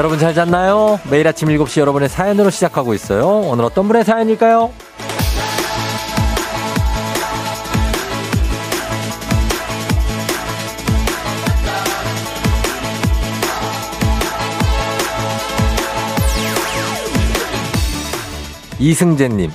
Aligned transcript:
여러분 0.00 0.18
잘 0.18 0.32
잤나요? 0.32 0.98
매일 1.10 1.28
아침 1.28 1.48
7시 1.48 1.78
여러분의 1.78 2.08
사연으로 2.08 2.48
시작하고 2.48 2.94
있어요. 2.94 3.40
오늘 3.40 3.66
어떤 3.66 3.86
분의 3.86 4.02
사연일까요? 4.02 4.72
이승재님, 18.78 19.50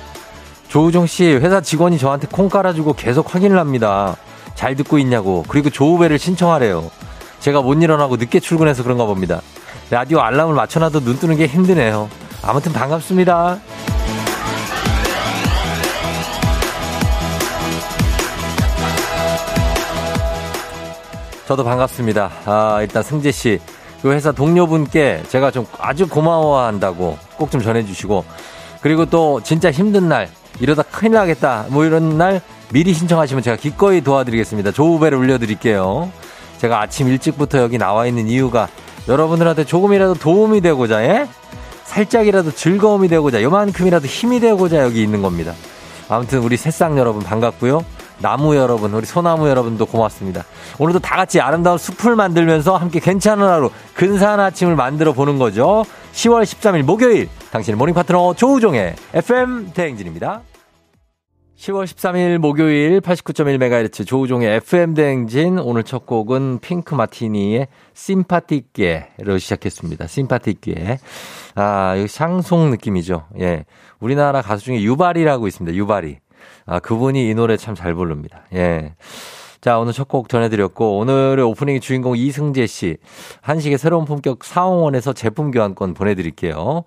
조우종 0.67 1.07
씨, 1.07 1.25
회사 1.25 1.59
직원이 1.59 1.97
저한테 1.97 2.27
콩 2.31 2.49
깔아주고 2.49 2.93
계속 2.93 3.33
확인을 3.33 3.57
합니다. 3.57 4.15
잘 4.53 4.75
듣고 4.75 4.99
있냐고. 4.99 5.43
그리고 5.47 5.71
조우배를 5.71 6.19
신청하래요. 6.19 6.91
제가 7.39 7.63
못 7.63 7.81
일어나고 7.81 8.17
늦게 8.17 8.39
출근해서 8.39 8.83
그런가 8.83 9.05
봅니다. 9.05 9.41
라디오 9.89 10.19
알람을 10.19 10.55
맞춰놔도 10.55 11.01
눈 11.01 11.17
뜨는 11.19 11.35
게 11.37 11.47
힘드네요. 11.47 12.09
아무튼 12.43 12.73
반갑습니다. 12.73 13.59
저도 21.47 21.63
반갑습니다. 21.63 22.31
아, 22.45 22.79
일단 22.81 23.03
승재 23.03 23.31
씨. 23.31 23.59
그 24.01 24.11
회사 24.11 24.31
동료분께 24.31 25.23
제가 25.29 25.49
좀 25.51 25.65
아주 25.79 26.07
고마워한다고 26.07 27.17
꼭 27.37 27.49
좀 27.49 27.61
전해주시고 27.61 28.23
그리고 28.81 29.05
또 29.05 29.41
진짜 29.41 29.71
힘든 29.71 30.07
날 30.09 30.29
이러다 30.59 30.83
큰일 30.83 31.13
나겠다 31.13 31.65
뭐 31.69 31.85
이런 31.85 32.15
날 32.17 32.39
미리 32.71 32.93
신청하시면 32.93 33.41
제가 33.41 33.57
기꺼이 33.57 34.01
도와드리겠습니다. 34.01 34.71
조우벨을 34.73 35.17
올려드릴게요. 35.17 36.11
제가 36.59 36.81
아침 36.81 37.07
일찍부터 37.07 37.59
여기 37.59 37.79
나와 37.79 38.05
있는 38.05 38.27
이유가 38.27 38.67
여러분들한테 39.07 39.65
조금이라도 39.65 40.15
도움이 40.15 40.61
되고자 40.61 41.03
예? 41.03 41.27
살짝이라도 41.83 42.51
즐거움이 42.51 43.07
되고자 43.07 43.41
요만큼이라도 43.43 44.07
힘이 44.07 44.39
되고자 44.39 44.83
여기 44.83 45.01
있는 45.01 45.21
겁니다. 45.21 45.53
아무튼 46.09 46.39
우리 46.39 46.57
새싹 46.57 46.97
여러분 46.97 47.21
반갑고요. 47.23 47.83
나무 48.19 48.55
여러분, 48.55 48.93
우리 48.93 49.05
소나무 49.05 49.49
여러분도 49.49 49.85
고맙습니다. 49.85 50.45
오늘도 50.79 50.99
다 50.99 51.17
같이 51.17 51.41
아름다운 51.41 51.77
숲을 51.77 52.15
만들면서 52.15 52.77
함께 52.77 52.99
괜찮은 52.99 53.45
하루, 53.45 53.69
근사한 53.93 54.39
아침을 54.39 54.75
만들어 54.75 55.11
보는 55.13 55.37
거죠. 55.37 55.83
10월 56.13 56.43
13일 56.43 56.83
목요일, 56.83 57.29
당신의 57.51 57.77
morning 57.77 57.93
파트너 57.93 58.33
조우종의 58.35 58.95
FM 59.13 59.71
대행진입니다. 59.73 60.41
10월 61.57 61.85
13일 61.85 62.37
목요일 62.37 62.99
89.1MHz 62.99 64.05
조우종의 64.05 64.55
FM 64.57 64.93
대행진 64.93 65.57
오늘 65.57 65.83
첫 65.83 66.05
곡은 66.05 66.59
핑크 66.59 66.93
마티니의 66.95 67.67
Sympathique로 67.93 69.37
시작했습니다. 69.39 70.07
Sympathique. 70.07 70.97
아, 71.55 71.95
이거 71.95 72.07
샹송 72.07 72.71
느낌이죠. 72.71 73.25
예. 73.39 73.65
우리나라 73.99 74.41
가수 74.41 74.65
중에 74.65 74.81
유발이라고 74.81 75.47
있습니다. 75.47 75.75
유발이. 75.77 76.17
아, 76.65 76.79
그분이 76.79 77.29
이 77.29 77.33
노래 77.33 77.55
참 77.55 77.73
잘 77.73 77.95
부릅니다. 77.95 78.43
예. 78.53 78.93
자, 79.61 79.79
오늘 79.79 79.93
첫 79.93 80.07
곡 80.09 80.27
전해드렸고, 80.29 80.97
오늘의 80.99 81.43
오프닝 81.45 81.79
주인공 81.79 82.15
이승재 82.17 82.67
씨. 82.67 82.97
한식의 83.41 83.77
새로운 83.79 84.05
품격 84.05 84.43
사홍원에서 84.43 85.13
제품 85.13 85.49
교환권 85.51 85.93
보내드릴게요. 85.95 86.83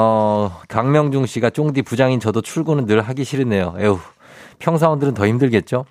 어, 0.00 0.52
강명중 0.68 1.26
씨가 1.26 1.50
쫑디 1.50 1.82
부장인 1.82 2.20
저도 2.20 2.40
출근은 2.40 2.86
늘 2.86 3.00
하기 3.00 3.24
싫으네요. 3.24 3.74
에휴. 3.78 3.98
평사원들은 4.60 5.14
더 5.14 5.26
힘들겠죠? 5.26 5.86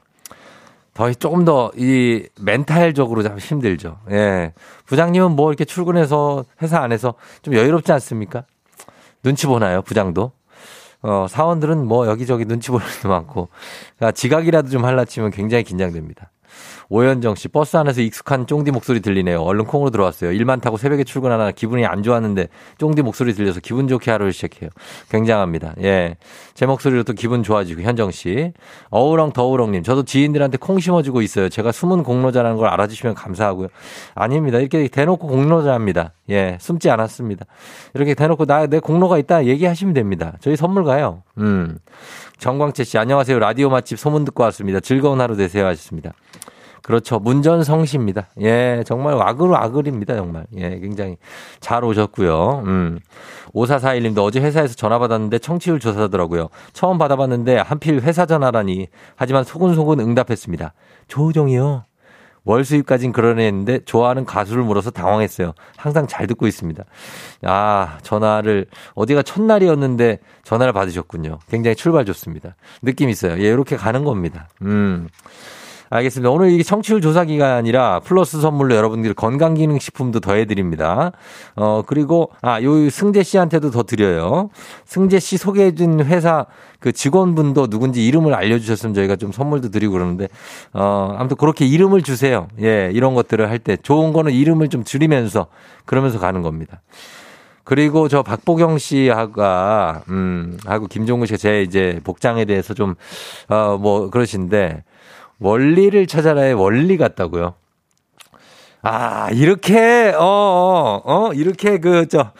더 0.94 1.13
조금 1.13 1.44
더 1.44 1.72
이 1.75 2.25
멘탈적으로 2.40 3.22
좀 3.22 3.38
힘들죠. 3.38 3.97
예. 4.12 4.53
부장님은 4.85 5.31
뭐 5.31 5.51
이렇게 5.51 5.66
출근해서 5.66 6.46
회사 6.62 6.79
안에서 6.79 7.16
좀 7.41 7.53
여유롭지 7.53 7.91
않습니까? 7.91 8.46
눈치 9.23 9.46
보나요, 9.46 9.81
부장도? 9.81 10.31
어, 11.01 11.28
사원들은 11.29 11.85
뭐 11.85 12.07
여기저기 12.07 12.46
눈치 12.46 12.72
보는 12.72 12.85
게 13.01 13.09
많고, 13.09 13.50
그러니까 13.97 14.13
지각이라도 14.13 14.69
좀 14.69 14.85
할라 14.85 15.03
치면 15.03 15.31
굉장히 15.31 15.66
긴장됩니다. 15.66 16.31
오현정 16.90 17.35
씨, 17.35 17.47
버스 17.47 17.78
안에서 17.78 18.01
익숙한 18.01 18.47
쫑디 18.47 18.72
목소리 18.72 19.01
들리네요. 19.01 19.41
얼른 19.41 19.66
콩으로 19.66 19.90
들어왔어요. 19.90 20.31
일만 20.31 20.62
타고 20.62 20.78
새벽에 20.78 21.03
출근하나 21.03 21.51
기분이 21.51 21.85
안 21.85 22.03
좋았는데 22.03 22.47
쫑디 22.78 23.01
목소리 23.01 23.34
들려서 23.34 23.59
기분 23.59 23.88
좋게 23.88 24.12
하루를 24.12 24.31
시작해요. 24.34 24.69
굉장합니다. 25.09 25.75
예. 25.81 26.16
제 26.53 26.66
목소리로 26.66 27.03
또 27.03 27.13
기분 27.13 27.44
좋아지고, 27.44 27.81
현정 27.81 28.12
씨. 28.12 28.53
어우렁 28.90 29.34
더우렁님, 29.34 29.84
저도 29.84 30.03
지인들한테 30.03 30.57
콩 30.57 30.79
심어주고 30.79 31.22
있어요. 31.22 31.50
제가 31.50 31.72
숨은 31.72 32.03
공로자라는 32.03 32.57
걸 32.57 32.69
알아주시면 32.69 33.16
감사하고요. 33.16 33.67
아닙니다. 34.16 34.59
이렇게 34.59 34.88
대놓고 34.88 35.28
공로자입니다. 35.28 36.13
예. 36.29 36.57
숨지 36.59 36.90
않았습니다. 36.90 37.46
이렇게 37.94 38.13
대놓고 38.13 38.46
나, 38.46 38.66
내 38.67 38.79
공로가 38.79 39.17
있다 39.17 39.46
얘기하시면 39.46 39.94
됩니다. 39.94 40.34
저희 40.40 40.56
선물 40.56 40.84
가요. 40.84 41.23
음. 41.38 41.78
정광채 42.37 42.83
씨, 42.83 42.97
안녕하세요. 42.97 43.39
라디오 43.39 43.69
맛집 43.69 43.97
소문 43.97 44.25
듣고 44.25 44.43
왔습니다. 44.43 44.79
즐거운 44.79 45.19
하루 45.21 45.35
되세요. 45.35 45.65
하셨습니다. 45.65 46.13
그렇죠. 46.83 47.19
문전성시입니다. 47.19 48.27
예, 48.41 48.83
정말 48.85 49.15
와글 49.15 49.49
와글입니다. 49.49 50.15
정말. 50.15 50.45
예, 50.55 50.79
굉장히 50.79 51.17
잘 51.59 51.83
오셨고요. 51.83 52.63
음. 52.65 52.99
5441님도 53.53 54.23
어제 54.23 54.39
회사에서 54.39 54.75
전화 54.75 54.97
받았는데 54.99 55.39
청취율 55.39 55.79
조사더라고요. 55.79 56.47
처음 56.71 56.97
받아봤는데 56.97 57.57
한필 57.57 57.99
회사 58.01 58.25
전화라니. 58.25 58.87
하지만 59.15 59.43
소근소근 59.43 59.99
응답했습니다. 59.99 60.73
조우종이요. 61.07 61.83
월 62.47 62.63
수입까진 62.63 63.12
그러했는데 63.12 63.81
좋아하는 63.84 64.24
가수를 64.24 64.63
물어서 64.63 64.90
당황했어요. 64.90 65.53
항상 65.75 66.08
잘 66.08 66.28
듣고 66.28 66.47
있습니다. 66.47 66.81
아, 67.44 67.97
전화를 68.03 68.68
어디가 68.96 69.22
첫날이었는데 69.22 70.19
전화를 70.44 70.72
받으셨군요. 70.72 71.40
굉장히 71.50 71.75
출발 71.75 72.06
좋습니다. 72.06 72.56
느낌 72.81 73.09
있어요. 73.09 73.34
예, 73.44 73.50
이렇게 73.50 73.75
가는 73.75 74.06
겁니다. 74.06 74.47
음. 74.62 75.09
알겠습니다. 75.89 76.29
오늘 76.29 76.51
이게 76.51 76.63
청취율 76.63 76.99
조사 76.99 77.23
기간이라 77.23 78.01
플러스 78.01 78.41
선물로 78.41 78.75
여러분들 78.75 79.13
건강기능식품도 79.13 80.19
더해드립니다. 80.19 81.13
어, 81.55 81.83
그리고, 81.87 82.31
아, 82.41 82.61
요 82.61 82.89
승재 82.89 83.23
씨한테도 83.23 83.71
더 83.71 83.83
드려요. 83.83 84.49
승재 84.85 85.19
씨 85.19 85.37
소개해준 85.37 86.01
회사 86.05 86.45
그 86.79 86.91
직원분도 86.91 87.67
누군지 87.67 88.05
이름을 88.05 88.33
알려주셨으면 88.33 88.93
저희가 88.93 89.15
좀 89.15 89.31
선물도 89.31 89.69
드리고 89.69 89.93
그러는데, 89.93 90.27
어, 90.73 91.15
아무튼 91.17 91.37
그렇게 91.37 91.65
이름을 91.65 92.01
주세요. 92.01 92.47
예, 92.61 92.91
이런 92.93 93.15
것들을 93.15 93.49
할 93.49 93.59
때. 93.59 93.77
좋은 93.77 94.11
거는 94.11 94.33
이름을 94.33 94.67
좀 94.67 94.83
줄이면서 94.83 95.47
그러면서 95.85 96.19
가는 96.19 96.41
겁니다. 96.41 96.81
그리고 97.63 98.07
저 98.07 98.23
박보경 98.23 98.77
씨하고, 98.77 99.41
음, 100.09 100.57
하고 100.65 100.87
김종국 100.87 101.27
씨가 101.27 101.37
제 101.37 101.61
이제 101.61 101.99
복장에 102.03 102.45
대해서 102.45 102.73
좀, 102.73 102.95
어, 103.49 103.77
뭐, 103.79 104.09
그러신데, 104.09 104.83
원리를 105.39 106.07
찾아라의 106.07 106.53
원리 106.53 106.97
같다고요. 106.97 107.55
아, 108.81 109.29
이렇게, 109.31 110.13
어, 110.15 110.23
어, 110.23 111.01
어, 111.03 111.33
이렇게 111.33 111.79
그, 111.79 112.07
저, 112.07 112.31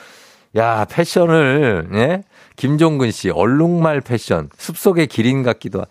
야, 0.55 0.85
패션을, 0.85 1.89
예? 1.93 2.23
김종근 2.55 3.11
씨, 3.11 3.29
얼룩말 3.29 4.01
패션, 4.01 4.49
숲속의 4.57 5.07
기린 5.07 5.44
같기도 5.44 5.81
하. 5.81 5.85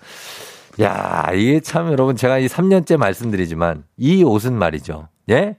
야, 0.83 1.31
이게 1.35 1.61
참 1.61 1.91
여러분 1.91 2.17
제가 2.17 2.39
이 2.39 2.47
3년째 2.47 2.97
말씀드리지만 2.97 3.85
이 3.97 4.23
옷은 4.25 4.53
말이죠. 4.53 5.09
예? 5.31 5.57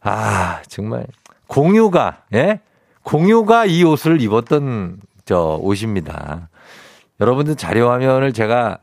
아, 0.00 0.60
정말 0.68 1.06
공유가, 1.46 2.22
예? 2.34 2.60
공유가 3.02 3.66
이 3.66 3.84
옷을 3.84 4.20
입었던 4.20 5.00
저 5.24 5.58
옷입니다. 5.60 6.48
여러분들 7.20 7.56
자료 7.56 7.90
화면을 7.90 8.32
제가 8.32 8.78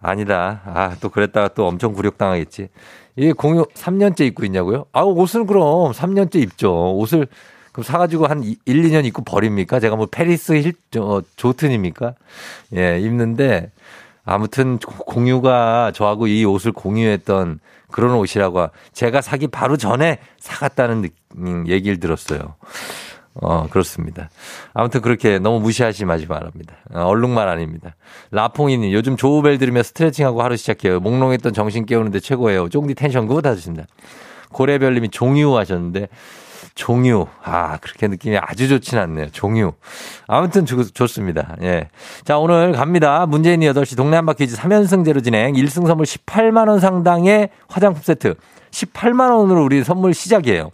아니다. 0.00 0.62
아, 0.64 0.96
또 1.00 1.08
그랬다가 1.08 1.48
또 1.48 1.66
엄청 1.66 1.92
굴욕당하겠지. 1.92 2.68
이게 3.16 3.32
공유 3.32 3.64
3년째 3.74 4.20
입고 4.22 4.44
있냐고요? 4.44 4.86
아, 4.92 5.02
옷을 5.02 5.46
그럼 5.46 5.92
3년째 5.92 6.36
입죠. 6.36 6.96
옷을 6.96 7.26
그럼 7.72 7.84
사가지고 7.84 8.26
한 8.26 8.42
1, 8.42 8.56
2년 8.64 9.04
입고 9.04 9.22
버립니까? 9.22 9.80
제가 9.80 9.96
뭐 9.96 10.06
패리스 10.06 10.52
힐, 10.52 10.74
저, 10.90 11.22
조튼입니까? 11.36 12.14
예, 12.74 13.00
입는데 13.00 13.70
아무튼 14.24 14.78
공유가 14.78 15.92
저하고 15.94 16.26
이 16.26 16.44
옷을 16.44 16.72
공유했던 16.72 17.60
그런 17.90 18.14
옷이라고 18.14 18.68
제가 18.92 19.20
사기 19.20 19.46
바로 19.46 19.76
전에 19.76 20.18
사갔다는 20.38 21.08
얘기를 21.68 22.00
들었어요. 22.00 22.56
어, 23.42 23.66
그렇습니다. 23.68 24.30
아무튼 24.72 25.00
그렇게 25.00 25.38
너무 25.38 25.60
무시하지 25.60 26.04
마시 26.04 26.26
바랍니다. 26.26 26.74
어, 26.92 27.02
얼룩말 27.02 27.48
아닙니다. 27.48 27.96
라퐁이님, 28.30 28.92
요즘 28.92 29.16
조우벨 29.16 29.58
들으며 29.58 29.82
스트레칭하고 29.82 30.42
하루 30.42 30.56
시작해요. 30.56 31.00
몽롱했던 31.00 31.52
정신 31.52 31.86
깨우는데 31.86 32.20
최고예요. 32.20 32.68
쫑디 32.68 32.94
텐션 32.94 33.26
good 33.26 33.44
하셨습니다. 33.44 33.86
고래별님이 34.52 35.10
종유 35.10 35.56
하셨는데, 35.56 36.08
종유. 36.74 37.26
아, 37.42 37.78
그렇게 37.78 38.06
느낌이 38.06 38.36
아주 38.38 38.68
좋진 38.68 38.98
않네요. 38.98 39.30
종유. 39.32 39.72
아무튼 40.28 40.66
좋, 40.66 40.82
좋습니다. 40.94 41.56
예. 41.62 41.88
자, 42.24 42.38
오늘 42.38 42.72
갑니다. 42.72 43.26
문재인이 43.26 43.66
8시 43.66 43.96
동네 43.96 44.16
한바퀴즈 44.16 44.56
3연승제로 44.56 45.24
진행. 45.24 45.54
1승 45.54 45.86
선물 45.86 46.04
18만원 46.04 46.80
상당의 46.80 47.48
화장품 47.68 48.02
세트. 48.02 48.34
18만원으로 48.70 49.64
우리 49.64 49.82
선물 49.82 50.12
시작이에요. 50.12 50.70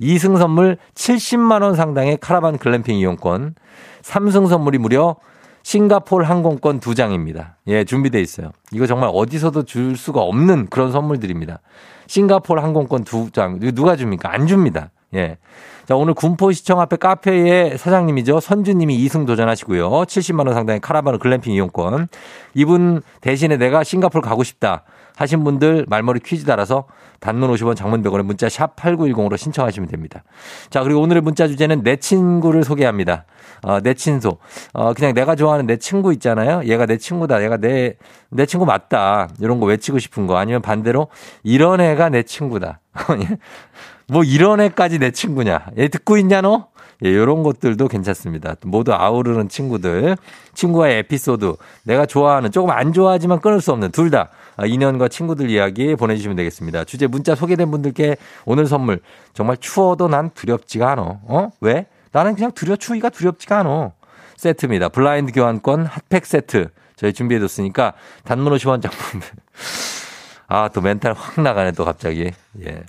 2승 0.00 0.38
선물 0.38 0.78
70만원 0.94 1.74
상당의 1.74 2.18
카라반 2.20 2.58
글램핑 2.58 2.96
이용권, 2.96 3.54
3승 4.02 4.48
선물이 4.48 4.78
무려 4.78 5.16
싱가폴 5.62 6.22
항공권 6.24 6.78
2장입니다. 6.78 7.54
예, 7.66 7.82
준비돼 7.84 8.20
있어요. 8.20 8.52
이거 8.70 8.86
정말 8.86 9.10
어디서도 9.12 9.64
줄 9.64 9.96
수가 9.96 10.20
없는 10.20 10.68
그런 10.70 10.92
선물들입니다. 10.92 11.58
싱가폴 12.06 12.60
항공권 12.60 13.04
2장. 13.04 13.60
이거 13.60 13.72
누가 13.72 13.96
줍니까? 13.96 14.32
안 14.32 14.46
줍니다. 14.46 14.90
예. 15.14 15.38
자, 15.86 15.96
오늘 15.96 16.14
군포시청 16.14 16.80
앞에 16.80 16.96
카페의 16.96 17.78
사장님이죠. 17.78 18.38
선주님이 18.38 18.96
2승 19.06 19.26
도전하시고요. 19.26 19.90
70만원 19.90 20.54
상당의 20.54 20.80
카라바르 20.80 21.18
글램핑 21.18 21.52
이용권. 21.52 22.08
이분 22.54 23.02
대신에 23.20 23.56
내가 23.56 23.82
싱가폴 23.82 24.20
가고 24.20 24.44
싶다. 24.44 24.84
하신 25.16 25.42
분들 25.42 25.86
말머리 25.88 26.20
퀴즈 26.20 26.44
따라서 26.44 26.84
단문 27.20 27.50
50원 27.52 27.76
장문 27.76 28.02
100원에 28.02 28.22
문자 28.22 28.48
샵 28.48 28.76
8910으로 28.76 29.36
신청하시면 29.36 29.88
됩니다. 29.88 30.22
자, 30.70 30.82
그리고 30.82 31.00
오늘의 31.00 31.22
문자 31.22 31.48
주제는 31.48 31.82
내 31.82 31.96
친구를 31.96 32.64
소개합니다. 32.64 33.24
어, 33.62 33.80
내 33.80 33.94
친소. 33.94 34.38
어, 34.72 34.94
그냥 34.94 35.14
내가 35.14 35.34
좋아하는 35.34 35.66
내 35.66 35.76
친구 35.76 36.12
있잖아요. 36.12 36.62
얘가 36.64 36.86
내 36.86 36.98
친구다. 36.98 37.42
얘가 37.42 37.56
내, 37.56 37.94
내 38.30 38.46
친구 38.46 38.66
맞다. 38.66 39.28
이런 39.40 39.60
거 39.60 39.66
외치고 39.66 39.98
싶은 39.98 40.26
거. 40.26 40.36
아니면 40.36 40.62
반대로 40.62 41.08
이런 41.42 41.80
애가 41.80 42.10
내 42.10 42.22
친구다. 42.22 42.80
뭐 44.08 44.22
이런 44.22 44.60
애까지 44.60 44.98
내 44.98 45.10
친구냐. 45.10 45.66
얘 45.78 45.88
듣고 45.88 46.16
있냐 46.18 46.40
너? 46.40 46.68
예, 47.04 47.10
이런 47.10 47.42
것들도 47.42 47.88
괜찮습니다. 47.88 48.56
모두 48.64 48.92
아우르는 48.92 49.48
친구들, 49.48 50.16
친구와의 50.54 50.98
에피소드, 51.00 51.54
내가 51.84 52.06
좋아하는 52.06 52.50
조금 52.50 52.70
안 52.70 52.92
좋아하지만 52.92 53.40
끊을 53.40 53.60
수 53.60 53.72
없는 53.72 53.90
둘 53.90 54.10
다 54.10 54.30
인연과 54.64 55.08
친구들 55.08 55.50
이야기 55.50 55.94
보내주시면 55.96 56.36
되겠습니다. 56.36 56.84
주제 56.84 57.06
문자 57.06 57.34
소개된 57.34 57.70
분들께 57.70 58.16
오늘 58.46 58.66
선물 58.66 59.00
정말 59.34 59.56
추워도 59.58 60.08
난 60.08 60.30
두렵지가 60.30 60.92
않어. 60.92 61.20
어? 61.24 61.50
왜? 61.60 61.86
나는 62.12 62.34
그냥 62.34 62.52
두려 62.52 62.76
추위가 62.76 63.10
두렵지가 63.10 63.58
않어. 63.58 63.92
세트입니다. 64.36 64.88
블라인드 64.88 65.32
교환권 65.32 65.86
핫팩 65.86 66.24
세트 66.24 66.68
저희 66.96 67.12
준비해뒀으니까 67.12 67.92
단문 68.24 68.54
50원 68.54 68.80
장품. 68.80 69.20
아, 70.48 70.68
또 70.72 70.80
멘탈 70.80 71.12
확 71.12 71.40
나가네, 71.40 71.72
또 71.72 71.84
갑자기. 71.84 72.30
예. 72.64 72.82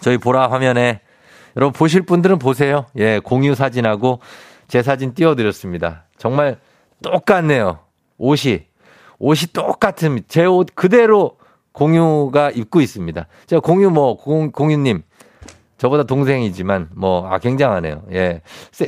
저희 0.00 0.16
보라 0.16 0.50
화면에 0.50 1.00
여러분 1.56 1.72
보실 1.72 2.02
분들은 2.02 2.38
보세요. 2.38 2.86
예, 2.96 3.18
공유 3.20 3.54
사진하고 3.54 4.20
제 4.68 4.82
사진 4.82 5.14
띄워드렸습니다. 5.14 6.04
정말 6.16 6.58
똑같네요. 7.02 7.80
옷이. 8.18 8.64
옷이 9.18 9.52
똑같은 9.52 10.20
제 10.28 10.44
옷 10.46 10.68
그대로 10.74 11.36
공유가 11.72 12.50
입고 12.50 12.80
있습니다. 12.80 13.26
제가 13.46 13.60
공유 13.60 13.90
뭐, 13.90 14.16
공, 14.16 14.52
공유님. 14.52 15.02
저보다 15.76 16.04
동생이지만 16.04 16.90
뭐, 16.94 17.28
아, 17.28 17.38
굉장하네요. 17.38 18.04
예. 18.12 18.42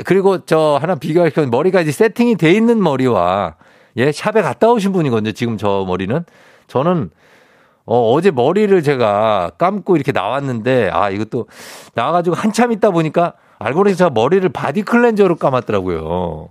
그리고 0.04 0.44
저 0.44 0.78
하나 0.80 0.94
비교할 0.94 1.30
겸 1.30 1.50
머리가 1.50 1.80
이제 1.80 1.90
세팅이 1.90 2.36
돼 2.36 2.52
있는 2.52 2.82
머리와 2.82 3.56
예, 3.96 4.12
shop에 4.12 4.40
갔다 4.42 4.70
오신 4.70 4.92
분이거든요. 4.92 5.32
지금 5.32 5.56
저 5.56 5.84
머리는. 5.86 6.24
저는 6.68 7.10
어, 7.86 8.12
어제 8.12 8.30
머리를 8.30 8.82
제가 8.82 9.52
감고 9.58 9.96
이렇게 9.96 10.12
나왔는데, 10.12 10.90
아, 10.92 11.08
이것도 11.10 11.46
나와가지고 11.94 12.36
한참 12.36 12.72
있다 12.72 12.90
보니까 12.90 13.34
알고 13.58 13.84
보니 13.84 13.96
제가 13.96 14.10
머리를 14.10 14.46
body 14.50 14.82
cleanser로 14.82 15.36
감았더라고요. 15.36 16.48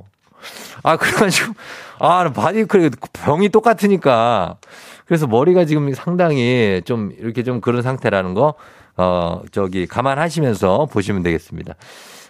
아, 0.84 0.98
그래가지고, 0.98 1.54
아, 2.00 2.32
body 2.32 2.66
cleanser, 2.66 2.98
병이 3.14 3.50
똑같으니까. 3.50 4.58
그래서 5.06 5.28
머리가 5.28 5.66
지금 5.66 5.94
상당히 5.94 6.82
좀 6.86 7.12
이렇게 7.20 7.44
좀 7.44 7.62
그런 7.62 7.82
상태라는 7.82 8.34
거, 8.34 8.56
어, 8.98 9.42
저기 9.52 9.86
감안하시면서 9.88 10.88
보시면 10.92 11.22
되겠습니다. 11.22 11.76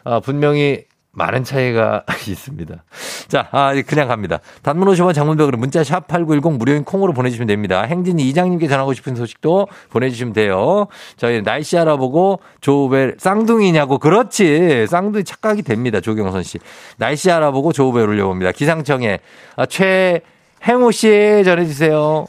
아, 0.04 0.19
분명히 0.19 0.86
많은 1.16 1.44
차이가 1.44 2.04
있습니다. 2.28 2.76
자, 3.28 3.48
아, 3.52 3.74
그냥 3.88 4.08
갑니다. 4.08 4.40
단문 4.62 4.88
50원 4.90 5.14
장문 5.13 5.36
100원 5.36 5.57
문자 5.58 5.84
샵 5.84 6.08
8910 6.08 6.58
무료인 6.58 6.84
콩으로 6.84 7.14
보내주시면 7.14 7.48
됩니다. 7.48 7.82
행진이 7.84 8.28
이장님께 8.30 8.68
전하고 8.68 8.94
싶은 8.94 9.16
소식도 9.16 9.68
보내주시면 9.90 10.34
돼요. 10.34 10.88
저희 11.18 11.42
날씨 11.42 11.78
알아보고 11.78 12.42
조우벨 12.62 13.16
쌍둥이냐고 13.18 13.98
그렇지. 13.98 14.88
쌍둥이 14.88 15.24
착각이 15.24 15.64
됩니다. 15.64 16.02
조경선 16.02 16.44
씨. 16.44 16.60
날씨 16.98 17.32
알아보고 17.32 17.72
조우벨 17.72 18.08
올려봅니다. 18.08 18.52
기상청에 18.52 19.20
아, 19.56 19.66
최행우 19.66 20.92
씨 20.92 21.42
전해주세요. 21.46 22.28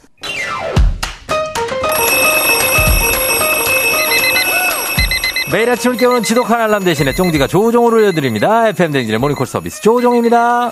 매일 5.51 5.69
아침을 5.69 5.95
깨우는 5.97 6.23
지독한 6.23 6.59
알람 6.59 6.83
대신에 6.83 7.13
쫑디가 7.13 7.47
조종을 7.47 7.93
올려드립니다. 7.93 8.67
FM 8.69 8.91
댕진의 8.91 9.19
모닝콜 9.19 9.47
서비스 9.47 9.81
조종입니다. 9.81 10.71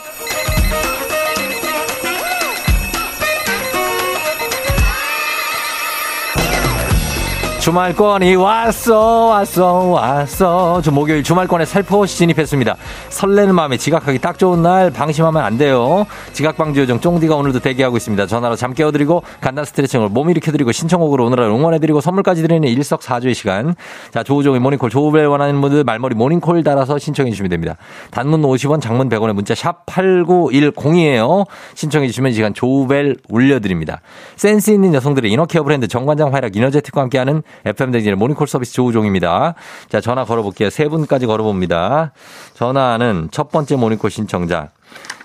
주말권이 7.66 8.36
왔어 8.36 9.26
왔어 9.30 9.86
왔어. 9.86 10.82
저 10.84 10.92
목요일 10.92 11.24
주말권에 11.24 11.66
살포시 11.66 12.16
진입했습니다. 12.20 12.76
설레는 13.10 13.56
마음에 13.56 13.78
지각하기 13.78 14.20
딱 14.20 14.38
좋은 14.38 14.62
날 14.62 14.92
방심하면 14.92 15.44
안 15.44 15.58
돼요. 15.58 16.06
지각방지 16.34 16.82
요정 16.82 17.00
쫑디가 17.00 17.36
오늘도 17.36 17.62
대기하고 17.62 17.98
있습니다. 17.98 18.28
전화로 18.28 18.56
잠 18.56 18.76
깨워드리고 18.76 19.24
간단 19.42 19.66
스트레칭을 19.66 20.10
몸 20.10 20.30
일으켜드리고 20.30 20.72
신청곡으로 20.74 21.26
오늘을 21.26 21.46
응원해드리고 21.46 22.02
선물까지 22.02 22.44
드리는 22.44 22.70
일석사조의 22.70 23.34
시간. 23.34 23.74
자 24.12 24.22
조우종의 24.22 24.60
모닝콜. 24.60 24.92
조우벨 24.92 25.26
원하는 25.26 25.60
분들 25.60 25.86
말머리 25.86 26.14
모닝콜 26.14 26.64
달아서 26.64 27.00
신청해 27.00 27.32
주시면 27.32 27.50
됩니다. 27.50 27.78
단문 28.12 28.44
50원 28.44 28.80
장문 28.80 29.10
100원의 29.10 29.34
문자 29.34 29.56
샵 29.56 29.88
8910이에요. 29.88 31.48
신청해 31.74 32.06
주시면 32.10 32.32
이 32.32 32.36
시간 32.36 32.54
조우벨 32.54 33.16
올려드립니다. 33.28 34.02
센스 34.36 34.70
있는 34.70 34.94
여성들의 34.94 35.32
inner 35.32 35.49
care 35.49 35.64
브랜드 35.64 35.88
정관장 35.88 36.32
화애락 36.32 36.56
이너제틱과 36.56 37.02
함께하는 37.02 37.42
FM 37.64 37.92
대행진의 37.92 38.16
모닝콜 38.16 38.48
서비스 38.48 38.74
조우종입니다. 38.74 39.56
자, 39.90 40.02
전화 40.02 40.26
걸어볼게요. 40.26 40.70
세 40.70 40.88
분까지 40.88 41.26
걸어봅니다. 41.26 42.12
전화는 42.54 43.30
첫 43.32 43.52
번째 43.52 43.76
모닝콜 43.76 44.10
신청자 44.10 44.72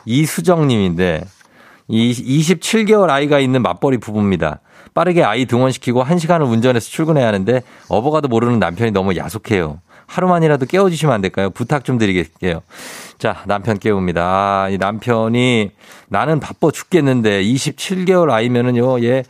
이수정 0.05 0.69
님인데 0.69 1.23
이 1.89 2.13
27개월 2.13 3.11
아이가 3.11 3.41
있는 3.41 3.63
맞벌이 3.63 3.99
부부입니다. 3.99 4.61
빠르게 4.95 5.23
아이 5.23 5.47
등원시키고 5.47 6.05
1시간을 6.05 6.51
운전해서 6.51 6.89
출근해야 6.89 7.27
하는데 7.27 7.63
어버가도 7.89 8.29
모르는 8.29 8.59
남편이 8.59 8.93
너무 8.93 9.17
야속해요. 9.17 9.81
하루만이라도 10.07 10.67
깨워주시면 10.67 11.15
안 11.15 11.21
될까요? 11.21 11.51
부탁 11.51 11.85
좀 11.85 11.97
드리겠게요. 11.97 12.63
자, 13.19 13.43
남편 13.47 13.79
깨웁니다. 13.79 14.23
아, 14.23 14.69
이 14.69 14.77
남편이 14.77 15.71
나는 16.09 16.41
바빠 16.41 16.71
죽겠는데 16.73 17.45
27개월 17.45 18.31
아이면은요, 18.31 19.05
얘 19.05 19.23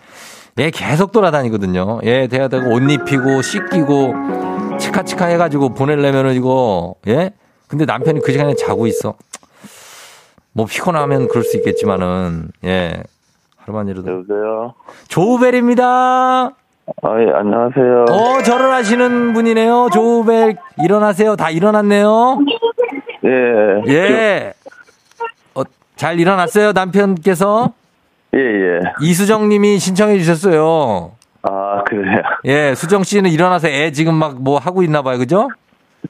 예, 0.60 0.68
계속 0.70 1.10
돌아다니거든요. 1.10 2.00
예, 2.02 2.26
돼야 2.26 2.48
되고 2.48 2.70
옷 2.70 2.82
입히고 2.82 3.40
씻기고 3.40 4.14
치카치카 4.78 5.24
해가지고 5.26 5.70
보내려면은 5.70 6.34
이거 6.34 6.96
예. 7.08 7.32
근데 7.66 7.86
남편이 7.86 8.20
그 8.20 8.30
시간에 8.30 8.54
자고 8.54 8.86
있어. 8.86 9.14
뭐 10.52 10.66
피곤하면 10.66 11.28
그럴 11.28 11.44
수 11.44 11.56
있겠지만은 11.56 12.50
예 12.64 13.02
하루만이라도. 13.56 14.10
여보세요. 14.10 14.74
조우벨입니다. 15.08 15.84
아, 17.02 17.20
예, 17.20 17.30
안녕하세요. 17.32 18.04
어, 18.10 18.42
절을 18.42 18.70
하시는 18.70 19.32
분이네요. 19.32 19.88
조우벨 19.94 20.58
일어나세요. 20.82 21.36
다 21.36 21.48
일어났네요. 21.48 22.38
예. 23.24 23.92
예. 23.92 24.52
어, 25.54 25.62
잘 25.96 26.20
일어났어요, 26.20 26.72
남편께서? 26.72 27.72
예, 28.34 28.38
예. 28.40 28.80
이수정 29.00 29.48
님이 29.48 29.78
신청해 29.78 30.18
주셨어요. 30.18 31.12
아, 31.42 31.82
그래요. 31.86 32.22
예, 32.44 32.74
수정 32.74 33.02
씨는 33.02 33.30
일어나서 33.30 33.68
애 33.68 33.90
지금 33.92 34.14
막 34.14 34.36
뭐 34.38 34.58
하고 34.58 34.82
있나 34.82 35.02
봐요. 35.02 35.18
그죠? 35.18 35.48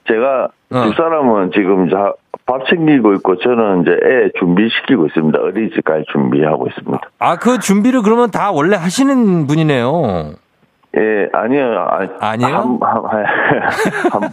제가 0.07 0.49
어. 0.73 0.83
두 0.85 0.93
사람은 0.95 1.51
지금 1.55 1.89
자, 1.89 2.13
밥 2.47 2.67
챙기고 2.69 3.15
있고 3.15 3.37
저는 3.39 3.83
이제 3.83 3.91
애 3.93 4.31
준비시키고 4.39 5.07
있습니다. 5.07 5.39
어린이집 5.41 5.85
갈 5.85 6.05
준비하고 6.13 6.67
있습니다. 6.69 7.01
아, 7.19 7.37
그 7.37 7.59
준비를 7.59 8.03
그러면 8.03 8.31
다 8.31 8.51
원래 8.51 8.77
하시는 8.77 9.47
분이네요. 9.47 10.33
예, 10.97 11.29
아니요. 11.33 11.87
아, 11.89 12.09
아니에요? 12.21 12.55
한, 12.57 12.79
한, 12.83 13.05
한, 13.05 13.25
한, 14.11 14.31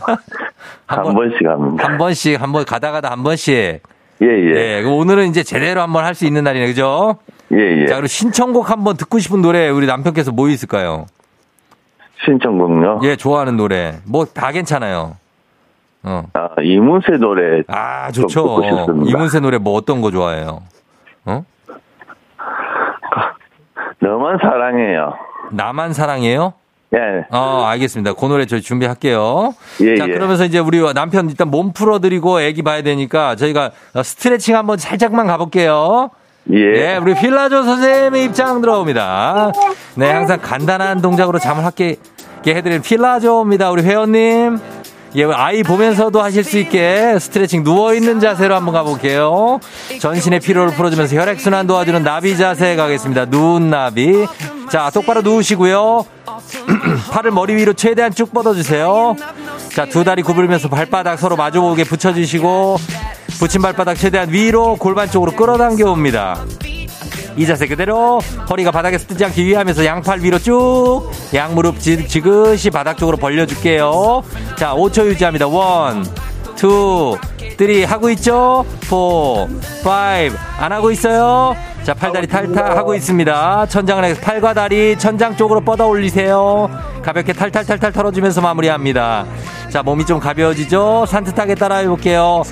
한 0.88 1.04
번- 1.04 1.16
번씩 1.16 1.48
합니다. 1.48 1.88
한 1.88 1.98
번씩, 2.00 2.42
한 2.42 2.52
번 2.52 2.66
가다 2.66 2.92
가다 2.92 3.12
한 3.12 3.24
번씩. 3.24 3.54
예, 4.24 4.26
예. 4.28 4.54
예, 4.78 4.82
그럼 4.82 4.98
오늘은 4.98 5.28
이제 5.28 5.44
제대로 5.44 5.82
한번 5.82 6.04
할 6.04 6.16
수 6.16 6.26
있는 6.26 6.44
날이네. 6.44 6.66
그죠? 6.68 7.18
예, 7.54 7.82
예. 7.82 7.86
자, 7.88 7.96
그리고 7.96 8.08
신청곡 8.08 8.70
한번 8.72 8.98
듣고 8.98 9.20
싶은 9.20 9.42
노래 9.42 9.70
우리 9.70 9.88
남편께서 9.88 10.32
뭐 10.32 10.50
있을까요? 10.50 11.06
신청곡요? 12.26 13.00
예, 13.04 13.16
좋아하는 13.16 13.58
노래. 13.58 14.00
뭐 14.06 14.26
다 14.26 14.52
괜찮아요. 14.52 15.16
어. 16.04 16.24
아, 16.34 16.50
이문세 16.62 17.14
노래. 17.20 17.64
아, 17.68 18.12
좀 18.12 18.28
좋죠. 18.28 18.62
이문세 19.06 19.40
노래 19.40 19.58
뭐 19.58 19.74
어떤 19.76 20.02
거 20.02 20.12
좋아해요? 20.12 20.62
어? 21.26 21.44
너만 24.00 24.38
사랑해요. 24.42 25.14
나만 25.52 25.94
사랑해요? 25.94 26.54
예. 26.94 27.26
어, 27.32 27.64
알겠습니다. 27.66 28.14
그 28.14 28.26
노래 28.26 28.46
저희 28.46 28.62
준비할게요. 28.62 29.54
예, 29.82 29.98
자, 29.98 30.08
예. 30.08 30.12
그러면서 30.14 30.46
이제 30.46 30.60
우리 30.60 30.82
남편 30.94 31.30
일단 31.30 31.50
몸 31.50 31.74
풀어드리고 31.74 32.42
애기 32.42 32.62
봐야 32.64 32.82
되니까 32.82 33.36
저희가 33.36 33.72
스트레칭 34.04 34.56
한번 34.56 34.78
살짝만 34.78 35.28
가볼게요. 35.28 36.10
예. 36.52 36.72
네, 36.72 36.98
우리 36.98 37.14
필라조 37.14 37.64
선생님의 37.64 38.26
입장 38.26 38.62
들어옵니다. 38.62 39.52
네, 39.96 40.12
항상 40.12 40.40
간단한 40.42 41.02
동작으로 41.02 41.40
잠을 41.40 41.66
함께 41.66 41.98
해드리는 42.46 42.82
필라조입니다. 42.82 43.72
우리 43.72 43.84
회원님. 43.84 44.58
예, 45.16 45.24
아이 45.26 45.64
보면서도 45.64 46.22
하실 46.22 46.44
수 46.44 46.58
있게 46.58 47.18
스트레칭 47.20 47.64
누워있는 47.64 48.20
자세로 48.20 48.56
한번 48.56 48.74
가볼게요. 48.74 49.60
전신의 50.00 50.42
피로를 50.42 50.74
풀어주면서 50.74 51.16
혈액순환 51.16 51.66
도와주는 51.68 52.04
나비 52.04 52.38
자세 52.38 52.76
가겠습니다. 52.76 53.26
누운 53.26 53.70
나비. 53.70 54.28
자, 54.70 54.90
똑바로 54.94 55.22
누우시고요. 55.22 56.06
팔을 57.12 57.32
머리 57.32 57.56
위로 57.56 57.74
최대한 57.74 58.14
쭉 58.14 58.34
뻗어주세요. 58.34 59.16
자, 59.74 59.86
두 59.86 60.04
다리 60.04 60.22
구부리면서 60.22 60.70
발바닥 60.70 61.20
서로 61.20 61.36
마주보게 61.36 61.84
붙여주시고, 61.86 62.78
붙인 63.40 63.62
발바닥 63.62 63.98
최대한 63.98 64.32
위로 64.32 64.76
골반 64.76 65.10
쪽으로 65.10 65.32
끌어당겨 65.32 65.90
옵니다. 65.90 66.44
이 67.38 67.46
자세 67.46 67.68
그대로 67.68 68.20
허리가 68.50 68.72
바닥에서 68.72 69.08
뜨지 69.08 69.24
않게 69.24 69.44
유의하면서 69.44 69.86
양팔 69.86 70.22
위로 70.22 70.40
쭉 70.40 71.12
양무릎 71.34 71.80
지, 71.80 72.08
지그시 72.08 72.72
바닥 72.72 72.98
쪽으로 72.98 73.18
벌려줄게요. 73.18 74.24
자, 74.56 74.74
5초 74.74 75.06
유지합니다. 75.06 75.48
One, 75.48 76.04
two, 76.58 77.18
three 77.58 77.84
하고 77.86 78.10
있죠? 78.12 78.66
four, 78.90 79.48
five 79.84 80.36
안 80.60 80.72
하고 80.72 80.92
있어요? 80.92 81.56
자, 81.84 81.94
팔다리 81.94 82.28
탈탈 82.28 82.76
하고 82.76 82.94
있습니다. 82.94 83.66
천장을 83.68 84.04
향해서 84.04 84.20
팔과 84.22 84.54
다리 84.54 84.98
천장 84.98 85.38
쪽으로 85.38 85.62
뻗어 85.62 85.88
올리세요. 85.88 86.70
가볍게 87.02 87.32
탈탈탈탈 87.32 87.94
털어주면서 87.94 88.42
마무리합니다. 88.42 89.26
자, 89.70 89.84
몸이 89.84 90.06
좀 90.06 90.20
가벼워지죠? 90.20 91.06
산뜻하게 91.08 91.56
따라해 91.56 91.88
볼게요. 91.88 92.44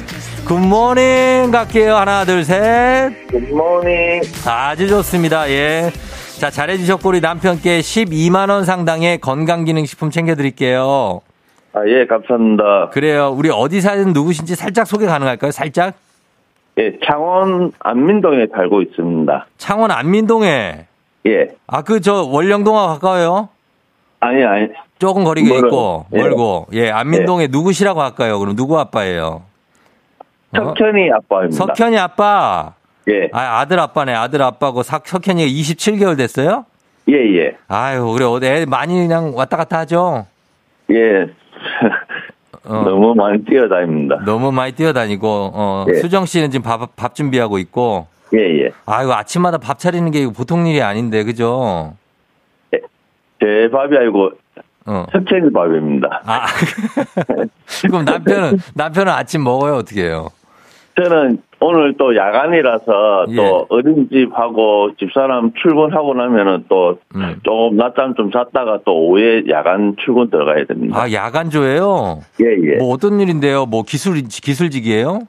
good 0.46 0.84
morning 0.84 1.52
갈게요. 1.52 1.98
하나, 1.98 2.24
둘, 2.24 2.46
셋. 2.46 3.28
Good 3.28 3.59
morning. 3.59 4.22
아주 4.46 4.88
좋습니다. 4.88 5.50
예. 5.50 5.92
자, 6.40 6.50
잘해주셨고, 6.50 7.10
우리 7.10 7.20
남편께 7.20 7.82
12만원 7.82 8.64
상당의 8.64 9.18
건강기능식품 9.20 10.12
챙겨드릴게요. 10.12 11.22
아, 11.76 11.86
예, 11.88 12.06
감사합니다. 12.06 12.90
그래요. 12.90 13.34
우리 13.36 13.50
어디 13.52 13.82
사는 13.82 14.14
누구신지 14.14 14.56
살짝 14.56 14.88
소개 14.88 15.06
가능할까요? 15.06 15.52
살짝? 15.52 15.94
예, 16.78 16.98
창원 17.06 17.74
안민동에 17.80 18.48
살고 18.54 18.82
있습니다. 18.82 19.46
창원 19.58 19.92
안민동에. 19.92 20.86
예. 21.28 21.48
아, 21.68 21.82
그, 21.82 22.00
저, 22.00 22.24
월령동하고 22.24 22.94
가까워요? 22.94 23.50
아니, 24.22 24.44
아니. 24.46 24.70
조금 25.00 25.26
거리가 25.26 25.50
멀어요. 25.50 25.68
있고, 25.68 26.06
예. 26.14 26.18
멀고. 26.18 26.68
예, 26.72 26.90
안민동에 26.92 27.48
누구시라고 27.48 28.02
할까요? 28.02 28.40
그럼 28.40 28.56
누구 28.56 28.80
아빠예요? 28.80 29.44
어? 30.54 30.56
석현이 30.56 31.12
아빠입니다. 31.12 31.58
석현이 31.58 31.98
아빠. 31.98 32.74
예. 33.10 33.30
아, 33.34 33.60
아들 33.60 33.80
아빠네. 33.82 34.14
아들 34.14 34.42
아빠고 34.42 34.82
석, 34.84 35.06
석현이가 35.08 35.50
27개월 35.50 36.18
됐어요? 36.18 36.66
예, 37.10 37.16
예. 37.16 37.58
아유, 37.68 38.16
그래. 38.18 38.62
애 38.62 38.66
많이 38.66 38.96
그냥 38.96 39.34
왔다 39.36 39.58
갔다 39.58 39.80
하죠? 39.80 40.26
예. 40.90 41.28
어. 42.66 42.84
너무 42.84 43.14
많이 43.14 43.44
뛰어다닙니다. 43.46 44.22
너무 44.26 44.52
많이 44.52 44.72
뛰어다니고, 44.72 45.52
어, 45.54 45.86
예. 45.90 45.96
수정 45.96 46.26
씨는 46.26 46.50
지금 46.52 46.64
밥, 46.64 46.96
밥 46.96 47.14
준비하고 47.14 47.60
있고, 47.60 48.08
예, 48.34 48.40
예. 48.40 48.72
아이고, 48.86 49.14
아침마다 49.14 49.58
밥 49.58 49.78
차리는 49.78 50.10
게 50.12 50.28
보통 50.28 50.66
일이 50.66 50.82
아닌데, 50.82 51.24
그죠? 51.24 51.94
제 53.40 53.70
밥이 53.72 53.96
아니고 53.98 54.32
어. 54.88 55.06
석현이 55.12 55.52
밥입니다. 55.52 56.22
아, 56.26 56.46
그럼 57.82 58.06
남편은, 58.06 58.60
남편은 58.76 59.12
아침 59.12 59.44
먹어요? 59.44 59.76
어떻게 59.76 60.06
해요? 60.06 60.30
저는 61.02 61.40
오늘 61.60 61.96
또 61.98 62.16
야간이라서 62.16 63.26
예. 63.30 63.36
또 63.36 63.66
어린이집하고 63.70 64.92
집사람 64.98 65.52
출근하고 65.62 66.14
나면은 66.14 66.66
또 66.70 67.00
음. 67.16 67.40
조금 67.44 67.76
낮잠 67.76 68.16
좀 68.16 68.32
잤다가 68.32 68.80
또 68.86 68.94
오후에 68.94 69.44
야간 69.50 69.96
출근 70.04 70.30
들어가야 70.30 70.66
됩니다. 70.66 70.98
아, 70.98 71.12
야간조예요? 71.12 72.20
예, 72.42 72.46
예. 72.72 72.78
뭐 72.78 72.94
어떤 72.94 73.20
일인데요? 73.20 73.66
뭐 73.66 73.84
기술, 73.84 74.22
기술직이에요? 74.22 75.20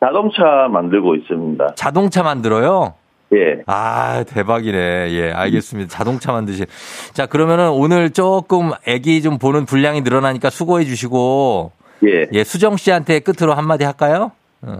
자동차 0.00 0.68
만들고 0.70 1.14
있습니다. 1.16 1.74
자동차 1.74 2.22
만들어요? 2.22 2.94
예. 3.34 3.62
아, 3.66 4.24
대박이네. 4.24 5.10
예, 5.10 5.32
알겠습니다. 5.32 5.90
자동차 5.90 6.32
만드시. 6.32 6.64
자, 7.12 7.26
그러면은 7.26 7.70
오늘 7.70 8.10
조금 8.10 8.70
애기 8.86 9.20
좀 9.22 9.38
보는 9.38 9.66
분량이 9.66 10.00
늘어나니까 10.00 10.50
수고해 10.50 10.84
주시고, 10.84 11.72
예. 12.06 12.26
예, 12.32 12.44
수정 12.44 12.76
씨한테 12.76 13.20
끝으로 13.20 13.54
한마디 13.54 13.84
할까요? 13.84 14.32
어. 14.62 14.78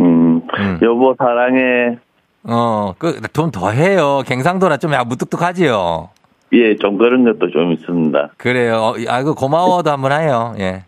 음, 0.00 0.42
음. 0.58 0.78
여보 0.82 1.14
사랑해. 1.18 1.98
어, 2.44 2.94
그, 2.98 3.20
돈더 3.32 3.70
해요. 3.70 4.22
갱상도라 4.26 4.78
좀 4.78 4.92
야, 4.94 5.04
무뚝뚝하지요. 5.04 6.10
예, 6.54 6.76
좀 6.76 6.98
그런 6.98 7.24
것도 7.24 7.50
좀 7.50 7.72
있습니다. 7.72 8.30
그래요. 8.36 8.76
어, 8.76 8.94
아이고, 9.08 9.34
고마워도 9.34 9.90
한번 9.90 10.12
해요. 10.12 10.54
예. 10.58 10.84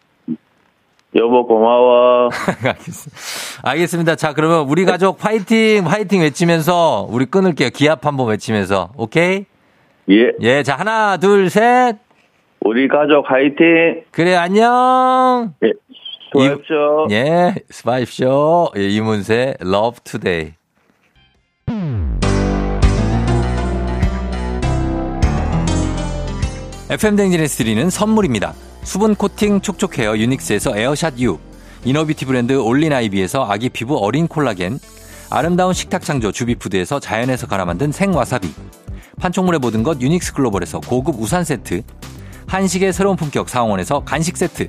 여보 1.16 1.46
고마워. 1.46 2.28
알겠습니다. 2.66 3.60
알겠습니다. 3.62 4.16
자, 4.16 4.32
그러면 4.34 4.68
우리 4.68 4.84
가족 4.84 5.24
화이팅, 5.24 5.86
화이팅 5.86 6.22
외치면서 6.22 7.06
우리 7.08 7.24
끊을게요. 7.26 7.70
기합 7.70 8.04
한번 8.04 8.28
외치면서. 8.28 8.90
오케이? 8.96 9.44
예. 10.10 10.32
예, 10.40 10.62
자, 10.64 10.74
하나, 10.76 11.16
둘, 11.16 11.48
셋. 11.50 11.96
우리 12.60 12.88
가족 12.88 13.30
화이팅. 13.30 14.02
그래, 14.10 14.34
안녕. 14.34 15.54
예. 15.64 15.72
수고하십시오. 16.34 17.06
예, 17.10 17.54
스파이쇼. 17.70 18.72
예, 18.76 18.88
이문세, 18.88 19.54
Love 19.62 20.00
Today. 20.04 20.54
FM 26.90 27.16
댕진에서 27.16 27.56
드리는 27.58 27.88
선물입니다. 27.88 28.52
수분 28.82 29.14
코팅 29.14 29.60
촉촉 29.60 29.98
헤어 29.98 30.16
유닉스에서 30.16 30.76
에어샷 30.76 31.18
U, 31.20 31.38
inner 31.84 32.03
beauty 32.03 32.26
브랜드 32.26 32.52
올린 32.52 32.92
아이비에서 32.92 33.46
아기 33.48 33.68
피부 33.68 33.96
어린 33.96 34.28
콜라겐, 34.28 34.78
아름다운 35.30 35.72
식탁 35.72 36.02
창조 36.02 36.30
주비푸드에서 36.30 37.00
자연에서 37.00 37.46
갈아 37.46 37.64
만든 37.64 37.90
생와사비, 37.90 38.52
판촉물의 39.18 39.60
모든 39.60 39.82
것 39.82 40.00
유닉스 40.00 40.34
글로벌에서 40.34 40.80
고급 40.80 41.16
우산 41.18 41.44
세트, 41.44 41.82
한식의 42.46 42.92
새로운 42.92 43.16
품격 43.16 43.48
상원에서 43.48 44.00
간식 44.00 44.36
세트, 44.36 44.68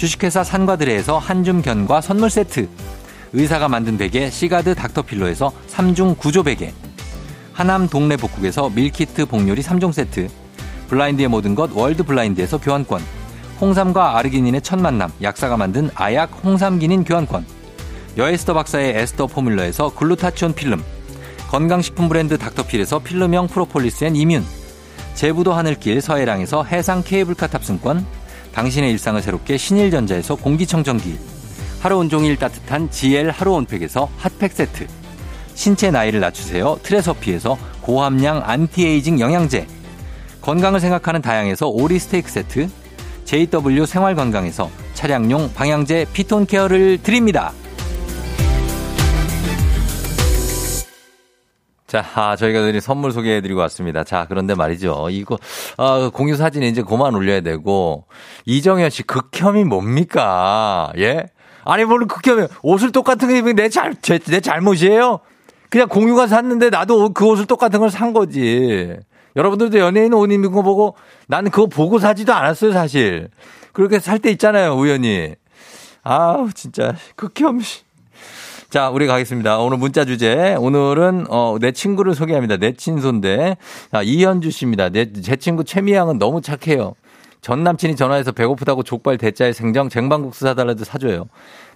주식회사 0.00 0.42
산과들에에서 0.42 1.18
한줌 1.18 1.60
견과 1.60 2.00
선물 2.00 2.30
세트, 2.30 2.70
의사가 3.34 3.68
만든 3.68 3.98
베개 3.98 4.30
시가드 4.30 4.74
닥터필로에서 4.74 5.52
3중 5.68 6.16
구조 6.16 6.42
베개, 6.42 6.72
하남 7.52 7.86
동네 7.86 8.16
복국에서 8.16 8.70
밀키트 8.70 9.26
복요리 9.26 9.60
3종 9.60 9.92
세트, 9.92 10.28
블라인드의 10.88 11.28
모든 11.28 11.54
것 11.54 11.70
월드 11.74 12.02
블라인드에서 12.02 12.56
교환권, 12.56 13.02
홍삼과 13.60 14.16
아르기닌의 14.16 14.62
첫 14.62 14.80
만남 14.80 15.12
약사가 15.20 15.58
만든 15.58 15.90
아약 15.94 16.30
홍삼기닌 16.44 17.04
교환권, 17.04 17.44
여에스더 18.16 18.54
박사의 18.54 18.96
에스더 18.96 19.26
포뮬러에서 19.26 19.92
글루타치온 19.94 20.54
필름, 20.54 20.82
건강식품 21.50 22.08
브랜드 22.08 22.38
닥터필에서 22.38 23.00
필름형 23.00 23.48
프로폴리스 23.48 24.04
and 24.04 24.16
immune, 24.16 24.44
제부도 25.12 25.52
하늘길 25.52 26.00
서해랑에서 26.00 26.64
해상 26.64 27.02
케이블카 27.02 27.48
탑승권, 27.48 28.19
당신의 28.52 28.90
일상을 28.92 29.20
새롭게 29.22 29.56
신일전자에서 29.56 30.36
공기청정기, 30.36 31.18
하루 31.80 31.98
온종일 31.98 32.36
따뜻한 32.36 32.90
GL 32.90 33.30
하루 33.30 33.52
온팩에서 33.54 34.08
핫팩 34.18 34.52
세트, 34.52 34.86
신체 35.54 35.90
나이를 35.90 36.20
낮추세요. 36.20 36.78
트레서피에서 36.82 37.58
고함량 37.80 38.42
안티에이징 38.44 39.20
영양제, 39.20 39.66
건강을 40.40 40.80
생각하는 40.80 41.22
다향에서 41.22 41.68
오리 41.68 41.98
스테이크 41.98 42.30
세트, 42.30 42.68
JW 43.24 43.86
생활건강에서 43.86 44.70
차량용 44.94 45.52
방향제 45.54 46.06
피톤 46.12 46.46
care를 46.46 46.98
드립니다. 47.02 47.52
자, 51.90 52.04
아, 52.14 52.36
저희가 52.36 52.60
드린 52.60 52.80
선물 52.80 53.10
소개해드리고 53.10 53.58
왔습니다. 53.62 54.04
자, 54.04 54.24
그런데 54.28 54.54
말이죠. 54.54 55.08
이거, 55.10 55.36
아, 55.76 56.08
공유 56.14 56.36
사진 56.36 56.62
이제 56.62 56.82
그만 56.82 57.16
올려야 57.16 57.40
되고, 57.40 58.04
이정현 58.46 58.90
씨, 58.90 59.02
극혐이 59.02 59.64
뭡니까? 59.64 60.92
예? 60.98 61.26
아니, 61.64 61.84
뭘 61.84 62.06
극혐이에요. 62.06 62.46
옷을 62.62 62.92
똑같은 62.92 63.26
거 63.26 63.34
입으면 63.34 63.56
내 63.56 63.68
잘, 63.68 63.96
제, 64.00 64.20
내 64.20 64.38
잘못이에요? 64.38 65.18
그냥 65.68 65.88
공유가 65.88 66.28
샀는데 66.28 66.70
나도 66.70 67.12
그 67.12 67.26
옷을 67.26 67.46
똑같은 67.46 67.80
걸 67.80 67.90
산 67.90 68.12
거지. 68.12 68.96
여러분들도 69.34 69.76
연예인 69.80 70.14
옷 70.14 70.30
입는 70.30 70.52
거 70.52 70.62
보고 70.62 70.94
나는 71.26 71.50
그거 71.50 71.66
보고 71.66 71.98
사지도 71.98 72.32
않았어요, 72.32 72.70
사실. 72.72 73.30
그렇게 73.72 73.98
살 73.98 74.20
때 74.20 74.30
있잖아요, 74.30 74.74
우연히. 74.76 75.34
아우, 76.04 76.52
진짜, 76.52 76.94
극혐. 77.16 77.60
자, 78.70 78.88
우리 78.88 79.08
가겠습니다. 79.08 79.58
오늘 79.58 79.78
문자 79.78 80.04
주제. 80.04 80.54
오늘은, 80.56 81.26
어, 81.28 81.56
내 81.60 81.72
친구를 81.72 82.14
소개합니다. 82.14 82.56
내 82.56 82.72
친손데. 82.72 83.56
자, 83.90 84.02
이현주 84.02 84.52
씨입니다. 84.52 84.90
내, 84.90 85.12
제 85.12 85.34
친구 85.34 85.64
최미양은 85.64 86.18
너무 86.20 86.40
착해요. 86.40 86.94
전 87.40 87.64
남친이 87.64 87.96
전화해서 87.96 88.30
배고프다고 88.30 88.84
족발 88.84 89.18
대짜에 89.18 89.52
생정 89.52 89.88
쟁반국수 89.88 90.44
사달라도 90.44 90.84
사줘요. 90.84 91.24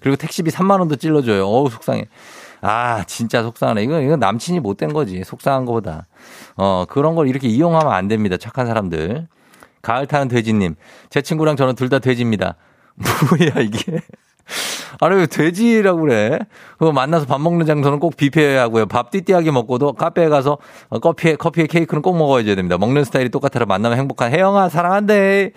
그리고 0.01 0.17
택시비 0.17 0.51
3만 0.53 0.79
원도 0.79 0.95
찔러줘요. 0.97 1.45
어우, 1.47 1.69
속상해. 1.69 2.07
아, 2.61 3.03
진짜 3.09 3.43
속상하네. 3.43 3.83
이건, 3.83 4.03
이건 4.05 4.21
남친이 4.21 4.61
못 4.61 4.77
된 4.77 4.93
거지. 4.93 5.25
속상한 5.25 5.65
것보다. 5.65 6.07
어, 6.57 6.85
그런 6.89 7.17
걸 7.17 7.27
이렇게 7.29 7.49
이용하면 7.49 7.93
안 7.93 8.07
됩니다. 8.07 8.37
착한 8.37 8.67
사람들. 8.67 9.27
가을 9.83 10.07
타는 10.07 10.29
돼지님. 10.29 10.77
제 11.11 11.23
친구랑 11.23 11.57
저는 11.57 11.75
둘 11.75 11.89
다 11.89 11.99
돼지입니다. 11.99 12.55
뭐야, 13.31 13.65
이게. 13.65 14.01
아니, 15.01 15.17
왜 15.17 15.27
돼지라고 15.27 16.01
그래? 16.03 16.39
그거 16.79 16.93
만나서 16.93 17.27
밥 17.27 17.41
먹는 17.41 17.67
장소는 17.67 17.99
꼭 17.99 18.17
뷔페 18.17 18.57
하고요. 18.57 18.87
밥 18.87 19.11
띠띠하게 19.11 19.51
먹고도 19.51 19.95
카페에 19.95 20.29
가서 20.29 20.59
어, 20.89 20.99
커피에, 20.99 21.37
커피에 21.37 21.67
케이크는 21.67 22.03
꼭 22.03 22.17
먹어야지 22.17 22.55
됩니다. 22.55 22.79
먹는 22.79 23.05
스타일이 23.05 23.29
똑같아라 23.29 23.67
만나면 23.67 23.99
행복한 23.99 24.33
혜영아, 24.33 24.69
사랑한대. 24.69 25.53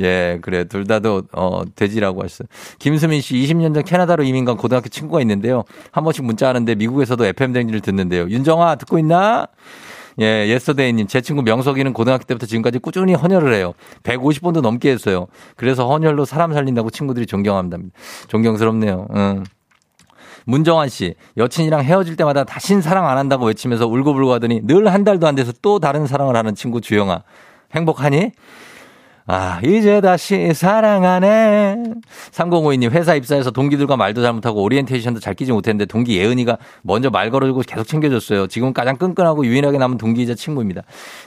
예, 0.00 0.38
그래. 0.42 0.64
둘 0.64 0.86
다도, 0.86 1.22
어, 1.32 1.62
돼지라고 1.76 2.22
하셨어요. 2.22 2.48
김수민 2.78 3.20
씨, 3.20 3.34
20년 3.34 3.74
전 3.74 3.84
캐나다로 3.84 4.24
이민 4.24 4.44
간 4.44 4.56
고등학교 4.56 4.88
친구가 4.88 5.20
있는데요. 5.20 5.64
한 5.90 6.04
번씩 6.04 6.24
문자 6.24 6.48
하는데 6.48 6.74
미국에서도 6.74 7.24
FM댕지를 7.24 7.80
듣는데요. 7.80 8.28
윤정아, 8.28 8.76
듣고 8.76 8.98
있나? 8.98 9.46
예, 10.20 10.46
예스터데이님, 10.48 11.06
제 11.06 11.20
친구 11.20 11.42
명석이는 11.42 11.92
고등학교 11.92 12.24
때부터 12.24 12.46
지금까지 12.46 12.78
꾸준히 12.78 13.14
헌혈을 13.14 13.54
해요. 13.54 13.72
150번도 14.02 14.60
넘게 14.60 14.90
했어요. 14.90 15.26
그래서 15.56 15.88
헌혈로 15.88 16.24
사람 16.24 16.52
살린다고 16.52 16.90
친구들이 16.90 17.26
존경합니다. 17.26 17.78
존경스럽네요. 18.28 19.08
응. 19.14 19.44
문정환 20.44 20.88
씨, 20.88 21.14
여친이랑 21.36 21.82
헤어질 21.84 22.16
때마다 22.16 22.44
다신 22.44 22.80
사랑 22.82 23.08
안 23.08 23.16
한다고 23.16 23.46
외치면서 23.46 23.86
울고불고 23.86 24.32
하더니 24.32 24.60
늘 24.64 24.88
한 24.88 25.04
달도 25.04 25.26
안 25.26 25.34
돼서 25.36 25.52
또 25.62 25.78
다른 25.78 26.06
사랑을 26.06 26.36
하는 26.36 26.54
친구 26.54 26.80
주영아. 26.80 27.22
행복하니? 27.74 28.32
아, 29.26 29.60
이제 29.64 30.00
다시 30.00 30.52
사랑하네. 30.52 31.84
3052님, 32.32 32.90
회사 32.90 33.14
입사해서 33.14 33.50
동기들과 33.50 33.96
말도 33.96 34.22
잘못하고 34.22 34.62
오리엔테이션도 34.62 35.20
잘 35.20 35.34
끼지 35.34 35.52
못했는데 35.52 35.86
동기 35.86 36.16
예은이가 36.18 36.58
먼저 36.82 37.10
말 37.10 37.30
걸어주고 37.30 37.62
계속 37.66 37.84
챙겨줬어요. 37.86 38.48
지금 38.48 38.72
가장 38.72 38.96
끈끈하고 38.96 39.46
유일하게 39.46 39.78
남은 39.78 39.98
동기이자 39.98 40.34
친구입니다. 40.34 40.82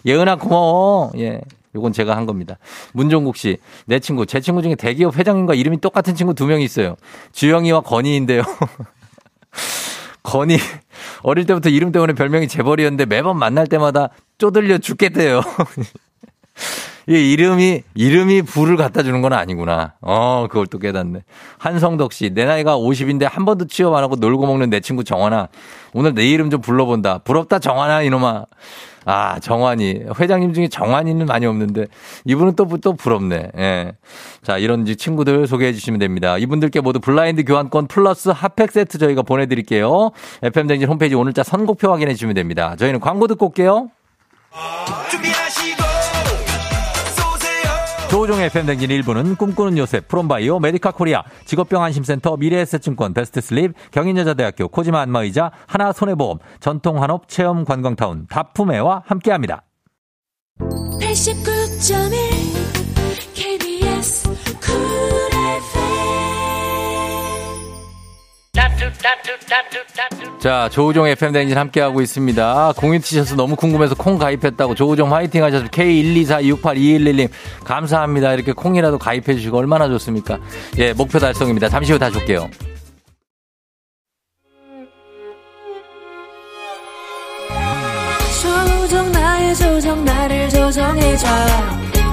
예은아, 0.06 0.36
고마워. 0.38 1.12
예. 1.18 1.42
요건 1.74 1.92
제가 1.92 2.16
한 2.16 2.26
겁니다. 2.26 2.58
문종국 2.94 3.36
씨, 3.36 3.58
내 3.86 4.00
친구, 4.00 4.26
제 4.26 4.40
친구 4.40 4.62
중에 4.62 4.76
대기업 4.76 5.18
회장님과 5.18 5.56
이름이 5.56 5.82
똑같은 5.82 6.16
친구 6.16 6.34
두명 6.34 6.62
있어요. 6.62 6.96
주영이와 7.34 7.82
건희인데요. 7.82 8.44
건희, 10.24 10.58
어릴 11.22 11.46
때부터 11.46 11.70
이름 11.70 11.92
때문에 11.92 12.14
별명이 12.14 12.48
재벌이었는데 12.48 13.06
매번 13.06 13.38
만날 13.38 13.68
때마다 13.68 14.10
쪼들려 14.38 14.78
죽겠대요. 14.78 15.42
이 17.08 17.34
이름이, 17.34 17.84
이름이 17.94 18.42
불을 18.44 18.78
갖다 18.78 19.04
주는 19.04 19.22
건 19.22 19.34
아니구나. 19.34 19.94
어, 20.02 20.48
그걸 20.50 20.66
또 20.66 20.80
깨닫네. 20.80 21.20
한성덕 21.60 22.14
씨, 22.14 22.32
내 22.34 22.46
나이가 22.46 22.78
50인데 22.78 23.30
한 23.30 23.46
번도 23.46 23.68
취업 23.68 23.94
안 23.94 24.04
하고 24.04 24.16
놀고 24.16 24.48
먹는 24.48 24.72
내 24.72 24.80
친구 24.80 25.04
정환아. 25.04 25.50
오늘 25.94 26.16
내 26.16 26.26
이름 26.26 26.50
좀 26.50 26.62
불러본다. 26.62 27.20
부럽다, 27.20 27.60
정환아, 27.60 28.02
이놈아. 28.02 28.46
아, 29.08 29.40
정환이. 29.40 30.02
회장님 30.20 30.54
중에 30.54 30.68
정환이는 30.68 31.28
많이 31.28 31.46
없는데, 31.46 31.86
이분은 32.26 32.56
또, 32.56 32.66
또 32.82 32.94
부럽네. 32.94 33.52
예. 33.56 33.92
자, 34.42 34.58
이런 34.58 34.84
친구들 34.84 35.46
소개해 35.46 35.74
주시면 35.74 36.00
됩니다. 36.00 36.40
이분들께 36.40 36.82
모두 36.82 37.00
블라인드 37.00 37.44
교환권 37.44 37.86
플러스 37.86 38.30
핫팩 38.30 38.72
세트 38.72 38.98
저희가 38.98 39.22
보내드릴게요. 39.22 40.10
FM댕진 40.42 40.90
홈페이지 40.90 41.14
오늘자 41.14 41.44
선곡표 41.44 41.92
확인해 41.92 42.14
주시면 42.16 42.34
됩니다. 42.34 42.76
저희는 42.78 43.00
광고 43.00 43.28
듣고 43.28 43.46
올게요. 43.46 43.92
준비하시고. 45.12 45.45
조우종의 48.16 48.50
FM댕진 48.50 48.92
1부는 48.92 49.38
꿈꾸는 49.38 49.78
요셉, 49.78 50.08
프롬바이오, 50.08 50.62
메디카 50.62 50.92
코리아, 50.92 51.22
직업병 51.44 51.84
안심센터, 51.84 52.38
미래에셋증권, 52.38 53.14
베스트슬립, 53.14 53.74
경인여자대학교, 53.92 54.70
코지마 54.70 55.02
안마의자, 55.02 55.52
하나손해보험, 55.68 56.38
전통한옥, 56.62 57.28
체험관광타운, 57.28 58.28
다품에와 58.30 59.04
함께합니다. 59.06 59.64
89.1 60.62 63.34
KBS 63.34 64.30
자, 70.40 70.70
조우종 70.70 71.08
FM대행진 71.08 71.58
함께하고 71.58 72.02
있습니다. 72.02 72.74
공유 72.78 73.00
티셔츠 73.00 73.34
너무 73.34 73.56
궁금해서 73.56 73.96
콩 73.96 74.18
가입했다고 74.18 74.76
조우종 74.76 75.14
화이팅 75.14 75.44
하셔서 75.44 75.66
K124682111님 75.68 77.30
감사합니다. 77.64 78.34
이렇게 78.34 78.52
콩이라도 78.54 78.98
가입해 78.98 79.36
주시고 79.36 79.58
얼마나 79.58 79.88
좋습니까? 79.90 80.40
예, 80.78 80.94
목표 80.94 81.20
달성입니다. 81.20 81.70
잠시 81.70 81.92
후 81.92 82.00
다시 82.00 82.18
올게요. 82.18 82.50
조우종 88.42 89.12
나의 89.12 89.56
조정 89.56 90.06
나를 90.06 90.50
조정해줘 90.50 91.28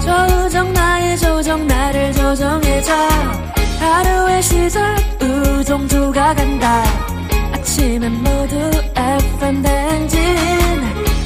조우종 0.05 0.72
나의 0.72 1.18
조정 1.18 1.66
나를 1.66 2.12
조정해줘 2.12 3.62
하루의 3.92 4.42
시절 4.42 4.96
우정조가 5.20 6.35
간다 6.35 6.83
아침엔 7.52 8.11
모두 8.22 8.57
FM 8.96 9.62
댕진 9.62 10.18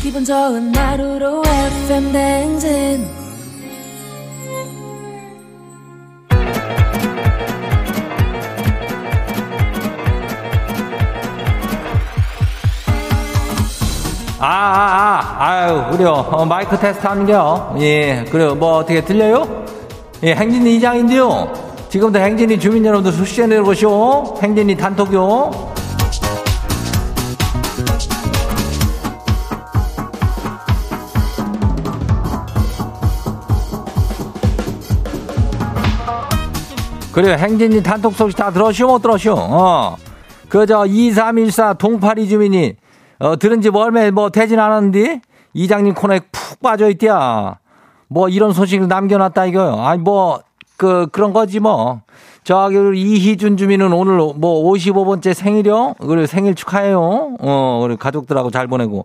기분 0.02 0.24
좋은 0.24 0.74
하루로 0.74 1.44
FM 1.46 2.12
댕진 2.12 3.16
아, 14.38 14.48
아, 14.48 15.20
아, 15.38 15.44
아유, 15.44 15.90
그래요. 15.90 16.10
어, 16.30 16.44
마이크 16.44 16.78
테스트 16.78 17.04
하는겨. 17.06 17.76
예, 17.80 18.22
그래요. 18.30 18.54
뭐, 18.54 18.76
어떻게 18.76 19.02
들려요? 19.02 19.64
예, 20.22 20.34
행진 20.34 20.66
이장인데요. 20.66 21.65
지금부터 21.88 22.18
행진이 22.18 22.58
주민 22.58 22.84
여러분들 22.84 23.12
수시에 23.12 23.46
내려보시오. 23.46 24.36
행진이 24.42 24.76
단톡요. 24.76 25.74
그래 37.12 37.34
행진이 37.38 37.82
단톡 37.82 38.12
소식 38.12 38.36
다 38.36 38.50
들었시오? 38.50 38.88
못 38.88 39.00
들었시오? 39.00 39.34
어. 39.38 39.96
그저 40.50 40.84
2314 40.86 41.72
동파리 41.74 42.28
주민이 42.28 42.74
어 43.18 43.36
들은 43.36 43.62
지 43.62 43.70
얼마 43.72 44.10
뭐 44.10 44.28
되진 44.28 44.60
않았는데 44.60 45.22
이장님 45.54 45.94
코너에 45.94 46.20
푹 46.30 46.60
빠져있디야. 46.60 47.58
뭐 48.08 48.28
이런 48.28 48.52
소식을 48.52 48.88
남겨놨다 48.88 49.46
이거요. 49.46 49.80
아니 49.82 50.02
뭐 50.02 50.40
그, 50.76 51.06
그런 51.10 51.32
거지 51.32 51.60
뭐. 51.60 52.02
저기, 52.44 52.76
이희준 52.94 53.56
주민은 53.56 53.92
오늘 53.92 54.16
뭐 54.16 54.72
55번째 54.72 55.34
생일이요? 55.34 55.94
그래, 55.94 56.26
생일 56.26 56.54
축하해요. 56.54 57.36
어, 57.40 57.80
그래, 57.82 57.96
가족들하고 57.98 58.50
잘 58.50 58.66
보내고. 58.68 59.04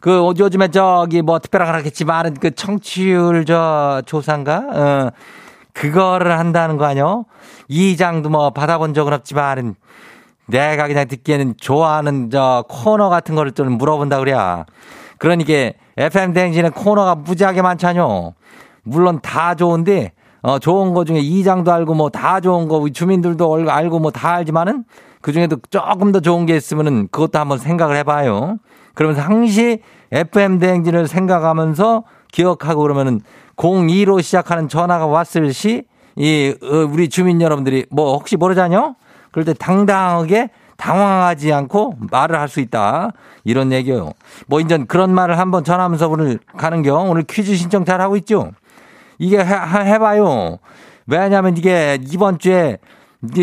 그, 0.00 0.32
요즘에 0.38 0.68
저기 0.68 1.22
뭐 1.22 1.38
특별하게 1.38 1.70
하겠지만, 1.72 2.34
그 2.34 2.54
청취율 2.54 3.44
저 3.44 4.02
조사인가? 4.06 4.64
어, 4.72 5.10
그거를 5.74 6.38
한다는 6.38 6.76
거 6.76 6.86
아니요? 6.86 7.24
이장도 7.68 8.30
뭐 8.30 8.50
받아본 8.50 8.94
적은 8.94 9.12
없지만, 9.12 9.74
내가 10.46 10.86
그냥 10.86 11.06
듣기에는 11.06 11.54
좋아하는 11.60 12.30
저 12.30 12.64
코너 12.68 13.10
같은 13.10 13.34
거를 13.34 13.52
좀 13.52 13.76
물어본다 13.76 14.18
그래. 14.20 14.34
그러니까 15.18 15.72
FM 15.98 16.32
대행진에 16.32 16.70
코너가 16.70 17.16
무지하게 17.16 17.60
많잖요. 17.60 18.32
물론 18.82 19.20
다 19.20 19.54
좋은데, 19.54 20.12
어, 20.42 20.58
좋은 20.58 20.94
거 20.94 21.04
중에 21.04 21.18
이장도 21.18 21.72
알고 21.72 21.94
뭐 21.94 22.10
다 22.10 22.40
좋은 22.40 22.68
거 22.68 22.88
주민들도 22.88 23.68
알고 23.70 23.98
뭐 23.98 24.10
다 24.10 24.34
알지만은 24.34 24.84
그 25.20 25.32
중에도 25.32 25.56
조금 25.70 26.12
더 26.12 26.20
좋은 26.20 26.46
게 26.46 26.56
있으면은 26.56 27.08
그것도 27.10 27.38
한번 27.38 27.58
생각을 27.58 27.96
해봐요. 27.96 28.58
그러면서 28.94 29.22
항시 29.22 29.80
FM 30.12 30.58
대행진을 30.58 31.08
생각하면서 31.08 32.04
기억하고 32.32 32.82
그러면은 32.82 33.20
02로 33.56 34.22
시작하는 34.22 34.68
전화가 34.68 35.06
왔을 35.06 35.52
시, 35.52 35.84
이, 36.16 36.54
어, 36.62 36.66
우리 36.90 37.08
주민 37.08 37.40
여러분들이 37.40 37.86
뭐 37.90 38.16
혹시 38.16 38.36
모르잖요? 38.36 38.94
그럴 39.32 39.44
때 39.44 39.54
당당하게 39.54 40.50
당황하지 40.76 41.52
않고 41.52 41.96
말을 42.10 42.38
할 42.38 42.48
수 42.48 42.60
있다. 42.60 43.10
이런 43.44 43.72
얘기요. 43.72 44.12
뭐, 44.46 44.60
이제 44.60 44.78
그런 44.86 45.12
말을 45.12 45.36
한번 45.38 45.64
전하면서 45.64 46.08
오늘 46.08 46.38
가는 46.56 46.82
경 46.82 47.10
오늘 47.10 47.24
퀴즈 47.24 47.56
신청 47.56 47.84
잘 47.84 48.00
하고 48.00 48.16
있죠? 48.16 48.52
이게 49.18 49.38
해, 49.38 49.44
해봐요. 49.44 50.58
왜냐면 51.06 51.56
이게 51.56 51.98
이번 52.10 52.38
주에 52.38 52.78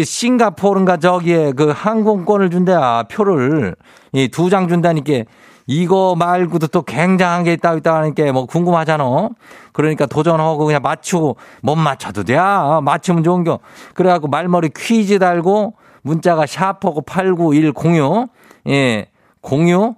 싱가포르인가 0.03 0.97
저기에 0.97 1.51
그 1.53 1.71
항공권을 1.75 2.49
준대야 2.49 3.03
표를 3.11 3.75
이 4.13 4.29
두 4.29 4.49
장 4.49 4.67
준다니까 4.67 5.29
이거 5.67 6.15
말고도 6.17 6.67
또 6.67 6.83
굉장한 6.83 7.43
게 7.43 7.53
있다 7.53 7.73
있다 7.73 7.95
하니까 7.95 8.31
뭐 8.31 8.45
궁금하잖아. 8.45 9.29
그러니까 9.73 10.05
도전하고 10.05 10.63
그냥 10.65 10.81
맞추고 10.83 11.37
못 11.63 11.75
맞춰도 11.75 12.23
돼. 12.23 12.37
맞추면 12.37 13.23
좋은 13.23 13.43
겨. 13.43 13.59
그래갖고 13.95 14.27
말머리 14.27 14.69
퀴즈 14.75 15.17
달고 15.19 15.73
문자가 16.03 16.45
샤프고 16.45 17.01
89106. 17.01 18.29
예. 18.69 19.07
공유? 19.41 19.95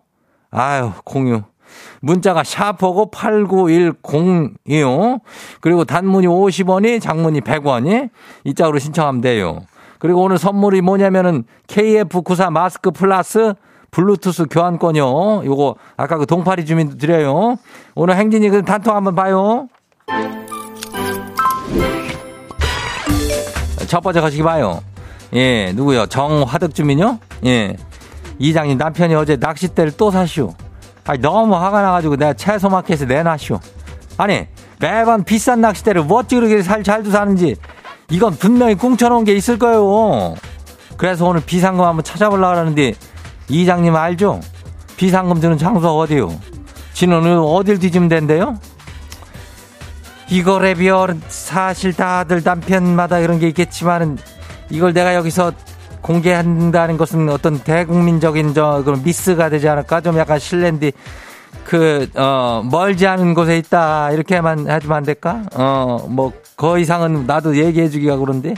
아유, 0.51 0.91
공유. 1.03 1.41
문자가 2.01 2.43
샤프고 2.43 3.11
89106. 3.11 5.21
그리고 5.61 5.85
단문이 5.85 6.27
50원이 6.27 7.01
장문이 7.01 7.41
100원이 7.41 8.09
이 8.43 8.53
짝으로 8.53 8.79
신청하면 8.79 9.21
돼요. 9.21 9.61
그리고 9.99 10.23
오늘 10.23 10.37
선물이 10.37 10.81
뭐냐면은 10.81 11.43
KF94 11.67 12.51
마스크 12.51 12.91
플러스 12.91 13.53
블루투스 13.91 14.45
교환권이요. 14.49 15.43
요거 15.45 15.75
아까 15.95 16.17
그 16.17 16.25
동파리 16.25 16.65
주민도 16.65 16.97
드려요. 16.97 17.57
오늘 17.95 18.15
행진이 18.15 18.49
그 18.49 18.63
단통 18.63 18.95
한번 18.95 19.15
봐요. 19.15 19.67
첫 23.87 24.01
번째 24.01 24.21
가시기 24.21 24.43
봐요. 24.43 24.81
예, 25.33 25.71
누구요? 25.73 26.05
정화득 26.07 26.75
주민요? 26.75 27.19
예. 27.45 27.75
이장님 28.39 28.77
남편이 28.77 29.15
어제 29.15 29.37
낚싯대를 29.37 29.93
또 29.97 30.11
사시오. 30.11 30.53
아니 31.07 31.19
너무 31.19 31.55
화가 31.55 31.81
나가지고 31.81 32.17
내가 32.17 32.33
채소 32.33 32.69
마켓에 32.69 33.05
내놨쇼. 33.05 33.59
아니 34.17 34.47
매번 34.79 35.23
비싼 35.23 35.61
낚싯대를 35.61 36.03
뭐 36.03 36.23
찌르게 36.23 36.61
살 36.61 36.83
잘도 36.83 37.11
사는지 37.11 37.55
이건 38.09 38.35
분명히 38.35 38.75
꿍쳐놓은 38.75 39.23
게 39.23 39.33
있을 39.33 39.57
거예요. 39.57 40.35
그래서 40.97 41.25
오늘 41.25 41.41
비상금 41.41 41.83
한번 41.83 42.03
찾아보려고 42.03 42.57
하는데 42.57 42.93
이장님 43.49 43.95
알죠? 43.95 44.41
비상금 44.97 45.39
드는 45.39 45.57
장소가 45.57 45.93
어디요? 45.93 46.37
진호는 46.93 47.39
어딜 47.39 47.79
뒤지면 47.79 48.09
된대요? 48.09 48.57
이거래 50.29 50.73
비얼 50.73 51.17
사실 51.29 51.93
다들 51.93 52.41
남편마다 52.43 53.19
이런 53.19 53.39
게 53.39 53.47
있겠지만은 53.47 54.17
이걸 54.69 54.93
내가 54.93 55.15
여기서 55.15 55.53
공개한다는 56.07 56.97
것은 56.97 57.29
어떤 57.29 57.59
대국민적인 57.59 58.53
저 58.53 58.81
그런 58.83 59.03
미스가 59.03 59.49
되지 59.49 59.67
않을까 59.67 60.01
좀 60.01 60.17
약간 60.17 60.39
실례인데 60.39 60.93
그 61.65 62.07
어 62.15 62.63
멀지 62.63 63.05
않은 63.05 63.33
곳에 63.33 63.57
있다 63.57 64.11
이렇게만 64.11 64.69
하지면 64.69 64.97
안 64.97 65.03
될까 65.03 65.43
어뭐 65.53 66.31
그 66.55 66.79
이상은 66.79 67.27
나도 67.27 67.57
얘기해 67.57 67.89
주기가 67.89 68.15
그런데 68.17 68.53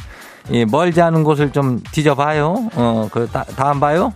예, 0.52 0.66
멀지 0.66 1.02
않은 1.02 1.24
곳을 1.24 1.52
좀 1.52 1.82
뒤져봐요 1.92 2.70
어그 2.76 3.30
다음 3.56 3.80
봐요 3.80 4.14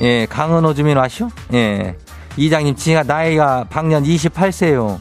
예, 0.00 0.26
강은호 0.26 0.74
주민 0.74 0.96
와시오? 0.96 1.28
예. 1.52 1.96
이장님, 2.38 2.76
지가 2.76 3.02
나이가 3.02 3.66
방년 3.68 4.04
28세요. 4.04 4.98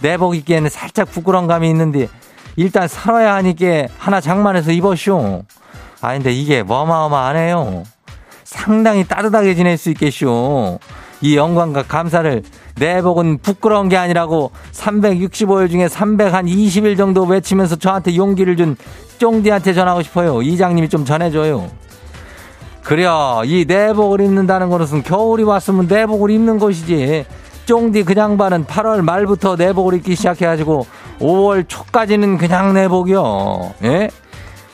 내복 0.00 0.36
입기에는 0.36 0.68
살짝 0.68 1.10
부끄러운 1.10 1.46
감이 1.46 1.68
있는데, 1.70 2.08
일단 2.56 2.86
살아야 2.86 3.34
하니까 3.36 3.86
하나 3.98 4.20
장만해서 4.20 4.70
입어쇼. 4.72 5.44
아, 6.04 6.12
근데 6.12 6.32
이게 6.32 6.62
어마어마하네요. 6.68 7.84
상당히 8.44 9.04
따뜻하게 9.04 9.54
지낼 9.54 9.78
수 9.78 9.88
있겠쇼. 9.88 10.78
이 11.22 11.34
영광과 11.34 11.84
감사를 11.84 12.42
내복은 12.78 13.38
부끄러운 13.38 13.88
게 13.88 13.96
아니라고 13.96 14.50
365일 14.72 15.70
중에 15.70 15.86
320일 15.86 16.98
정도 16.98 17.24
외치면서 17.24 17.76
저한테 17.76 18.16
용기를 18.16 18.58
준 18.58 18.76
쫑디한테 19.16 19.72
전하고 19.72 20.02
싶어요. 20.02 20.42
이장님이 20.42 20.90
좀 20.90 21.06
전해줘요. 21.06 21.70
그래요. 22.82 23.40
이 23.46 23.64
내복을 23.66 24.20
입는다는 24.20 24.68
것은 24.68 25.04
겨울이 25.04 25.42
왔으면 25.42 25.86
내복을 25.86 26.30
입는 26.30 26.58
것이지. 26.58 27.24
쫑디 27.64 28.02
그냥 28.02 28.36
바는 28.36 28.66
8월 28.66 29.00
말부터 29.00 29.56
내복을 29.56 29.94
입기 29.94 30.14
시작해가지고 30.16 30.86
5월 31.20 31.66
초까지는 31.66 32.36
그냥 32.36 32.74
내복이요. 32.74 33.72
예? 33.84 34.10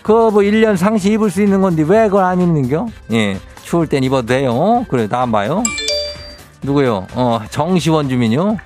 그거 0.02 0.30
뭐 0.30 0.42
1년 0.42 0.76
상시 0.76 1.12
입을 1.12 1.30
수 1.30 1.42
있는 1.42 1.60
건데 1.60 1.84
왜 1.86 2.06
그걸 2.08 2.24
안 2.24 2.40
입는겨? 2.40 2.86
예. 3.12 3.38
추울 3.62 3.86
땐 3.86 4.02
입어도 4.02 4.26
돼요. 4.26 4.84
그래, 4.88 5.06
다음 5.06 5.30
봐요. 5.30 5.62
누구요? 6.62 7.06
어, 7.14 7.40
정시원 7.50 8.08
주민요. 8.08 8.56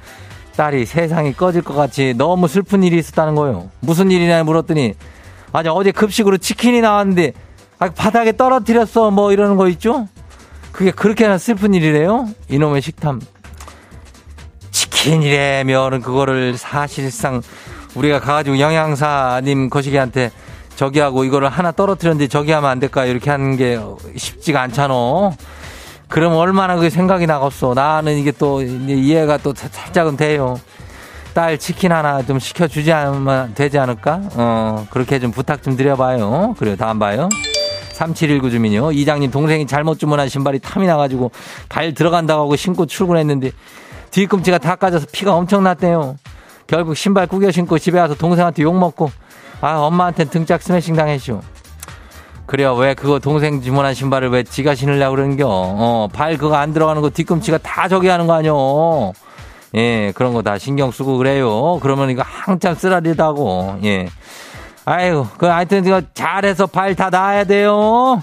딸이 0.56 0.86
세상이 0.86 1.34
꺼질 1.34 1.62
것 1.62 1.74
같이 1.74 2.14
너무 2.16 2.46
슬픈 2.48 2.82
일이 2.82 2.98
있었다는 2.98 3.34
거예요. 3.34 3.70
무슨 3.80 4.10
일이냐 4.10 4.44
물었더니 4.44 4.94
아니 5.52 5.68
어제 5.68 5.90
급식으로 5.90 6.38
치킨이 6.38 6.80
나왔는데 6.80 7.32
아, 7.78 7.90
바닥에 7.90 8.36
떨어뜨렸어. 8.36 9.10
뭐 9.10 9.32
이러는 9.32 9.56
거 9.56 9.68
있죠? 9.68 10.08
그게 10.72 10.90
그렇게나 10.90 11.38
슬픈 11.38 11.74
일이래요? 11.74 12.28
이놈의 12.48 12.82
식탐. 12.82 13.20
치킨이래면은 14.70 16.00
그거를 16.00 16.56
사실상 16.56 17.42
우리가 17.94 18.20
가가지고 18.20 18.58
영양사님 18.58 19.70
거시기한테 19.70 20.30
저기 20.76 21.00
하고 21.00 21.24
이거를 21.24 21.48
하나 21.48 21.72
떨어뜨렸는데 21.72 22.28
저기 22.28 22.52
하면 22.52 22.70
안 22.70 22.80
될까 22.80 23.04
이렇게 23.04 23.30
하는 23.30 23.56
게 23.56 23.78
쉽지가 24.16 24.60
않잖아. 24.62 24.94
그럼 26.08 26.34
얼마나 26.34 26.76
그게 26.76 26.90
생각이 26.90 27.26
나겠어. 27.26 27.74
나는 27.74 28.18
이게 28.18 28.32
또 28.32 28.62
이해가 28.62 29.38
또 29.38 29.52
살짝은 29.54 30.16
돼요. 30.16 30.58
딸 31.32 31.58
치킨 31.58 31.90
하나 31.90 32.22
좀 32.22 32.38
시켜주지 32.38 32.92
않으면 32.92 33.54
되지 33.54 33.78
않을까? 33.78 34.20
어, 34.34 34.86
그렇게 34.90 35.18
좀 35.18 35.32
부탁 35.32 35.62
좀 35.62 35.76
드려봐요. 35.76 36.54
그래요. 36.58 36.76
다음 36.76 36.98
봐요. 37.00 37.28
3719 37.92 38.50
주민요. 38.50 38.92
이장님 38.92 39.30
동생이 39.30 39.66
잘못 39.66 39.98
주문한 39.98 40.28
신발이 40.28 40.60
탐이 40.60 40.86
나가지고 40.86 41.30
발 41.68 41.94
들어간다고 41.94 42.42
하고 42.42 42.56
신고 42.56 42.86
출근했는데 42.86 43.50
뒤꿈치가 44.10 44.58
다 44.58 44.76
까져서 44.76 45.06
피가 45.12 45.34
엄청 45.34 45.64
났대요. 45.64 46.16
결국 46.66 46.96
신발 46.96 47.26
구겨 47.26 47.50
신고 47.50 47.78
집에 47.78 47.98
와서 47.98 48.14
동생한테 48.14 48.62
욕먹고 48.62 49.10
아 49.60 49.76
엄마한테 49.78 50.24
등짝 50.24 50.62
스매싱 50.62 50.94
당했쇼. 50.96 51.40
그래요. 52.46 52.74
왜 52.74 52.94
그거 52.94 53.18
동생 53.18 53.62
주문한 53.62 53.94
신발을 53.94 54.28
왜 54.28 54.42
지가 54.42 54.74
신으려고 54.74 55.16
그러는겨. 55.16 55.46
어, 55.48 56.08
발 56.12 56.36
그거 56.36 56.56
안 56.56 56.72
들어가는 56.74 57.00
거 57.00 57.08
뒤꿈치가 57.08 57.56
다 57.58 57.88
저기 57.88 58.08
하는 58.08 58.26
거 58.26 58.34
아니요. 58.34 59.12
예, 59.76 60.12
그런 60.14 60.34
거 60.34 60.42
다 60.42 60.58
신경 60.58 60.90
쓰고 60.90 61.16
그래요. 61.16 61.78
그러면 61.80 62.10
이거 62.10 62.22
한참 62.24 62.74
쓰라리다고. 62.74 63.78
예. 63.84 64.08
아이고, 64.84 65.26
그 65.38 65.46
하여튼 65.46 65.84
이거 65.86 66.02
잘해서 66.12 66.66
발 66.66 66.94
다 66.94 67.08
나아야 67.08 67.44
돼요. 67.44 68.22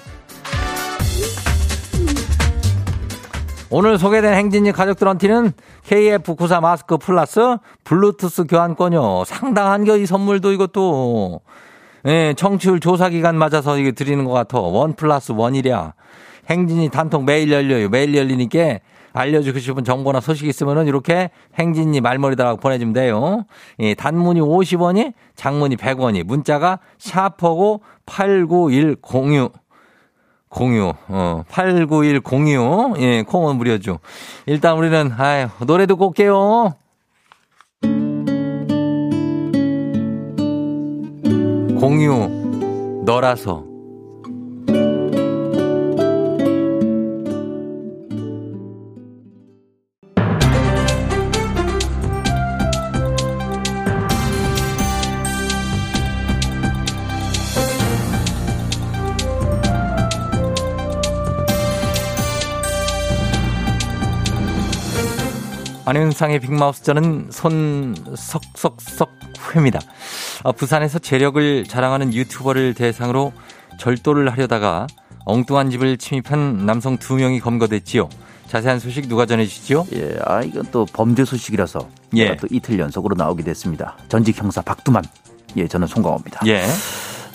오늘 3.73 3.97
소개된 3.97 4.33
행진이 4.33 4.73
가족들한테는 4.73 5.53
KF94 5.87 6.59
마스크 6.59 6.97
플러스 6.97 7.55
블루투스 7.85 8.43
교환권요. 8.43 9.23
상당한 9.23 9.85
게이 9.85 10.05
선물도 10.05 10.51
이것도. 10.51 11.39
예, 12.07 12.33
청취율 12.35 12.81
조사 12.81 13.07
기간 13.07 13.37
맞아서 13.37 13.77
이게 13.77 13.93
드리는 13.93 14.25
것 14.25 14.33
같아. 14.33 14.59
원 14.59 14.93
플러스 14.93 15.31
원이랴. 15.31 15.93
행진이 16.49 16.89
단통 16.89 17.23
매일 17.23 17.49
열려요. 17.49 17.87
매일 17.87 18.13
열리니까 18.13 18.79
알려주고 19.13 19.59
싶은 19.59 19.85
정보나 19.85 20.19
소식 20.19 20.49
있으면은 20.49 20.87
이렇게 20.87 21.29
행진이 21.57 22.01
말머리다라고 22.01 22.59
보내주면 22.59 22.91
돼요. 22.93 23.45
예, 23.79 23.93
단문이 23.93 24.41
50원이, 24.41 25.13
장문이 25.35 25.77
100원이, 25.77 26.23
문자가 26.23 26.79
샤퍼고 26.97 27.81
89106. 28.05 29.53
공유, 30.51 30.93
어, 31.07 31.43
89106. 31.49 32.99
예, 32.99 33.23
콩은 33.23 33.55
무료죠. 33.55 33.99
일단 34.45 34.77
우리는, 34.77 35.11
아유, 35.17 35.47
노래 35.65 35.85
듣고 35.85 36.07
올게요. 36.07 36.75
공유, 41.79 43.01
너라서. 43.05 43.70
안윤상의 65.91 66.39
빅마우스 66.39 66.83
저는 66.83 67.31
손석석석 67.31 69.11
회입니다. 69.53 69.81
아, 70.41 70.53
부산에서 70.53 70.99
재력을 70.99 71.65
자랑하는 71.65 72.13
유튜버를 72.13 72.75
대상으로 72.75 73.33
절도를 73.77 74.31
하려다가 74.31 74.87
엉뚱한 75.25 75.69
집을 75.69 75.97
침입한 75.97 76.65
남성 76.65 76.97
두 76.97 77.15
명이 77.15 77.41
검거됐지요. 77.41 78.07
자세한 78.47 78.79
소식 78.79 79.09
누가 79.09 79.25
전해주시죠? 79.25 79.87
예, 79.91 80.17
아 80.23 80.41
이건 80.41 80.67
또 80.71 80.85
범죄 80.85 81.25
소식이라서 81.25 81.89
예. 82.15 82.37
또 82.37 82.47
이틀 82.49 82.79
연속으로 82.79 83.17
나오게 83.17 83.43
됐습니다. 83.43 83.97
전직 84.07 84.37
형사 84.37 84.61
박두만. 84.61 85.03
예, 85.57 85.67
저는 85.67 85.87
송강호입니다. 85.87 86.47
예. 86.47 86.63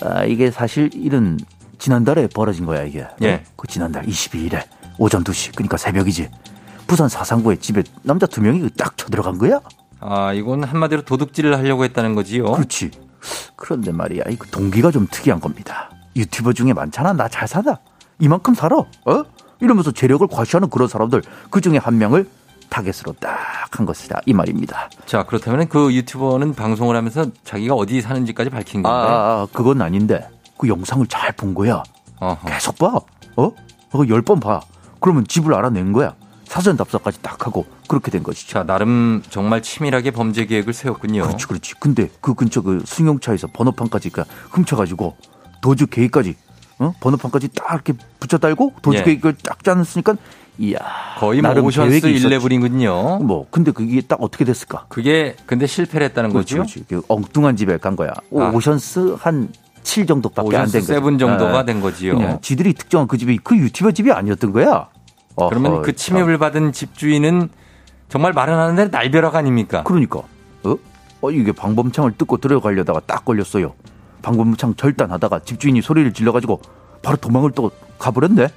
아, 0.01 0.23
이게 0.25 0.49
사실 0.49 0.89
일은 0.95 1.37
지난달에 1.77 2.25
벌어진 2.25 2.65
거야 2.65 2.81
이게. 2.81 3.05
예. 3.21 3.43
그 3.55 3.67
지난달 3.67 4.03
22일에 4.07 4.63
오전 4.97 5.23
2시 5.23 5.51
그러니까 5.53 5.77
새벽이지. 5.77 6.31
부산 6.87 7.09
사상구의 7.09 7.57
집에 7.59 7.83
남자 8.03 8.25
두 8.25 8.41
명이 8.41 8.69
딱 8.77 8.97
쳐들어간 8.97 9.37
거야. 9.37 9.59
아, 9.99 10.31
이건 10.33 10.63
한마디로 10.63 11.01
도둑질을 11.03 11.57
하려고 11.57 11.83
했다는 11.83 12.15
거지요. 12.15 12.51
그렇지. 12.51 12.91
그런데 13.55 13.91
말이야, 13.91 14.23
이 14.29 14.37
동기가 14.51 14.91
좀 14.91 15.07
특이한 15.11 15.39
겁니다. 15.39 15.89
유튜버 16.15 16.53
중에 16.53 16.73
많잖아. 16.73 17.13
나 17.13 17.27
잘 17.27 17.47
사다. 17.47 17.79
이만큼 18.19 18.53
살아. 18.53 18.77
어? 18.77 19.23
이러면서 19.59 19.91
재력을 19.91 20.25
과시하는 20.27 20.69
그런 20.69 20.87
사람들 20.87 21.21
그 21.49 21.61
중에 21.61 21.77
한 21.77 21.97
명을 21.97 22.27
타겟으로 22.69 23.13
딱 23.19 23.37
한 23.69 23.85
것이다 23.85 24.21
이 24.25 24.33
말입니다. 24.33 24.89
자, 25.05 25.23
그렇다면 25.23 25.67
그 25.67 25.93
유튜버는 25.93 26.53
방송을 26.55 26.95
하면서 26.95 27.25
자기가 27.43 27.75
어디 27.75 28.01
사는지까지 28.01 28.49
밝힌 28.49 28.79
아, 28.85 28.89
건가요? 28.89 29.07
아, 29.15 29.41
아, 29.41 29.47
그건 29.51 29.81
아닌데 29.81 30.27
그 30.57 30.67
영상을 30.69 31.05
잘 31.07 31.33
본 31.35 31.53
거야. 31.53 31.83
어허. 32.19 32.47
계속 32.47 32.77
봐. 32.77 32.93
어? 33.35 33.51
그거 33.91 34.07
열 34.07 34.21
번 34.21 34.39
봐. 34.39 34.61
그러면 35.01 35.25
집을 35.27 35.53
알아낸 35.53 35.91
거야. 35.91 36.15
사전 36.47 36.77
답사까지 36.77 37.21
딱 37.21 37.45
하고 37.45 37.65
그렇게 37.87 38.09
된 38.09 38.23
것이죠. 38.23 38.53
자, 38.53 38.63
나름 38.63 39.21
정말 39.29 39.61
치밀하게 39.61 40.11
범죄 40.11 40.45
계획을 40.45 40.73
세웠군요. 40.73 41.23
그렇지, 41.23 41.47
그렇지. 41.47 41.73
근데 41.79 42.09
그 42.21 42.33
근처 42.33 42.61
그 42.61 42.81
승용차에서 42.85 43.47
번호판까지 43.53 44.09
그러니까 44.09 44.33
훔쳐가지고 44.51 45.15
도주 45.61 45.87
계획까지, 45.87 46.35
어? 46.79 46.93
번호판까지 47.01 47.49
딱 47.49 47.73
이렇게 47.73 47.93
붙여 48.19 48.37
달고 48.37 48.73
도주 48.81 48.99
예. 48.99 49.03
계획을 49.03 49.35
딱 49.43 49.63
짜놨으니까, 49.63 50.15
이야. 50.59 50.79
거의 51.19 51.41
뭐 51.41 51.51
오션스. 51.51 51.99
11이군요. 52.01 53.23
뭐, 53.23 53.45
근데 53.51 53.71
그게 53.71 54.01
딱 54.01 54.17
어떻게 54.21 54.43
됐을까? 54.45 54.85
그게 54.89 55.35
근데 55.45 55.67
실패를 55.67 56.05
했다는 56.07 56.31
그렇지, 56.31 56.57
거죠? 56.57 56.73
그렇지. 56.73 56.85
그 56.89 57.01
엉뚱한 57.09 57.55
집에 57.57 57.77
간 57.77 57.95
거야. 57.95 58.11
오, 58.31 58.41
아. 58.41 58.49
오션스 58.49 59.17
한7 59.17 60.07
정도밖에 60.07 60.57
안 60.57 60.63
된 60.65 60.81
거지. 60.81 60.87
seven 60.87 61.17
정도가 61.19 61.59
예. 61.59 61.65
된 61.65 61.81
거지요. 61.81 62.39
지들이 62.41 62.73
특정한 62.73 63.07
그 63.07 63.17
집이 63.17 63.37
그 63.43 63.55
유튜버 63.57 63.91
집이 63.91 64.11
아니었던 64.11 64.51
거야. 64.51 64.87
그러면 65.49 65.81
그 65.83 65.95
침입을 65.95 66.37
받은 66.37 66.71
집주인은 66.71 67.49
정말 68.09 68.33
말은 68.33 68.53
하는데 68.53 68.87
날벼락 68.87 69.35
아닙니까? 69.35 69.83
그러니까 69.83 70.19
어? 70.63 70.75
어 71.21 71.31
이게 71.31 71.51
방범창을 71.51 72.13
뜯고 72.17 72.37
들어가려다가 72.37 73.01
딱 73.01 73.23
걸렸어요. 73.23 73.73
방범창 74.23 74.75
절단하다가 74.75 75.39
집주인이 75.39 75.81
소리를 75.81 76.11
질러가지고 76.13 76.61
바로 77.03 77.17
도망을 77.17 77.51
또 77.51 77.71
가버렸네. 77.99 78.47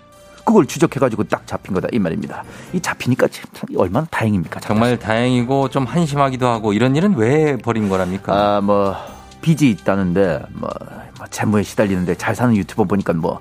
그걸 0.44 0.66
추적해가지고 0.66 1.24
딱 1.24 1.46
잡힌 1.46 1.74
거다 1.74 1.88
이 1.92 1.98
말입니다. 1.98 2.42
이 2.72 2.80
잡히니까 2.80 3.28
참 3.28 3.44
얼마나 3.76 4.06
다행입니까? 4.10 4.60
정말 4.60 4.98
다행이고 4.98 5.68
좀 5.68 5.84
한심하기도 5.84 6.46
하고 6.46 6.72
이런 6.72 6.96
일은 6.96 7.14
왜 7.16 7.56
벌인 7.56 7.88
거랍니까? 7.88 8.56
아뭐 8.56 8.96
빚이 9.42 9.70
있다는데 9.70 10.42
뭐, 10.54 10.70
뭐 11.18 11.26
재무에 11.28 11.62
시달리는데 11.62 12.14
잘 12.16 12.34
사는 12.34 12.56
유튜버 12.56 12.84
보니까 12.84 13.12
뭐 13.12 13.40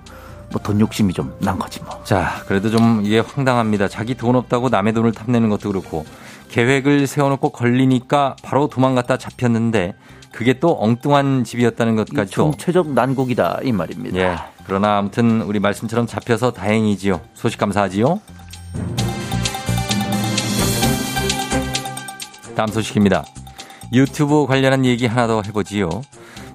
뭐 0.51 0.61
돈 0.63 0.79
욕심이 0.79 1.13
좀 1.13 1.31
난 1.39 1.57
거지 1.59 1.79
뭐. 1.83 2.03
자, 2.03 2.43
그래도 2.47 2.69
좀 2.69 3.01
이게 3.05 3.19
황당합니다. 3.19 3.87
자기 3.87 4.15
돈 4.15 4.35
없다고 4.35 4.69
남의 4.69 4.93
돈을 4.93 5.11
탐내는 5.13 5.49
것도 5.49 5.69
그렇고 5.69 6.05
계획을 6.49 7.05
세워놓고 7.07 7.49
걸리니까 7.49 8.35
바로 8.43 8.67
도망갔다 8.67 9.17
잡혔는데 9.17 9.93
그게 10.31 10.59
또 10.59 10.77
엉뚱한 10.79 11.43
집이었다는 11.43 11.95
것까지도 11.95 12.35
총체적 12.35 12.91
난국이다 12.93 13.59
이 13.63 13.71
말입니다. 13.71 14.17
예. 14.17 14.35
그러나 14.65 14.97
아무튼 14.97 15.41
우리 15.41 15.59
말씀처럼 15.59 16.05
잡혀서 16.07 16.51
다행이지요. 16.51 17.21
소식 17.33 17.59
감사하지요. 17.59 18.19
다음 22.55 22.67
소식입니다. 22.67 23.23
유튜브 23.93 24.45
관련한 24.45 24.85
얘기 24.85 25.07
하나 25.07 25.27
더 25.27 25.41
해보지요. 25.41 25.89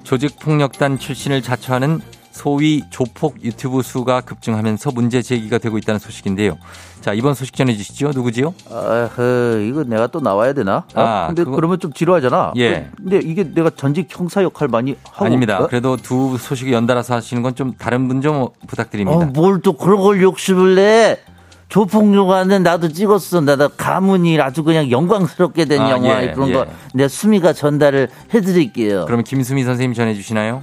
조직폭력단 0.05 0.99
출신을 0.99 1.43
자처하는 1.43 2.01
소위 2.39 2.83
조폭 2.91 3.37
유튜브 3.45 3.81
수가 3.83 4.21
급증하면서 4.21 4.91
문제 4.91 5.23
제기가 5.23 5.59
되고 5.59 5.79
있다는 5.79 6.01
소식인데요. 6.01 6.59
자, 7.01 7.13
이번 7.15 7.35
소식 7.35 7.55
전해주시죠. 7.55 8.11
누구지요? 8.13 8.53
아허, 8.69 9.59
이거 9.61 9.85
내가 9.85 10.09
또 10.09 10.19
나와야 10.21 10.53
되나? 10.53 10.79
어? 10.79 11.01
아, 11.01 11.27
근데 11.29 11.45
그거- 11.45 11.55
그러면좀 11.55 11.93
지루하잖아. 11.93 12.53
예. 12.57 12.91
근데 12.97 13.21
이게 13.23 13.45
내가 13.45 13.71
전직 13.71 14.09
형사 14.11 14.43
역할 14.43 14.67
많이 14.67 14.97
하고. 15.13 15.27
아닙니다. 15.27 15.61
어? 15.61 15.67
그래도 15.69 15.97
두 15.97 16.37
소식이 16.37 16.73
연달아서 16.73 17.15
하시는 17.15 17.41
건 17.43 17.55
좀 17.55 17.73
다른 17.79 18.09
분 18.09 18.21
좀 18.21 18.49
부탁드립니다. 18.67 19.17
어, 19.17 19.25
뭘또 19.27 19.75
그런 19.75 20.01
걸 20.01 20.21
욕심을 20.21 20.75
내? 20.75 21.21
조폭영화는 21.69 22.65
나도 22.65 22.89
찍었어. 22.89 23.43
나도 23.43 23.69
가문이 23.77 24.41
아주 24.41 24.65
그냥 24.65 24.91
영광스럽게 24.91 25.67
된 25.67 25.81
아, 25.81 25.91
영화 25.91 26.21
예, 26.25 26.33
그런 26.33 26.49
예. 26.49 26.53
거 26.53 26.67
내가 26.95 27.09
수미가 27.09 27.53
전달을 27.53 28.09
해드릴게요. 28.35 29.05
그러면 29.07 29.23
김수미 29.25 29.63
선생님 29.63 29.95
전해주시나요? 29.95 30.63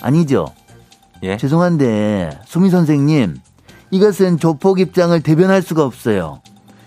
아니죠. 0.00 0.48
예. 1.22 1.36
죄송한데 1.36 2.40
수미 2.44 2.70
선생님 2.70 3.36
이것은 3.90 4.38
조폭 4.38 4.80
입장을 4.80 5.18
대변할 5.20 5.62
수가 5.62 5.84
없어요. 5.84 6.40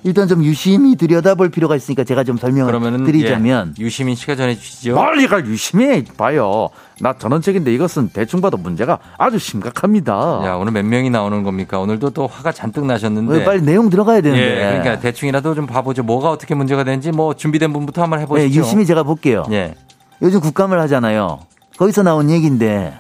일단 0.03 0.27
좀 0.27 0.43
유심히 0.43 0.95
들여다볼 0.95 1.49
필요가 1.49 1.75
있으니까 1.75 2.03
제가 2.03 2.23
좀 2.23 2.37
설명을 2.37 2.67
그러면은 2.67 3.03
드리자면 3.03 3.73
예, 3.77 3.83
유시민 3.83 4.15
씨가 4.15 4.35
전해주시죠. 4.35 4.95
멀리가 4.95 5.45
유심히 5.45 6.03
봐요. 6.05 6.69
나 7.01 7.13
전원책인데 7.13 7.73
이것은 7.73 8.09
대충 8.13 8.39
봐도 8.39 8.57
문제가 8.57 8.99
아주 9.17 9.37
심각합니다. 9.37 10.41
야 10.45 10.55
오늘 10.55 10.71
몇 10.71 10.85
명이 10.85 11.09
나오는 11.09 11.43
겁니까? 11.43 11.79
오늘도 11.79 12.11
또 12.11 12.27
화가 12.27 12.51
잔뜩 12.53 12.85
나셨는데. 12.85 13.33
왜 13.33 13.43
빨리 13.43 13.61
내용 13.63 13.89
들어가야 13.89 14.21
되는데. 14.21 14.43
예, 14.43 14.79
그러니까 14.79 14.99
대충이라도 14.99 15.55
좀 15.55 15.65
봐보죠. 15.65 16.03
뭐가 16.03 16.29
어떻게 16.29 16.55
문제가 16.55 16.83
되는지 16.85 17.11
뭐 17.11 17.33
준비된 17.33 17.73
분부터 17.73 18.01
한번 18.03 18.19
예, 18.19 18.23
해보시죠. 18.23 18.59
유심히 18.59 18.85
제가 18.85 19.03
볼게요. 19.03 19.43
예. 19.51 19.75
요즘 20.21 20.39
국감을 20.39 20.79
하잖아요. 20.81 21.39
거기서 21.77 22.03
나온 22.03 22.29
얘기인데 22.29 22.93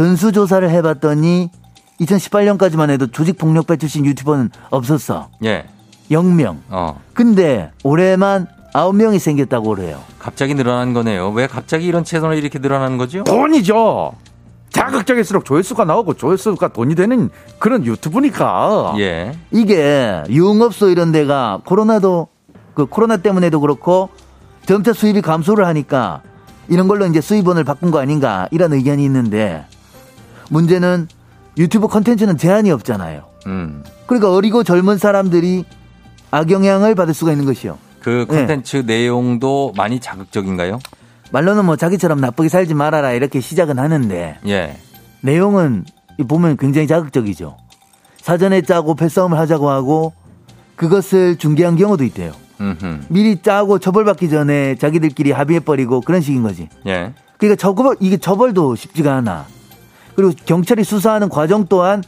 전수조사를 0.00 0.70
해봤더니 0.70 1.50
2018년까지만 2.00 2.88
해도 2.88 3.06
조직 3.08 3.36
폭력배 3.36 3.76
출신 3.76 4.06
유튜버는 4.06 4.48
없었어. 4.70 5.28
예. 5.44 5.66
0명. 6.10 6.56
어. 6.70 6.98
근데 7.12 7.70
올해만 7.84 8.46
9명이 8.72 9.18
생겼다고 9.18 9.74
그래요. 9.74 10.00
갑자기 10.18 10.54
늘어난 10.54 10.94
거네요. 10.94 11.28
왜 11.32 11.46
갑자기 11.46 11.84
이런 11.84 12.02
채널이 12.02 12.38
이렇게 12.38 12.58
늘어나는 12.58 12.96
거죠? 12.96 13.24
돈이죠. 13.24 14.12
자극적일수록 14.70 15.44
조회수가 15.44 15.84
나오고 15.84 16.14
조회수가 16.14 16.68
돈이 16.68 16.94
되는 16.94 17.28
그런 17.58 17.84
유튜브니까. 17.84 18.94
예. 19.00 19.32
이게 19.50 20.22
유흥업소 20.30 20.88
이런 20.88 21.12
데가 21.12 21.60
코로나도 21.66 22.28
그 22.72 22.86
코로나 22.86 23.18
때문에도 23.18 23.60
그렇고 23.60 24.08
점차 24.64 24.94
수입이 24.94 25.20
감소를 25.20 25.66
하니까 25.66 26.22
이런 26.68 26.88
걸로 26.88 27.04
이제 27.04 27.20
수입원을 27.20 27.64
바꾼 27.64 27.90
거 27.90 27.98
아닌가 27.98 28.48
이런 28.50 28.72
의견이 28.72 29.04
있는데 29.04 29.66
문제는 30.50 31.08
유튜브 31.56 31.88
컨텐츠는 31.88 32.36
제한이 32.36 32.70
없잖아요. 32.70 33.24
음. 33.46 33.82
그러니까 34.06 34.32
어리고 34.32 34.62
젊은 34.62 34.98
사람들이 34.98 35.64
악영향을 36.30 36.94
받을 36.94 37.14
수가 37.14 37.32
있는 37.32 37.46
것이요. 37.46 37.78
그 38.00 38.26
컨텐츠 38.28 38.84
내용도 38.86 39.72
많이 39.76 40.00
자극적인가요? 40.00 40.78
말로는 41.32 41.64
뭐 41.64 41.76
자기처럼 41.76 42.20
나쁘게 42.20 42.48
살지 42.48 42.74
말아라 42.74 43.12
이렇게 43.12 43.40
시작은 43.40 43.78
하는데 43.78 44.38
예. 44.46 44.76
내용은 45.22 45.84
보면 46.26 46.56
굉장히 46.56 46.86
자극적이죠. 46.86 47.56
사전에 48.20 48.62
짜고 48.62 48.94
패싸움을 48.94 49.38
하자고 49.38 49.70
하고 49.70 50.12
그것을 50.76 51.36
중계한 51.36 51.76
경우도 51.76 52.04
있대요. 52.04 52.32
음흠. 52.60 53.00
미리 53.08 53.40
짜고 53.40 53.78
처벌받기 53.78 54.28
전에 54.28 54.74
자기들끼리 54.76 55.32
합의해버리고 55.32 56.00
그런 56.02 56.20
식인 56.20 56.42
거지. 56.42 56.68
예. 56.86 57.12
그러니까 57.38 57.60
처벌, 57.60 57.96
이게 58.00 58.18
처벌도 58.18 58.76
쉽지가 58.76 59.14
않아. 59.16 59.46
그리고 60.14 60.32
경찰이 60.44 60.84
수사하는 60.84 61.28
과정 61.28 61.66
또한 61.68 62.02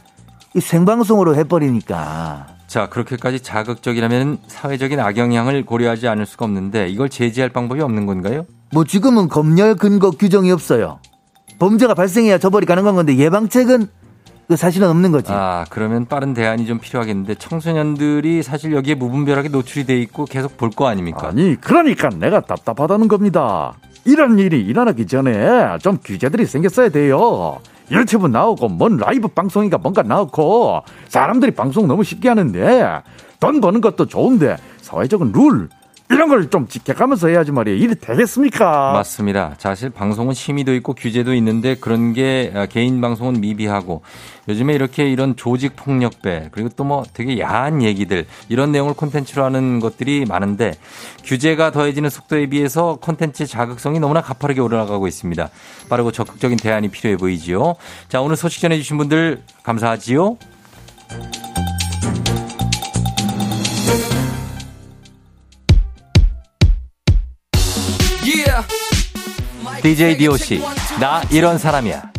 이 0.55 0.59
생방송으로 0.59 1.35
해버리니까. 1.35 2.47
자, 2.67 2.89
그렇게까지 2.89 3.41
자극적이라면 3.41 4.39
사회적인 4.47 4.99
악영향을 4.99 5.65
고려하지 5.65 6.07
않을 6.07 6.25
수가 6.25 6.45
없는데 6.45 6.89
이걸 6.89 7.09
제지할 7.09 7.49
방법이 7.49 7.81
없는 7.81 8.05
건가요? 8.05 8.45
뭐 8.71 8.83
지금은 8.83 9.29
검열 9.29 9.75
근거 9.75 10.11
규정이 10.11 10.51
없어요. 10.51 10.99
범죄가 11.59 11.93
발생해야 11.93 12.39
처벌이 12.39 12.65
가능한 12.65 12.95
건데 12.95 13.15
예방책은 13.17 13.87
그 14.47 14.55
사실은 14.57 14.89
없는 14.89 15.11
거지. 15.11 15.31
아, 15.31 15.65
그러면 15.69 16.05
빠른 16.07 16.33
대안이 16.33 16.65
좀 16.65 16.79
필요하겠는데 16.79 17.35
청소년들이 17.35 18.43
사실 18.43 18.73
여기에 18.73 18.95
무분별하게 18.95 19.49
노출이 19.49 19.85
돼 19.85 19.99
있고 20.01 20.25
계속 20.25 20.57
볼 20.57 20.71
거 20.71 20.87
아닙니까? 20.87 21.27
아니 21.27 21.55
그러니까 21.55 22.09
내가 22.09 22.41
답답하다는 22.41 23.07
겁니다. 23.07 23.73
이런 24.05 24.39
일이 24.39 24.59
일어나기 24.61 25.05
전에 25.07 25.77
좀 25.81 25.97
규제들이 26.03 26.45
생겼어야 26.45 26.89
돼요. 26.89 27.59
유튜브 27.91 28.27
나오고 28.27 28.69
뭔 28.69 28.97
라이브 28.97 29.27
방송인가 29.27 29.77
뭔가 29.77 30.03
나오고 30.03 30.83
사람들이 31.09 31.51
방송 31.51 31.87
너무 31.87 32.03
쉽게 32.03 32.29
하는데 32.29 33.01
돈 33.39 33.61
버는 33.61 33.81
것도 33.81 34.05
좋은데 34.05 34.57
사회적인 34.81 35.31
룰 35.33 35.69
이런 36.13 36.29
걸 36.29 36.49
좀 36.49 36.67
지켜가면서 36.67 37.29
해야지 37.29 37.51
말이에요. 37.51 37.77
일이 37.77 37.95
되겠습니까? 37.95 38.91
맞습니다. 38.93 39.55
사실 39.57 39.89
방송은 39.89 40.33
심의도 40.33 40.73
있고 40.75 40.93
규제도 40.93 41.33
있는데 41.35 41.75
그런 41.75 42.13
게 42.13 42.51
아, 42.55 42.65
개인 42.65 43.01
방송은 43.01 43.39
미비하고 43.41 44.01
요즘에 44.49 44.73
이렇게 44.73 45.09
이런 45.09 45.35
조직 45.35 45.75
폭력배 45.75 46.49
그리고 46.51 46.69
또 46.69 46.83
뭐 46.83 47.03
되게 47.13 47.39
야한 47.39 47.81
얘기들 47.81 48.25
이런 48.49 48.71
내용을 48.73 48.93
콘텐츠로 48.93 49.43
하는 49.45 49.79
것들이 49.79 50.25
많은데 50.27 50.73
규제가 51.23 51.71
더해지는 51.71 52.09
속도에 52.09 52.47
비해서 52.47 52.97
콘텐츠 53.01 53.45
자극성이 53.47 53.99
너무나 54.01 54.21
가파르게 54.21 54.59
올라가고 54.59 55.07
있습니다. 55.07 55.49
빠르고 55.89 56.11
적극적인 56.11 56.57
대안이 56.57 56.89
필요해 56.89 57.15
보이지요. 57.17 57.75
자, 58.09 58.19
오늘 58.21 58.35
소식 58.35 58.59
전해주신 58.61 58.97
분들 58.97 59.41
감사하지요. 59.63 60.37
DJ 69.83 70.17
DOC 70.17 70.61
나 71.01 71.21
이런 71.29 71.57
사람이야. 71.57 72.13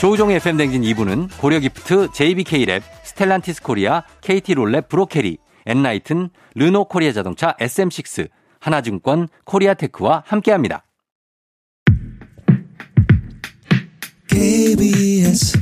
조우종의 0.00 0.36
FM댕진 0.36 0.82
2부는 0.82 1.28
고려기프트, 1.38 2.08
JBK랩, 2.08 2.82
스텔란티스 3.02 3.62
코리아, 3.62 4.04
KT롤랩, 4.22 4.88
브로케리, 4.88 5.36
엔라이튼, 5.66 6.30
르노 6.54 6.86
코리아 6.86 7.12
자동차, 7.12 7.54
SM6, 7.60 8.28
하나증권, 8.60 9.28
코리아테크와 9.44 10.22
함께합니다. 10.26 10.84
KBS 14.28 15.58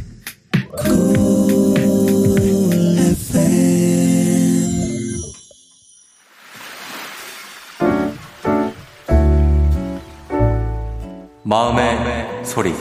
마음의, 11.46 11.94
마음의 11.96 12.44
소리. 12.46 12.72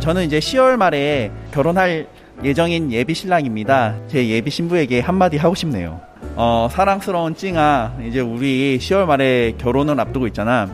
저는 0.00 0.24
이제 0.24 0.38
10월 0.38 0.76
말에 0.76 1.32
결혼할 1.50 2.06
예정인 2.42 2.92
예비 2.92 3.14
신랑입니다. 3.14 3.94
제 4.08 4.28
예비 4.28 4.50
신부에게 4.50 5.00
한마디 5.00 5.38
하고 5.38 5.54
싶네요. 5.54 6.02
어, 6.36 6.68
사랑스러운 6.70 7.34
찡아, 7.34 7.94
이제 8.06 8.20
우리 8.20 8.76
10월 8.78 9.06
말에 9.06 9.54
결혼을 9.56 9.98
앞두고 9.98 10.26
있잖아. 10.26 10.68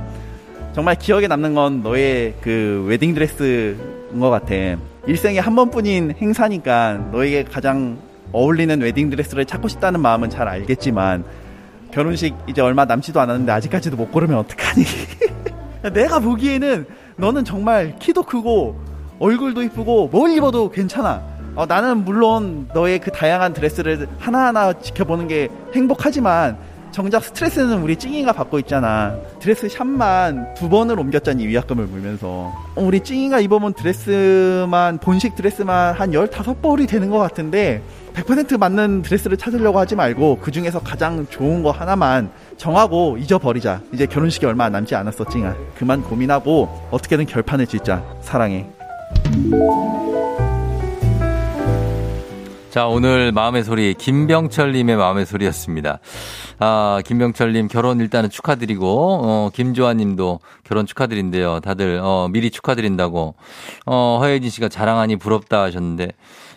정말 0.73 0.97
기억에 0.97 1.29
남는 1.29 1.55
건 1.55 1.85
너의 1.85 2.35
그 2.41 2.85
웨딩드레스인 2.89 4.19
것 4.19 4.29
같아. 4.29 4.55
일생에 5.07 5.39
한 5.39 5.55
번뿐인 5.55 6.15
행사니까 6.21 7.11
너에게 7.13 7.45
가장 7.45 7.99
어울리는 8.33 8.81
웨딩드레스를 8.81 9.45
찾고 9.45 9.69
싶다는 9.69 10.01
마음은 10.01 10.31
잘 10.31 10.49
알겠지만 10.49 11.23
결혼식 11.92 12.35
이제 12.46 12.61
얼마 12.61 12.85
남지도 12.85 13.20
않았는데 13.20 13.53
아직까지도 13.53 13.96
못 13.96 14.11
고르면 14.12 14.38
어떡하니? 14.38 14.85
내가 15.92 16.18
보기에는 16.20 16.87
너는 17.16 17.44
정말 17.44 17.96
키도 17.98 18.22
크고 18.22 18.81
얼굴도 19.18 19.62
이쁘고 19.62 20.09
뭘 20.09 20.31
입어도 20.31 20.70
괜찮아. 20.70 21.22
어, 21.55 21.66
나는 21.66 22.05
물론 22.05 22.68
너의 22.72 23.00
그 23.00 23.11
다양한 23.11 23.53
드레스를 23.53 24.09
하나하나 24.18 24.72
지켜보는 24.72 25.29
게 25.29 25.48
행복하지만 25.74 26.57
정작 26.90 27.22
스트레스는 27.24 27.83
우리 27.83 27.96
찡이가 27.96 28.33
받고 28.33 28.59
있잖아. 28.61 29.16
드레스 29.38 29.68
샵만 29.68 30.55
두 30.55 30.68
번을 30.68 30.98
옮겼잖니 30.98 31.46
위약금을 31.46 31.87
물면서. 31.87 32.29
어, 32.29 32.55
우리 32.76 33.00
찡이가 33.00 33.40
입어본 33.40 33.74
드레스만 33.74 34.98
본식 34.98 35.35
드레스만 35.35 35.94
한 35.94 36.11
15벌이 36.12 36.88
되는 36.88 37.11
것 37.11 37.18
같은데 37.18 37.83
100% 38.14 38.59
맞는 38.59 39.03
드레스를 39.03 39.37
찾으려고 39.37 39.79
하지 39.79 39.94
말고 39.96 40.38
그 40.40 40.51
중에서 40.51 40.81
가장 40.81 41.27
좋은 41.29 41.62
거 41.62 41.70
하나만 41.70 42.31
정하고 42.57 43.16
잊어버리자. 43.18 43.81
이제 43.92 44.07
결혼식이 44.07 44.46
얼마 44.46 44.68
남지 44.68 44.94
찡아. 45.31 45.55
그만 45.77 46.03
고민하고 46.03 46.88
어떻게든 46.90 47.27
결판을 47.27 47.66
짓자. 47.66 48.03
사랑해. 48.20 48.66
자, 52.70 52.87
오늘 52.87 53.33
마음의 53.33 53.64
소리, 53.64 53.94
김병철님의 53.94 54.96
마음의 54.96 55.27
소리였습니다. 55.27 55.99
아, 56.61 57.01
김병철님 57.05 57.66
결혼 57.66 57.99
일단은 57.99 58.31
축하드리고, 58.31 58.87
어, 59.25 59.51
김조아님도 59.53 60.38
결혼 60.62 60.87
축하드린대요. 60.87 61.61
다들, 61.61 61.99
어, 62.01 62.29
미리 62.31 62.51
축하드린다고. 62.53 63.35
어, 63.87 64.18
허예진 64.20 64.51
씨가 64.51 64.68
자랑하니 64.68 65.16
부럽다 65.16 65.62
하셨는데, 65.62 66.12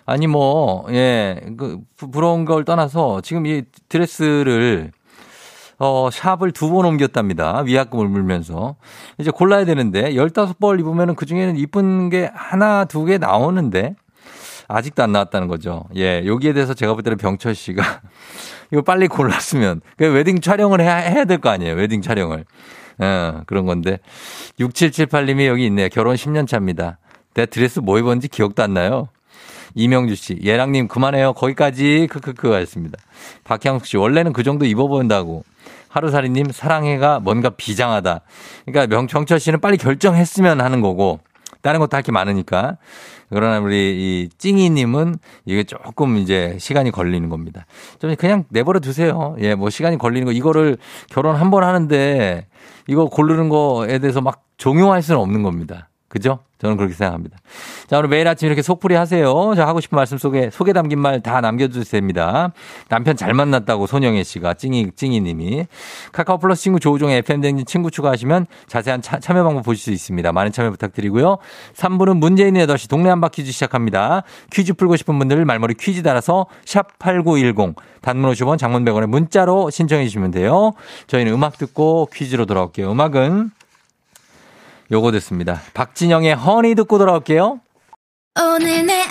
아니, 0.06 0.28
뭐, 0.28 0.86
예, 0.92 1.40
그, 1.58 1.80
부러운 2.12 2.46
걸 2.46 2.66
떠나서 2.66 3.22
지금 3.22 3.46
이 3.46 3.64
드레스를 3.90 4.92
어, 5.80 6.10
샵을 6.12 6.52
두 6.52 6.70
번 6.70 6.86
옮겼답니다. 6.86 7.62
위약금을 7.62 8.08
물면서. 8.08 8.76
이제 9.18 9.32
골라야 9.32 9.66
되는데, 9.66 10.12
15벌 10.14 10.80
입으면은 10.80 11.16
그 11.16 11.26
중에는 11.26 11.58
이쁜 11.58 12.10
게 12.10 12.30
하나, 12.34 12.86
두 12.86 13.06
개 13.06 13.18
나오는데, 13.18 13.96
아직도 14.68 15.04
안 15.04 15.12
나왔다는 15.12 15.48
거죠. 15.48 15.84
예, 15.96 16.24
여기에 16.26 16.54
대해서 16.54 16.74
제가 16.74 16.94
볼 16.94 17.04
때는 17.04 17.18
병철 17.18 17.54
씨가 17.56 17.84
이거 18.72 18.82
빨리 18.82 19.08
골랐으면, 19.08 19.82
그 19.98 20.06
웨딩 20.14 20.42
촬영을 20.42 20.80
해야, 20.82 20.96
해야 20.96 21.26
될 21.26 21.40
거 21.40 21.50
아니에요. 21.50 21.76
웨딩 21.76 22.02
촬영을. 22.02 22.46
예, 23.02 23.34
그런 23.48 23.66
건데. 23.66 24.00
6778님이 24.60 25.48
여기 25.48 25.66
있네요. 25.66 25.90
결혼 25.90 26.16
10년 26.16 26.48
차입니다. 26.48 26.98
내 27.34 27.46
드레스 27.46 27.80
뭐 27.80 27.98
입었는지 28.00 28.28
기억도 28.28 28.64
안 28.64 28.74
나요. 28.74 29.10
이명주 29.76 30.16
씨, 30.16 30.40
예랑님 30.44 30.88
그만해요. 30.88 31.34
거기까지 31.34 32.08
크크크 32.10 32.52
하셨습니다. 32.52 32.98
박향숙 33.44 33.86
씨, 33.88 33.98
원래는 33.98 34.34
그 34.34 34.44
정도 34.44 34.66
입어본다고. 34.66 35.44
하루살이님 35.90 36.48
사랑해가 36.52 37.20
뭔가 37.20 37.52
비장하다. 37.52 38.22
그러니까 38.66 38.96
병철 38.96 39.40
씨는 39.40 39.60
빨리 39.62 39.78
결정했으면 39.78 40.60
하는 40.60 40.82
거고 40.82 41.20
다른 41.62 41.80
것도 41.80 41.96
할 41.96 42.04
게 42.04 42.12
많으니까. 42.12 42.78
그러나 43.30 43.60
우리 43.60 43.76
이 44.26 44.30
찡이님은 44.38 45.16
이게 45.46 45.64
조금 45.64 46.18
이제 46.18 46.56
시간이 46.60 46.92
걸리는 46.92 47.30
겁니다. 47.30 47.66
좀 48.00 48.16
그냥 48.16 48.44
내버려 48.50 48.80
두세요. 48.80 49.36
예, 49.40 49.56
뭐 49.56 49.70
시간이 49.70 49.98
걸리는 49.98 50.26
거 50.26 50.32
이거를 50.32 50.78
결혼 51.10 51.36
한 51.36 51.50
번 51.52 51.64
하는데 51.64 52.48
이거 52.88 53.06
고르는 53.06 53.50
거에 53.50 54.00
대해서 54.00 54.20
막 54.22 54.44
종용할 54.58 55.02
수는 55.04 55.20
없는 55.20 55.42
겁니다. 55.44 55.90
그죠? 56.14 56.38
저는 56.60 56.78
그렇게 56.78 56.94
생각합니다. 56.94 57.40
자, 57.88 57.98
오늘 57.98 58.08
매일 58.08 58.28
아침 58.28 58.46
이렇게 58.46 58.62
속풀이 58.62 58.94
하세요. 58.94 59.54
자, 59.56 59.66
하고 59.66 59.82
싶은 59.82 59.96
말씀 59.96 60.20
속에, 60.20 60.52
속에 60.52 60.72
담긴 60.72 61.00
말 61.00 61.20
다 61.22 61.42
남겨주셔도 61.42 61.90
됩니다. 61.90 62.52
남편 62.88 63.16
잘 63.16 63.34
만났다고 63.34 63.88
손영애 63.88 64.22
씨가, 64.24 64.54
찡이, 64.54 64.92
찡이 64.96 65.22
님이. 65.22 65.66
카카오 66.12 66.38
플러스 66.38 66.62
친구 66.62 66.80
조우종의 66.80 67.18
FM댕진 67.18 67.66
친구 67.66 67.90
추가하시면 67.90 68.46
자세한 68.68 69.02
차, 69.02 69.18
참여 69.18 69.44
방법 69.44 69.64
보실 69.64 69.84
수 69.84 69.92
있습니다. 69.92 70.32
많은 70.32 70.52
참여 70.52 70.70
부탁드리고요. 70.70 71.38
3부는 71.74 72.18
문재인의 72.18 72.68
8시 72.68 72.88
동네 72.92 73.10
한바 73.10 73.30
퀴즈 73.30 73.52
시작합니다. 73.52 74.22
퀴즈 74.52 74.74
풀고 74.74 74.96
싶은 74.98 75.18
분들 75.18 75.44
말머리 75.46 75.74
퀴즈 75.74 76.04
달아서 76.04 76.46
샵8910 76.66 77.74
단문 78.02 78.32
50원 78.34 78.60
장문 78.60 78.86
100원에 78.86 79.08
문자로 79.08 79.72
신청해 79.72 80.04
주시면 80.04 80.30
돼요. 80.30 80.74
저희는 81.08 81.34
음악 81.34 81.58
듣고 81.58 82.08
퀴즈로 82.14 82.46
돌아올게요. 82.46 82.92
음악은 82.92 83.50
요거 84.92 85.12
됐습니다. 85.12 85.62
박진영의 85.74 86.36
허니 86.36 86.76
듣고 86.76 86.98
돌아올게요. 86.98 87.60
오늘 88.40 88.86
내 88.86 89.04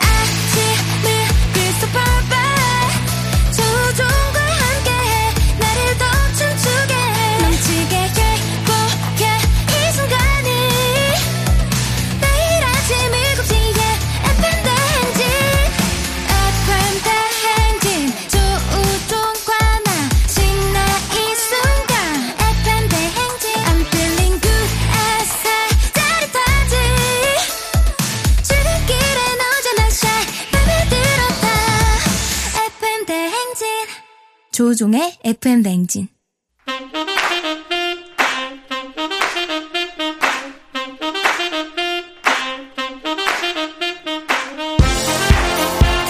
조종의 34.52 35.18
FM 35.24 35.62
냉진. 35.62 36.08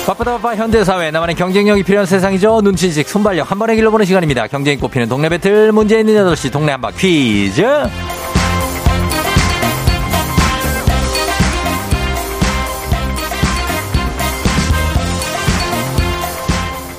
바쁘다 0.04 0.32
바빠 0.32 0.56
현대사회. 0.56 1.12
나만의 1.12 1.36
경쟁력이 1.36 1.84
필요한 1.84 2.04
세상이죠. 2.04 2.60
눈치식 2.62 3.08
손발력. 3.08 3.48
한 3.48 3.58
번에 3.58 3.76
길러보는 3.76 4.04
시간입니다. 4.04 4.48
경쟁이 4.48 4.76
꼽히는 4.76 5.08
동네 5.08 5.28
배틀. 5.28 5.70
문제 5.70 6.00
있는 6.00 6.14
8시 6.14 6.50
동네 6.50 6.72
한바 6.72 6.90
퀴즈 6.90 7.62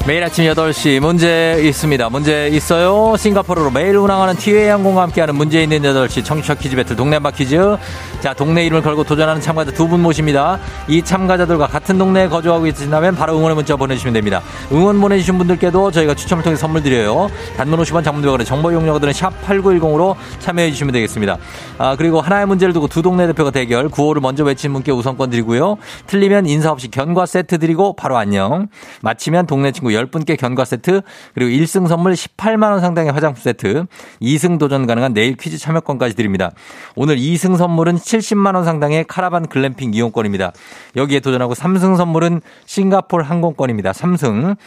매일 0.05 0.21
아침 0.21 0.43
8시 0.43 0.99
문제 0.99 1.61
있습니다. 1.63 2.09
문제 2.09 2.49
있어요. 2.49 3.15
싱가포르로 3.15 3.71
매일 3.71 3.95
운항하는 3.95 4.35
티웨이 4.35 4.67
항공과 4.67 5.03
함께하는 5.03 5.33
문제 5.33 5.63
있는 5.63 5.81
8시 5.81 6.25
청취자 6.25 6.55
퀴즈 6.55 6.75
배틀 6.75 6.97
동네마 6.97 7.31
퀴즈. 7.31 7.77
자, 8.19 8.33
동네 8.33 8.65
이름을 8.65 8.81
걸고 8.81 9.05
도전하는 9.05 9.39
참가자 9.41 9.71
두 9.71 9.87
분 9.87 10.01
모십니다. 10.01 10.59
이 10.89 11.01
참가자들과 11.01 11.67
같은 11.67 11.97
동네에 11.97 12.27
거주하고 12.27 12.65
계신다면 12.65 13.15
바로 13.15 13.37
응원의 13.37 13.55
문자 13.55 13.77
보내주시면 13.77 14.13
됩니다. 14.13 14.41
응원 14.73 14.99
보내주신 14.99 15.37
분들께도 15.37 15.91
저희가 15.91 16.15
추첨을 16.15 16.43
통해 16.43 16.57
선물 16.57 16.83
드려요. 16.83 17.29
단문 17.55 17.79
50원 17.79 18.03
장문대원의 18.03 18.45
정보 18.45 18.71
이용료들은 18.71 19.13
샵 19.13 19.31
8910으로 19.45 20.15
참여해 20.39 20.71
주시면 20.71 20.91
되겠습니다. 20.91 21.37
아, 21.77 21.95
그리고 21.95 22.19
하나의 22.19 22.45
문제를 22.45 22.73
두고 22.73 22.89
두 22.89 23.01
동네 23.01 23.25
대표가 23.27 23.51
대결. 23.51 23.87
구호를 23.87 24.21
먼저 24.21 24.43
외친 24.43 24.73
분께 24.73 24.91
우선권 24.91 25.29
드리고요. 25.29 25.77
틀리면 26.07 26.45
인사 26.47 26.71
없이 26.71 26.91
견과 26.91 27.25
세트 27.25 27.57
드리고 27.59 27.95
바로 27.95 28.17
안녕. 28.17 28.67
맞히면 29.01 29.47
동네 29.47 29.71
친구 29.71 29.92
10분께 29.93 30.37
견과 30.37 30.65
세트, 30.65 31.01
그리고 31.33 31.51
1승 31.51 31.87
선물 31.87 32.13
18만원 32.13 32.81
상당의 32.81 33.11
화장품 33.11 33.41
세트, 33.41 33.85
2승 34.21 34.59
도전 34.59 34.87
가능한 34.87 35.13
내일 35.13 35.35
퀴즈 35.35 35.57
참여권까지 35.57 36.15
드립니다. 36.15 36.51
오늘 36.95 37.17
2승 37.17 37.57
선물은 37.57 37.95
70만원 37.95 38.65
상당의 38.65 39.05
카라반 39.05 39.47
글램핑 39.47 39.93
이용권입니다. 39.93 40.51
여기에 40.95 41.19
도전하고 41.21 41.53
3승 41.53 41.97
선물은 41.97 42.41
싱가폴 42.65 43.23
항공권입니다. 43.23 43.91
3승. 43.91 44.57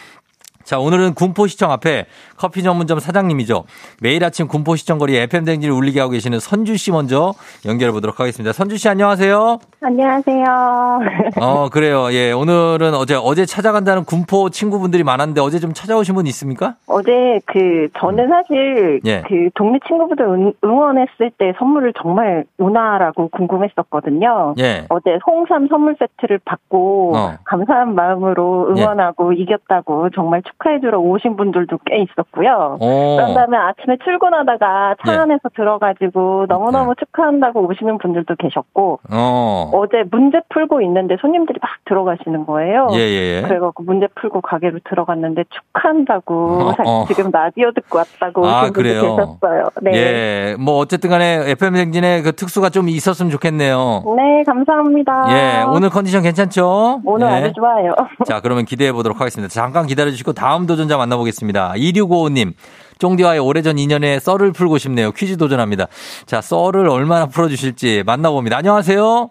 자, 0.67 0.81
오늘은 0.81 1.15
군포시청 1.15 1.71
앞에 1.71 2.07
커피 2.37 2.65
전문점 2.65 2.99
사장님이죠. 2.99 3.65
매일 4.01 4.25
아침 4.25 4.49
군포시청 4.49 4.99
거리에 4.99 5.23
FM댕진을 5.23 5.73
울리게 5.73 6.01
하고 6.01 6.11
계시는 6.11 6.41
선주 6.41 6.77
씨 6.77 6.91
먼저 6.91 7.35
연결해 7.65 7.93
보도록 7.93 8.19
하겠습니다. 8.19 8.53
선주 8.53 8.77
씨 8.77 8.89
안녕하세요. 8.89 9.61
안녕하세요. 9.81 11.01
어, 11.41 11.69
그래요. 11.69 12.11
예, 12.13 12.33
오늘은 12.33 12.95
어제, 12.95 13.15
어제 13.15 13.45
찾아간다는 13.45 14.05
군포 14.05 14.49
친구분들이 14.49 15.05
많았는데 15.05 15.41
어제 15.43 15.59
좀 15.59 15.75
찾아오신 15.75 16.15
분 16.15 16.27
있습니까? 16.29 16.75
어제 16.87 17.41
그 17.47 17.89
저는 17.99 18.29
사실 18.29 19.01
예. 19.05 19.23
그 19.29 19.51
동네 19.55 19.79
친구분들 19.87 20.25
응- 20.27 20.53
응원했을 20.65 21.31
때 21.39 21.53
선물을 21.59 21.93
정말 22.03 22.45
오나라고 22.59 23.29
궁금했었거든요. 23.29 24.55
예. 24.59 24.87
어제 24.89 25.19
홍삼 25.27 25.69
선물 25.69 25.95
세트를 25.99 26.41
받고 26.45 27.13
어. 27.15 27.33
감사한 27.45 27.95
마음으로 27.95 28.69
응원하고 28.71 29.35
이겼다고 29.35 30.09
정말 30.11 30.43
축하해주러 30.43 30.99
오신 30.99 31.37
분들도 31.37 31.79
꽤 31.85 31.99
있었고요. 31.99 32.79
오. 32.81 33.17
그런 33.17 33.35
다음에 33.35 33.57
아침에 33.59 33.99
출근하다가 34.03 34.97
차 35.05 35.13
예. 35.13 35.17
안에서 35.19 35.51
들어가지고 35.55 36.47
너무너무 36.49 36.95
축하한다고 36.97 37.69
오시는 37.69 37.99
분들도 37.99 38.35
계셨고 38.37 39.01
어. 39.13 39.66
어제 39.73 40.05
문제 40.11 40.39
풀고 40.51 40.81
있는데 40.83 41.17
손님들이 41.21 41.59
막 41.63 41.71
들어가시는 41.87 42.47
거예요. 42.47 42.89
예, 42.93 42.99
예, 42.99 43.37
예. 43.39 43.43
그래갖고 43.43 43.83
문제 43.83 44.07
풀고 44.15 44.41
가게로 44.41 44.79
들어갔는데 44.89 45.45
축하한다고 45.51 46.35
어, 46.69 46.73
사- 46.77 46.83
어. 46.87 47.05
지금 47.09 47.31
라디오 47.31 47.71
듣고 47.73 47.99
왔다고 47.99 48.47
아, 48.47 48.71
그래요? 48.71 49.03
계셨어요. 49.17 49.69
네. 49.83 49.93
예. 49.95 50.57
뭐, 50.59 50.77
어쨌든 50.79 51.11
간에 51.11 51.43
FM댕진의 51.51 52.23
그 52.23 52.33
특수가 52.33 52.71
좀 52.71 52.89
있었으면 52.89 53.31
좋겠네요. 53.31 54.05
네, 54.17 54.43
감사합니다. 54.45 55.27
예. 55.31 55.63
오늘 55.69 55.91
컨디션 55.91 56.23
괜찮죠? 56.23 57.03
오늘 57.05 57.27
예. 57.29 57.31
아주 57.33 57.53
좋아요. 57.55 57.95
자, 58.27 58.41
그러면 58.41 58.65
기대해 58.65 58.93
보도록 58.93 59.21
하겠습니다. 59.21 59.53
잠깐 59.53 59.87
기다려 59.87 60.11
주시고 60.11 60.33
다음 60.33 60.67
도전자 60.67 60.97
만나보겠습니다. 60.97 61.75
2655 61.77 62.29
님. 62.31 62.53
쫑디와의 62.99 63.41
오래전 63.41 63.79
인연에 63.79 64.19
썰을 64.21 64.53
풀고 64.53 64.79
싶네요. 64.79 65.13
퀴즈 65.13 65.37
도전합니다. 65.37 65.87
자, 66.25 66.41
썰을 66.41 66.89
얼마나 66.89 67.27
풀어주실지 67.27 68.05
만나봅니다. 68.07 68.57
안녕하세요. 68.57 69.29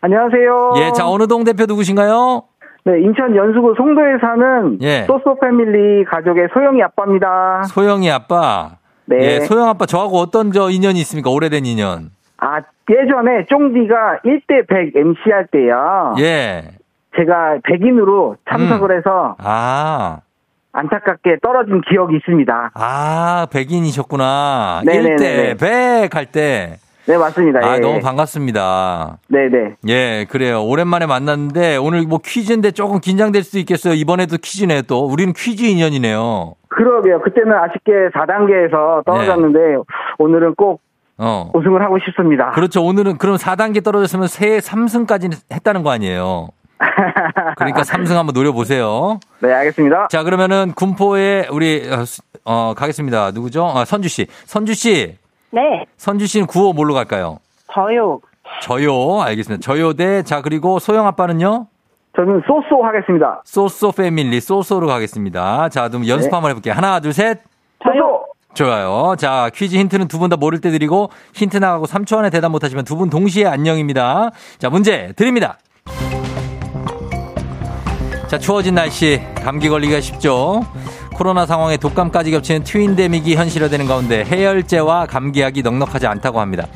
안녕하세요. 0.00 0.74
예, 0.76 0.92
자, 0.92 1.08
어느 1.08 1.26
동 1.26 1.44
대표 1.44 1.64
누구신가요? 1.66 2.42
네, 2.84 3.00
인천 3.00 3.34
연수구 3.34 3.74
송도에 3.76 4.18
사는 4.20 4.78
예. 4.80 5.04
소소 5.06 5.38
패밀리 5.40 6.04
가족의 6.04 6.48
소영이 6.54 6.82
아빠입니다. 6.82 7.64
소영이 7.64 8.10
아빠. 8.10 8.76
네. 9.06 9.16
예, 9.20 9.40
소영 9.40 9.68
아빠 9.68 9.86
저하고 9.86 10.18
어떤 10.18 10.52
저 10.52 10.70
인연이 10.70 11.00
있습니까? 11.00 11.30
오래된 11.30 11.66
인연. 11.66 12.10
아, 12.38 12.60
예전에 12.88 13.46
쫑디가 13.48 14.20
1대 14.24 14.68
100 14.68 14.96
MC 14.96 15.30
할 15.32 15.46
때요. 15.48 16.14
예. 16.20 16.70
제가 17.16 17.58
백인으로 17.64 18.36
참석을 18.48 18.90
음. 18.92 18.96
해서 18.96 19.36
아. 19.38 20.20
안타깝게 20.72 21.38
떨어진 21.42 21.80
기억이 21.90 22.16
있습니다. 22.16 22.70
아, 22.74 23.46
백인이셨구나. 23.52 24.82
네네네네. 24.84 25.54
1대 25.56 25.58
100 25.58 26.14
할 26.14 26.26
때. 26.26 26.76
네, 27.08 27.16
맞습니다. 27.16 27.60
아, 27.62 27.76
예. 27.76 27.80
너무 27.80 28.00
반갑습니다. 28.00 29.16
네 29.28 29.48
네. 29.48 29.76
예, 29.88 30.26
그래요. 30.28 30.62
오랜만에 30.62 31.06
만났는데 31.06 31.78
오늘 31.78 32.02
뭐 32.02 32.18
퀴즈인데 32.22 32.72
조금 32.72 33.00
긴장될 33.00 33.42
수도 33.44 33.58
있겠어요. 33.60 33.94
이번에도 33.94 34.36
퀴즈네 34.36 34.82
또. 34.82 35.06
우리는 35.06 35.32
퀴즈 35.32 35.64
인연이네요. 35.64 36.54
그러게요. 36.68 37.22
그때는 37.22 37.52
아쉽게 37.56 38.10
4단계에서 38.14 39.04
떨어졌는데 39.06 39.58
오늘은 40.18 40.54
꼭 40.56 40.82
어. 41.16 41.50
우승을 41.54 41.82
하고 41.82 41.98
싶습니다. 42.04 42.50
그렇죠. 42.50 42.84
오늘은 42.84 43.16
그럼 43.16 43.36
4단계 43.36 43.82
떨어졌으면 43.82 44.28
새 44.28 44.58
3승까지 44.58 45.32
했다는 45.52 45.82
거 45.82 45.90
아니에요. 45.90 46.48
그러니까 47.56 47.82
3승 47.82 48.14
한번 48.14 48.34
노려보세요. 48.34 49.18
네, 49.40 49.50
알겠습니다. 49.52 50.08
자, 50.10 50.22
그러면은 50.22 50.72
군포에 50.76 51.48
우리, 51.50 51.88
어, 51.90 52.04
수- 52.04 52.20
어, 52.44 52.74
가겠습니다. 52.76 53.32
누구죠? 53.32 53.66
아, 53.66 53.84
선주 53.84 54.08
씨. 54.08 54.26
선주 54.44 54.74
씨. 54.74 55.16
네, 55.50 55.84
선주 55.96 56.26
씨는 56.26 56.46
구호 56.46 56.72
뭘로 56.72 56.94
갈까요? 56.94 57.38
저요. 57.72 58.20
저요. 58.62 59.20
알겠습니다. 59.22 59.60
저요 59.62 59.92
대, 59.92 60.22
자, 60.22 60.40
그리고 60.42 60.78
소영 60.78 61.06
아빠는요? 61.06 61.66
저는 62.16 62.42
소소 62.46 62.82
하겠습니다. 62.82 63.42
소소 63.44 63.92
패밀리, 63.92 64.40
소소로 64.40 64.86
가겠습니다. 64.88 65.68
자, 65.68 65.88
그럼 65.88 66.06
연습 66.08 66.30
네. 66.30 66.34
한번 66.34 66.50
해볼게요. 66.50 66.74
하나, 66.74 66.98
둘, 67.00 67.12
셋. 67.12 67.38
저요. 67.84 68.24
좋아요. 68.54 69.14
자, 69.16 69.50
퀴즈 69.54 69.76
힌트는 69.76 70.08
두 70.08 70.18
분 70.18 70.30
다 70.30 70.36
모를 70.36 70.60
때 70.60 70.70
드리고 70.70 71.10
힌트 71.34 71.58
나가고 71.58 71.84
3초 71.86 72.18
안에 72.18 72.30
대답 72.30 72.50
못하시면 72.50 72.84
두 72.84 72.96
분 72.96 73.08
동시에 73.10 73.46
안녕입니다. 73.46 74.30
자, 74.58 74.68
문제 74.70 75.12
드립니다. 75.14 75.58
자, 78.26 78.38
추워진 78.38 78.74
날씨 78.74 79.20
감기 79.44 79.68
걸리기가 79.68 80.00
쉽죠. 80.00 80.62
코로나 81.18 81.46
상황에 81.46 81.76
독감까지 81.76 82.30
겹치는 82.30 82.62
트윈데믹이 82.62 83.34
현실화되는 83.34 83.88
가운데 83.88 84.24
해열제와 84.24 85.06
감기약이 85.06 85.62
넉넉하지 85.62 86.06
않다고 86.06 86.38
합니다. 86.38 86.68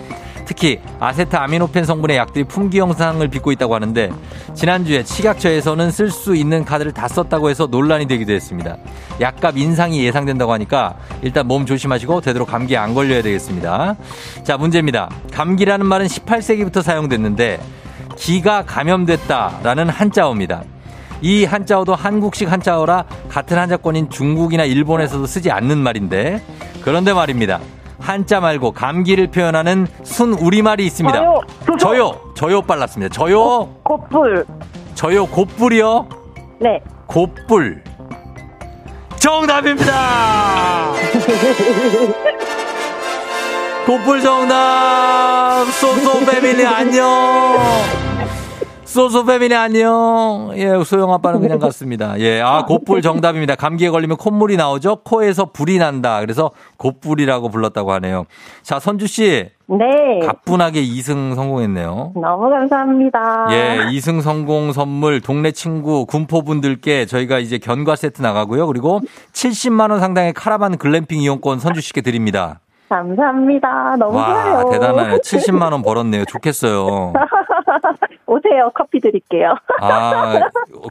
특히 0.45 0.81
아세트아미노펜 0.99 1.85
성분의 1.85 2.17
약들이 2.17 2.45
품귀 2.47 2.77
영상을 2.77 3.27
빚고 3.29 3.53
있다고 3.53 3.77
하는데 3.77 4.11
지난주에 4.55 5.05
식약처에서는 5.05 5.93
쓸 5.93 6.11
수 6.11 6.35
있는 6.35 6.65
카드를 6.65 6.91
다 6.91 7.07
썼다고 7.07 7.51
해서 7.51 7.69
논란이 7.71 8.07
되기도 8.07 8.33
했습니다. 8.33 8.79
약값 9.21 9.57
인상이 9.57 10.05
예상된다고 10.05 10.53
하니까 10.55 10.97
일단 11.23 11.47
몸 11.47 11.65
조심하시고 11.65 12.21
되도록 12.23 12.49
감기에 12.49 12.77
안 12.77 12.95
걸려야 12.95 13.23
되겠습니다. 13.23 13.95
자, 14.43 14.57
문제입니다. 14.57 15.09
감기라는 15.33 15.87
말은 15.87 16.07
18세기부터 16.07 16.83
사용됐는데 16.83 17.61
기가 18.17 18.65
감염됐다라는 18.65 19.89
한자어입니다. 19.89 20.65
이 21.23 21.45
한자어도 21.45 21.95
한국식 21.95 22.51
한자어라 22.51 23.05
같은 23.29 23.57
한자권인 23.57 24.11
중국이나 24.11 24.65
일본에서도 24.65 25.25
쓰지 25.27 25.51
않는 25.51 25.79
말인데 25.79 26.43
그런데 26.83 27.13
말입니다. 27.13 27.61
한자 28.01 28.41
말고 28.41 28.73
감기를 28.73 29.29
표현하는 29.29 29.87
순 30.03 30.33
우리말이 30.33 30.85
있습니다. 30.85 31.17
저요. 31.17 31.41
저요. 31.79 32.21
저요 32.35 32.63
빨랐습니다. 32.63 33.15
저요. 33.15 33.69
꽃불. 33.85 34.45
저요 34.95 35.27
곱불이요. 35.27 36.09
네. 36.61 36.81
곱불. 37.07 37.85
정답입니다. 39.17 40.93
곱불 43.87 44.21
정답. 44.21 45.65
소소 45.67 46.25
패밀리 46.27 46.67
안녕. 46.67 48.02
소소 48.93 49.25
패밀리 49.25 49.55
안녕. 49.55 50.51
예, 50.55 50.69
소영 50.85 51.15
아빠는 51.15 51.41
그냥 51.41 51.59
갔습니다. 51.59 52.21
예, 52.21 52.43
아, 52.43 52.67
고뿔 52.67 53.01
정답입니다. 53.01 53.55
감기에 53.55 53.89
걸리면 53.89 54.19
콧물이 54.19 54.59
나오죠? 54.59 54.97
코에서 54.97 55.47
불이 55.47 55.79
난다. 55.79 56.21
그래서 56.21 56.51
고뿔이라고 56.77 57.49
불렀다고 57.49 57.91
하네요. 57.93 58.27
자, 58.63 58.79
선주 58.79 59.07
씨. 59.07 59.49
네. 59.67 60.27
가뿐하게 60.27 60.83
2승 60.83 61.35
성공했네요. 61.35 62.13
너무 62.17 62.51
감사합니다. 62.51 63.47
예, 63.53 63.79
2승 63.93 64.21
성공 64.21 64.75
선물 64.75 65.23
동네 65.23 65.53
친구 65.53 66.05
군포분들께 66.05 67.07
저희가 67.07 67.39
이제 67.39 67.57
견과 67.57 67.97
세트 67.97 68.21
나가고요. 68.21 68.67
그리고 68.67 69.01
70만 69.33 69.91
원 69.91 70.01
상당의 70.01 70.35
카라반 70.35 70.77
글램핑 70.77 71.19
이용권 71.19 71.61
선주 71.61 71.81
씨께 71.81 72.03
드립니다. 72.03 72.61
감사합니다. 72.97 73.97
너무 73.99 74.19
와, 74.19 74.27
좋아요. 74.27 74.71
대단해요. 74.71 75.17
70만 75.17 75.73
원 75.73 75.83
벌었네요. 75.83 76.27
좋겠어요. 76.27 77.15
오세요. 78.27 78.71
커피 78.75 79.01
드릴게요. 79.01 79.55
아, 79.81 80.41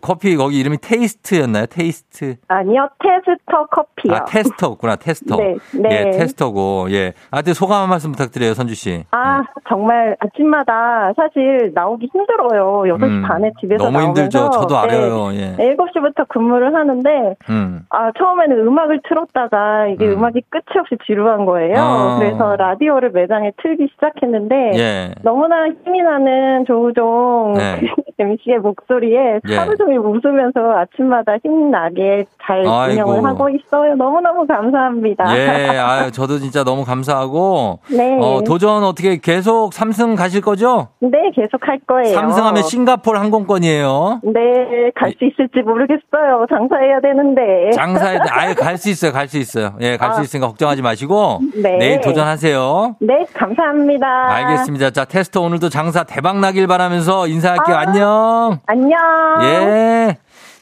커피 0.02 0.36
거기 0.36 0.60
이름이 0.60 0.78
테이스트였나요? 0.78 1.66
테이스트. 1.68 2.38
아니요, 2.48 2.90
테스터 3.00 3.66
커피요. 3.68 4.14
아, 4.14 4.26
테스터구나, 4.26 4.96
테스터. 4.96 5.38
네, 5.38 5.56
네. 5.74 5.90
예, 5.92 6.12
테스터고. 6.12 6.88
예. 6.92 7.14
하여튼 7.32 7.54
소감 7.54 7.84
한 7.84 7.90
말씀 7.90 8.12
부탁드려요, 8.12 8.54
선주 8.54 8.74
씨. 8.76 9.04
아, 9.12 9.42
정말 9.70 10.16
아침마다 10.20 11.14
사실 11.16 11.72
나오기 11.74 12.10
힘들어요. 12.12 12.84
6시 12.96 13.04
음, 13.04 13.22
반에 13.24 13.52
집에서 13.60 13.84
너무 13.84 13.98
나오면서. 13.98 14.22
힘들죠. 14.22 14.50
저도 14.52 14.78
알아요. 14.78 15.34
예. 15.34 15.56
네, 15.58 15.76
7시부터 15.76 16.28
근무를 16.30 16.76
하는데 16.76 17.36
음. 17.50 17.86
아, 17.90 18.12
처음에는 18.18 18.68
음악을 18.68 19.02
틀었다가 19.08 19.88
이게 19.88 20.08
음. 20.08 20.20
음. 20.20 20.26
악이 20.26 20.42
끝이 20.50 20.80
없이 20.80 20.96
지루한 21.06 21.46
거예요. 21.46 21.76
아. 21.78 21.91
그래서 22.20 22.56
라디오를 22.56 23.12
매장에 23.12 23.52
틀기 23.62 23.88
시작했는데 23.94 24.56
예. 24.76 25.12
너무나 25.24 25.68
힘이 25.84 26.02
나는 26.02 26.66
조우종 26.66 27.54
네. 27.58 27.82
MC의 28.20 28.60
목소리에 28.60 29.40
예. 29.50 29.56
하루 29.58 29.76
종일 29.78 29.98
웃으면서 30.00 30.60
아침마다 30.78 31.38
힘나게 31.44 32.26
잘 32.46 32.60
아이고. 32.68 32.92
운영을 33.12 33.26
하고 33.30 33.50
있어요. 33.50 33.96
너무너무 33.96 34.46
감사합니다. 34.46 35.38
예, 35.38 35.78
아유, 35.80 36.12
저도 36.12 36.38
진짜 36.38 36.64
너무 36.64 36.84
감사하고. 36.86 37.80
네. 37.90 38.18
어, 38.22 38.42
도전 38.46 38.84
어떻게 38.84 39.18
계속 39.18 39.74
삼승 39.74 40.16
가실 40.16 40.42
거죠? 40.42 40.90
네, 41.00 41.10
계속 41.36 41.68
할 41.68 41.80
거예요. 41.88 42.14
삼승하면 42.16 42.64
싱가포르 42.64 43.18
항공권이에요. 43.18 44.22
네, 44.24 44.92
갈 44.96 45.12
수 45.12 45.26
있을지 45.26 45.60
모르겠어요. 45.66 46.46
장사해야 46.50 47.00
되는데. 47.02 47.72
장사에, 47.76 48.18
아예 48.30 48.54
갈 48.54 48.78
수 48.78 48.90
있어요, 48.90 49.12
갈 49.12 49.28
수 49.28 49.38
있어요. 49.38 49.74
예, 49.82 49.98
갈수 49.98 50.20
아. 50.20 50.22
있으니까 50.24 50.48
걱정하지 50.48 50.82
마시고. 50.82 51.40
네. 51.62 51.71
내일 51.80 52.02
도전하세요. 52.02 52.96
네, 53.00 53.26
감사합니다. 53.34 54.08
알겠습니다. 54.30 54.92
자, 54.92 55.06
테스터 55.06 55.42
오늘도 55.42 55.70
장사 55.70 56.04
대박 56.04 56.40
나길 56.40 56.68
바라면서 56.68 57.28
인사할게요. 57.28 57.76
아. 57.76 57.80
안녕. 57.80 58.60
안녕. 58.66 59.00
예. 59.44 60.18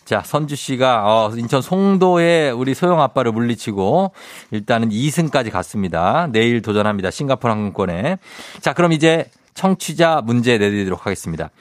자, 0.06 0.24
선주 0.26 0.56
씨가 0.56 1.04
어, 1.06 1.32
인천 1.36 1.62
송도에 1.62 2.50
우리 2.50 2.74
소영 2.74 3.00
아빠를 3.00 3.32
물리치고 3.32 4.12
일단은 4.50 4.90
2승까지 4.90 5.52
갔습니다. 5.52 6.28
내일 6.32 6.64
도전합니다. 6.64 7.12
싱가포르 7.12 7.52
항공권에. 7.52 8.18
자, 8.60 8.74
그럼 8.74 8.92
이제 8.92 9.26
청취자 9.54 10.22
문제 10.26 10.58
내드리도록 10.58 11.06
하겠습니다. 11.06 11.52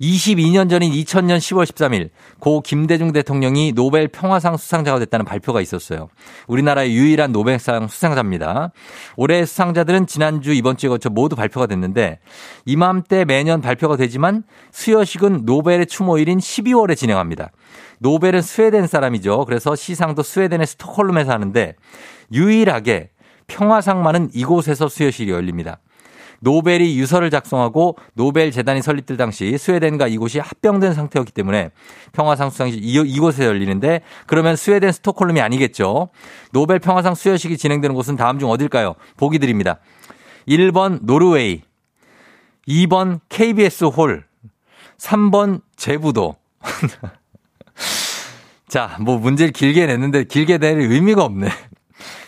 22년 0.00 0.70
전인 0.70 0.92
2000년 0.92 1.38
10월 1.38 1.64
13일 1.64 2.10
고 2.38 2.60
김대중 2.60 3.12
대통령이 3.12 3.72
노벨 3.72 4.08
평화상 4.08 4.56
수상자가 4.56 4.98
됐다는 5.00 5.24
발표가 5.24 5.60
있었어요. 5.60 6.08
우리나라의 6.46 6.94
유일한 6.94 7.32
노벨상 7.32 7.88
수상자입니다. 7.88 8.72
올해 9.16 9.44
수상자들은 9.44 10.06
지난주 10.06 10.52
이번 10.52 10.76
주에 10.76 10.88
거쳐 10.88 11.10
모두 11.10 11.36
발표가 11.36 11.66
됐는데 11.66 12.20
이맘때 12.64 13.24
매년 13.24 13.60
발표가 13.60 13.96
되지만 13.96 14.44
수여식은 14.70 15.44
노벨의 15.44 15.86
추모일인 15.86 16.38
12월에 16.38 16.96
진행합니다. 16.96 17.50
노벨은 17.98 18.42
스웨덴 18.42 18.86
사람이죠. 18.86 19.44
그래서 19.46 19.74
시상도 19.74 20.22
스웨덴의 20.22 20.66
스톡홀름에서 20.66 21.32
하는데 21.32 21.74
유일하게 22.32 23.10
평화상만은 23.48 24.30
이곳에서 24.34 24.88
수여식이 24.88 25.30
열립니다. 25.30 25.80
노벨이 26.40 26.98
유서를 26.98 27.30
작성하고 27.30 27.96
노벨 28.14 28.50
재단이 28.52 28.82
설립될 28.82 29.16
당시 29.16 29.56
스웨덴과 29.58 30.06
이곳이 30.08 30.38
합병된 30.38 30.94
상태였기 30.94 31.32
때문에 31.32 31.70
평화상 32.12 32.50
수상식 32.50 32.82
이- 32.84 33.02
이곳에 33.06 33.44
열리는데 33.44 34.02
그러면 34.26 34.56
스웨덴 34.56 34.92
스톡홀름이 34.92 35.40
아니겠죠. 35.40 36.10
노벨 36.52 36.78
평화상 36.78 37.14
수여식이 37.14 37.58
진행되는 37.58 37.94
곳은 37.94 38.16
다음 38.16 38.38
중 38.38 38.50
어딜까요? 38.50 38.94
보기 39.16 39.38
드립니다. 39.38 39.78
1번 40.46 41.00
노르웨이, 41.02 41.62
2번 42.68 43.20
KBS 43.28 43.84
홀, 43.86 44.24
3번 44.98 45.60
제부도. 45.76 46.36
자, 48.68 48.96
뭐 49.00 49.18
문제를 49.18 49.52
길게 49.52 49.86
냈는데 49.86 50.24
길게 50.24 50.58
낼 50.58 50.78
의미가 50.78 51.24
없네. 51.24 51.48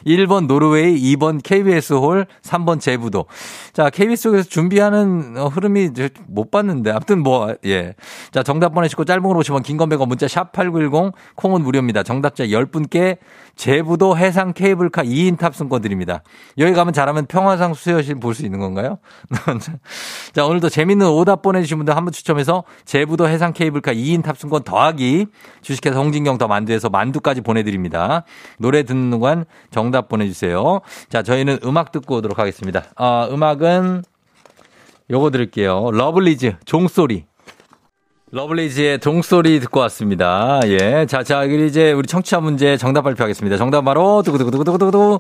1번 0.07 0.47
노르웨이, 0.47 1.15
2번 1.15 1.43
KBS 1.43 1.95
홀, 1.95 2.27
3번 2.43 2.81
제부도. 2.81 3.27
자, 3.73 3.91
KBS 3.91 4.23
쪽에서 4.23 4.49
준비하는 4.49 5.37
어, 5.37 5.49
흐름이 5.49 5.91
못 6.27 6.51
봤는데. 6.51 6.91
아무튼 6.91 7.23
뭐, 7.23 7.55
예. 7.65 7.95
자, 8.33 8.43
정답 8.43 8.71
보내시고 8.75 9.05
짧은 9.05 9.23
걸 9.23 9.37
오시면 9.37 9.63
긴건 9.63 9.89
100원 9.89 10.09
문자 10.09 10.27
샵8910 10.27 11.13
콩은 11.37 11.63
무료입니다. 11.63 12.03
정답자 12.03 12.45
10분께 12.45 13.19
제부도 13.57 14.17
해상 14.17 14.53
케이블카 14.53 15.05
2인 15.05 15.39
탑승권 15.39 15.83
드립니다. 15.83 16.23
여기 16.59 16.73
가면 16.73 16.93
잘하면 16.93 17.27
평화상 17.27 17.75
수여실 17.75 18.17
볼 18.21 18.35
수 18.35 18.45
있는 18.45 18.59
건가요? 18.61 18.99
자, 20.33 20.45
오늘도 20.47 20.69
재밌는 20.69 21.07
오답 21.09 21.43
보내주신 21.43 21.77
분들 21.79 21.95
한 21.97 22.05
분 22.05 22.13
추첨해서 22.13 22.65
제부도 22.85 23.29
해상 23.29 23.53
케이블카 23.53 23.93
2인 23.93 24.23
탑승권 24.23 24.63
더하기 24.65 25.27
주식회사 25.63 25.99
홍진경 25.99 26.39
더 26.39 26.49
만두에서 26.49 26.89
만두까지 26.89 27.41
보내드립니다. 27.43 28.25
노래 28.59 28.83
듣는 28.83 29.11
동안 29.11 29.45
정답 29.71 30.09
보내주세요. 30.09 30.81
자, 31.09 31.23
저희는 31.23 31.59
음악 31.65 31.93
듣고 31.93 32.17
오도록 32.17 32.39
하겠습니다. 32.39 32.85
아, 32.97 33.29
음악은 33.31 34.03
요거 35.11 35.31
들을게요. 35.31 35.91
러블리즈, 35.93 36.57
종소리. 36.65 37.25
러블리즈의 38.33 39.01
종소리 39.01 39.59
듣고 39.59 39.81
왔습니다. 39.81 40.61
예. 40.67 41.05
자, 41.07 41.25
자, 41.25 41.43
이제 41.43 41.91
우리 41.91 42.07
청취자 42.07 42.39
문제 42.39 42.77
정답 42.77 43.03
발표하겠습니다. 43.03 43.57
정답 43.57 43.83
바로, 43.83 44.23
두구두구두구두구두구. 44.23 45.19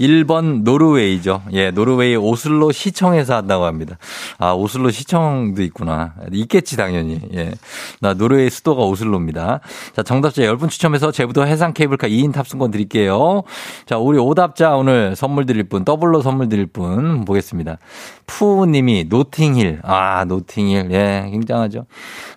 1번 0.00 0.62
노르웨이죠. 0.62 1.42
예, 1.52 1.72
노르웨이 1.72 2.14
오슬로 2.14 2.70
시청에서 2.70 3.34
한다고 3.34 3.64
합니다. 3.64 3.98
아, 4.38 4.52
오슬로 4.52 4.90
시청도 4.90 5.62
있구나. 5.64 6.14
있겠지, 6.30 6.76
당연히. 6.76 7.20
예. 7.34 7.52
나 8.00 8.14
노르웨이 8.14 8.50
수도가 8.50 8.84
오슬로입니다. 8.84 9.58
자, 9.96 10.02
정답자 10.04 10.42
10분 10.42 10.70
추첨해서 10.70 11.10
제부도 11.10 11.44
해상 11.48 11.72
케이블카 11.72 12.06
2인 12.06 12.32
탑승권 12.32 12.70
드릴게요. 12.70 13.42
자, 13.84 13.98
우리 13.98 14.18
오답자 14.18 14.76
오늘 14.76 15.16
선물 15.16 15.46
드릴 15.46 15.64
분, 15.64 15.84
더블로 15.84 16.22
선물 16.22 16.48
드릴 16.48 16.66
분 16.66 17.24
보겠습니다. 17.24 17.78
푸님이 18.26 19.06
노팅힐. 19.08 19.80
아, 19.82 20.24
노팅힐. 20.24 20.92
예, 20.92 21.28
굉장하죠. 21.32 21.86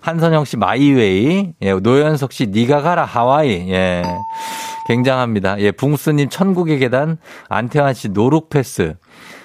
한선영 0.08 0.46
씨 0.46 0.56
마이웨이. 0.56 1.52
예, 1.60 1.72
노현석 1.74 2.32
씨 2.32 2.46
니가 2.46 2.80
가라 2.80 3.04
하와이. 3.04 3.70
예. 3.70 4.02
굉장합니다. 4.86 5.60
예, 5.60 5.70
붕스님 5.70 6.30
천국의 6.30 6.78
계단. 6.78 7.18
안태환 7.50 7.92
씨 7.92 8.08
no-look 8.08 8.58
pass. 8.58 8.94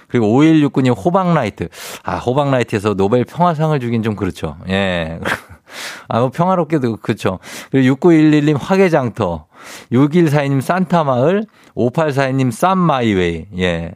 그리고 0.08 0.28
5169님 0.28 0.96
호박나이트. 0.96 1.68
아, 2.04 2.16
호박나이트에서 2.18 2.94
노벨 2.94 3.26
평화상을 3.26 3.78
주긴 3.82 4.04
좀 4.04 4.16
그렇죠. 4.16 4.56
예. 4.70 5.20
아, 6.08 6.20
뭐 6.20 6.30
평화롭게도 6.30 6.98
그렇죠. 6.98 7.40
그리고 7.70 7.96
6911님 7.96 8.56
화개장터. 8.58 9.48
6142님 9.92 10.62
산타마을. 10.62 11.46
5842님 11.76 12.52
쌈마이웨이. 12.52 13.46
예. 13.60 13.92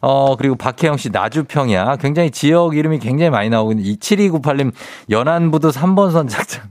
어, 0.00 0.36
그리고 0.36 0.56
박혜영 0.56 0.96
씨 0.96 1.10
나주평야. 1.10 1.96
굉장히 1.96 2.30
지역 2.30 2.76
이름이 2.76 2.98
굉장히 2.98 3.30
많이 3.30 3.48
나오고 3.48 3.72
있는데 3.72 3.92
7298님 3.98 4.72
연안부두 5.10 5.70
3번 5.70 6.12
선착장. 6.12 6.64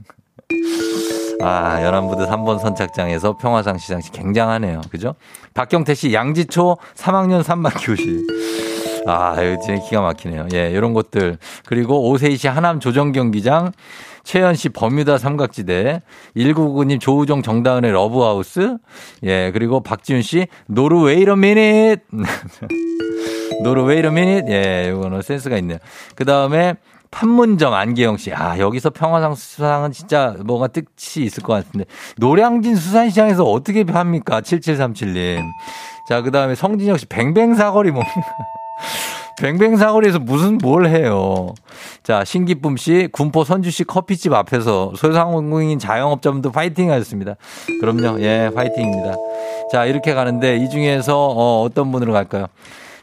아, 1.42 1.82
연안부두 1.82 2.26
3번 2.26 2.58
선착장에서 2.58 3.36
평화상 3.36 3.78
시상식 3.78 4.12
굉장하네요. 4.12 4.80
그죠? 4.90 5.14
박경태 5.52 5.94
씨 5.94 6.14
양지초 6.14 6.78
3학년 6.94 7.42
3반 7.42 7.72
교실. 7.84 8.26
아, 9.06 9.40
이거 9.42 9.60
진짜 9.60 9.82
기가 9.82 10.00
막히네요. 10.00 10.48
예, 10.54 10.70
이런 10.70 10.94
것들. 10.94 11.36
그리고 11.66 12.08
오세희 12.08 12.36
씨 12.36 12.48
하남 12.48 12.80
조정 12.80 13.12
경기장, 13.12 13.72
최현 14.24 14.54
씨 14.54 14.70
버뮤다 14.70 15.18
삼각지대, 15.18 16.02
1999님 16.36 16.98
조우종 16.98 17.42
정다은의 17.42 17.92
러브하우스, 17.92 18.78
예, 19.22 19.52
그리고 19.52 19.80
박지훈 19.80 20.22
씨 20.22 20.48
노르wait 20.66 21.24
a 21.24 21.36
minute. 21.36 22.00
노르wait 23.62 24.02
a 24.02 24.10
minute. 24.10 24.48
예, 24.48 24.90
이거는 24.92 25.22
센스가 25.22 25.56
있네요. 25.58 25.78
그 26.16 26.24
다음에 26.24 26.74
판문점 27.10 27.72
안기영 27.72 28.16
씨. 28.16 28.32
아, 28.34 28.58
여기서 28.58 28.90
평화상 28.90 29.36
수상은 29.36 29.92
진짜 29.92 30.34
뭐가 30.44 30.66
뜻이 30.66 31.22
있을 31.22 31.44
것 31.44 31.52
같은데. 31.52 31.84
노량진 32.16 32.74
수산시장에서 32.74 33.44
어떻게 33.44 33.84
합니까? 33.86 34.40
7737님. 34.40 35.40
자, 36.08 36.22
그 36.22 36.32
다음에 36.32 36.56
성진혁 36.56 36.98
씨 36.98 37.06
뱅뱅 37.06 37.54
사거리 37.54 37.92
뭡니까? 37.92 38.20
뱅뱅사거리에서 39.40 40.18
무슨 40.18 40.58
뭘 40.58 40.86
해요. 40.86 41.54
자, 42.02 42.24
신기쁨 42.24 42.76
씨, 42.76 43.08
군포 43.12 43.44
선주 43.44 43.70
씨 43.70 43.84
커피집 43.84 44.32
앞에서 44.32 44.92
소상공인 44.96 45.78
자영업자분들 45.78 46.52
파이팅 46.52 46.90
하셨습니다. 46.90 47.36
그럼요. 47.80 48.20
예, 48.20 48.50
파이팅입니다. 48.54 49.14
자, 49.72 49.86
이렇게 49.86 50.14
가는데 50.14 50.56
이 50.56 50.68
중에서 50.68 51.28
어, 51.28 51.62
어떤 51.62 51.90
분으로 51.90 52.12
갈까요? 52.12 52.46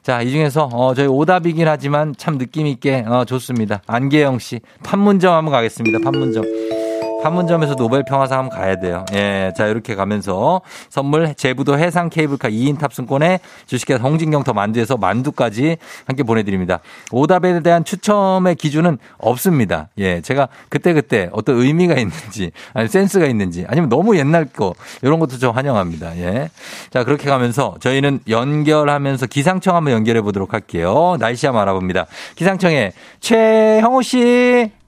자, 0.03 0.21
이 0.21 0.31
중에서 0.31 0.69
어, 0.71 0.93
저희 0.95 1.07
오답이긴 1.07 1.67
하지만 1.67 2.15
참 2.17 2.37
느낌 2.37 2.65
있게 2.65 3.03
어, 3.07 3.25
좋습니다. 3.25 3.81
안계영 3.85 4.39
씨, 4.39 4.61
판문점 4.83 5.33
한번 5.33 5.51
가겠습니다. 5.51 5.99
판문점. 6.03 6.80
판문점에서 7.21 7.75
노벨 7.75 8.03
평화상 8.03 8.39
한번 8.39 8.57
가야 8.57 8.79
돼요. 8.79 9.05
예. 9.13 9.51
자, 9.55 9.67
이렇게 9.67 9.95
가면서 9.95 10.61
선물 10.89 11.33
제부도 11.35 11.77
해상 11.77 12.09
케이블카 12.09 12.49
2인 12.49 12.79
탑승권에 12.79 13.39
주식회사 13.67 14.01
홍진경 14.03 14.43
더 14.43 14.53
만두에서 14.53 14.97
만두까지 14.97 15.77
함께 16.05 16.23
보내드립니다. 16.23 16.79
오답에 17.11 17.61
대한 17.61 17.83
추첨의 17.83 18.55
기준은 18.55 18.97
없습니다. 19.17 19.89
예. 19.97 20.21
제가 20.21 20.47
그때그때 20.69 21.29
어떤 21.31 21.57
의미가 21.57 21.95
있는지, 21.95 22.51
아니 22.73 22.87
센스가 22.87 23.25
있는지, 23.25 23.65
아니면 23.67 23.89
너무 23.89 24.17
옛날 24.17 24.45
거, 24.45 24.73
이런 25.01 25.19
것도 25.19 25.37
좀 25.37 25.55
환영합니다. 25.55 26.17
예. 26.17 26.49
자, 26.89 27.03
그렇게 27.03 27.29
가면서 27.29 27.75
저희는 27.79 28.21
연결하면서 28.27 29.27
기상청 29.27 29.75
한번 29.75 29.93
연결해 29.93 30.21
보도록 30.21 30.53
할게요. 30.53 31.17
날씨 31.19 31.45
한번 31.45 31.61
알아봅니다. 31.63 32.07
기상청에 32.35 32.93
최형호 33.19 34.01
씨. 34.01 34.80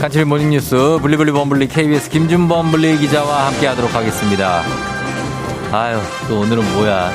간추린 0.00 0.28
모닝뉴스 0.28 0.98
블리블리 1.02 1.30
범블리 1.30 1.68
KBS 1.68 2.08
김준범 2.08 2.70
블리 2.70 2.96
기자와 2.96 3.48
함께 3.48 3.66
하도록 3.66 3.94
하겠습니다. 3.94 4.62
아유, 5.72 5.98
또 6.26 6.40
오늘은 6.40 6.72
뭐야. 6.72 7.10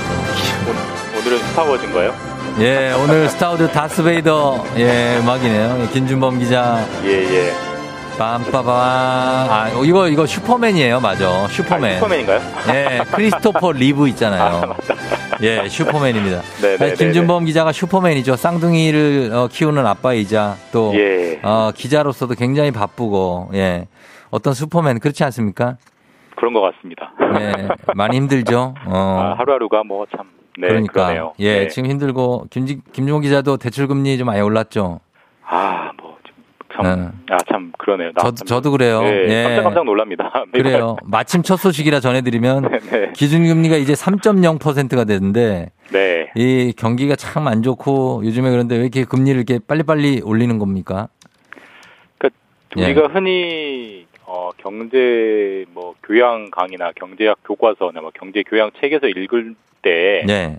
또. 0.66 1.18
오늘은 1.20 1.40
스타워즈인가요? 1.48 2.14
예, 2.60 2.94
오늘 2.94 3.28
스타워즈 3.28 3.72
다스베이더, 3.72 4.66
예, 4.78 5.18
음악이네요. 5.20 5.80
예, 5.82 5.88
김준범 5.94 6.38
기자. 6.38 6.86
예, 7.06 7.10
예. 7.10 7.75
빰빠밤. 8.18 8.68
아, 8.68 9.70
이거, 9.84 10.08
이거 10.08 10.26
슈퍼맨이에요. 10.26 11.00
맞아. 11.00 11.48
슈퍼맨. 11.48 11.92
아, 11.92 12.00
슈퍼맨인가요? 12.00 12.40
예, 12.74 13.02
크리스토퍼 13.12 13.72
리브 13.74 14.08
있잖아요. 14.10 14.44
아, 14.44 14.66
맞다. 14.66 14.96
예, 15.42 15.68
슈퍼맨입니다. 15.68 16.42
네, 16.62 16.78
네, 16.78 16.86
아니, 16.86 16.96
김준범 16.96 17.46
기자가 17.46 17.72
슈퍼맨이죠. 17.72 18.36
쌍둥이를 18.36 19.32
어, 19.34 19.48
키우는 19.52 19.86
아빠이자 19.86 20.56
또 20.72 20.94
예. 20.96 21.40
어, 21.44 21.72
기자로서도 21.76 22.36
굉장히 22.36 22.72
바쁘고 22.72 23.50
예. 23.54 23.88
어떤 24.32 24.54
슈퍼맨 24.54 25.00
그렇지 25.00 25.24
않습니까? 25.26 25.78
그런 26.36 26.54
것 26.54 26.62
같습니다. 26.62 27.12
네, 27.38 27.68
많이 27.96 28.18
힘들죠. 28.18 28.74
어. 28.86 29.20
아, 29.36 29.40
하루하루가 29.40 29.84
뭐 29.84 30.06
참, 30.16 30.26
네, 30.58 30.68
그러니까 30.68 30.94
그러네요. 30.94 31.34
예, 31.40 31.60
네. 31.60 31.68
지금 31.68 31.90
힘들고 31.90 32.48
김 32.50 32.66
김종호 32.92 33.20
기자도 33.22 33.58
대출 33.58 33.88
금리 33.88 34.18
좀 34.18 34.28
많이 34.28 34.42
올랐죠. 34.42 35.00
아, 35.48 35.92
뭐, 36.82 36.84
참, 36.96 37.12
아, 37.30 37.38
참, 37.50 37.72
그러네요. 37.78 38.12
나- 38.14 38.22
저도 38.24 38.46
저도 38.46 38.72
그래요. 38.72 39.02
네, 39.04 39.26
예. 39.30 39.44
깜짝깜짝 39.44 39.86
놀랍니다. 39.86 40.32
그래요. 40.52 40.96
마침 41.04 41.42
첫 41.44 41.58
소식이라 41.58 42.00
전해드리면 42.00 42.70
네. 42.92 43.12
기준금리가 43.14 43.78
이제 43.78 43.94
3.0%가 43.94 45.04
되는데 45.06 45.72
네. 45.92 46.32
이 46.36 46.74
경기가 46.78 47.16
참 47.16 47.48
안 47.48 47.62
좋고 47.64 48.24
요즘에 48.26 48.50
그런데 48.50 48.76
왜 48.76 48.82
이렇게 48.84 49.04
금리를 49.06 49.36
이렇게 49.38 49.60
빨리빨리 49.66 50.22
올리는 50.24 50.58
겁니까? 50.58 51.08
그러니까 52.18 52.38
예. 52.78 52.86
우리가 52.86 53.08
흔히 53.14 54.06
어, 54.26 54.50
경제 54.58 55.66
뭐 55.74 55.94
교양 56.04 56.50
강의나 56.50 56.92
경제학 56.96 57.38
교과서나 57.46 58.02
뭐 58.02 58.12
경제 58.14 58.42
교양 58.44 58.72
책에서 58.82 59.08
읽을 59.08 59.54
때 59.84 60.24
네. 60.26 60.58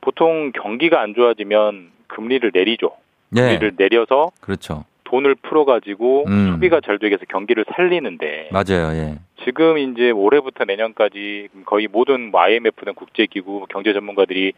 보통 0.00 0.52
경기가 0.52 1.00
안 1.02 1.14
좋아지면 1.14 1.90
금리를 2.06 2.50
내리죠. 2.54 2.92
네. 3.30 3.42
금리를 3.42 3.72
내려서 3.76 4.30
그렇죠. 4.40 4.84
돈을 5.08 5.34
풀어가지고 5.36 6.24
음. 6.28 6.52
소비가 6.52 6.80
잘 6.80 6.98
되게 6.98 7.14
해서 7.14 7.24
경기를 7.28 7.64
살리는데 7.74 8.50
맞아요. 8.52 8.94
예. 8.94 9.18
지금 9.44 9.78
이제 9.78 10.10
올해부터 10.10 10.64
내년까지 10.64 11.48
거의 11.64 11.88
모든 11.90 12.30
뭐 12.30 12.40
IMF든 12.42 12.94
국제기구 12.94 13.66
경제 13.70 13.92
전문가들이 13.92 14.52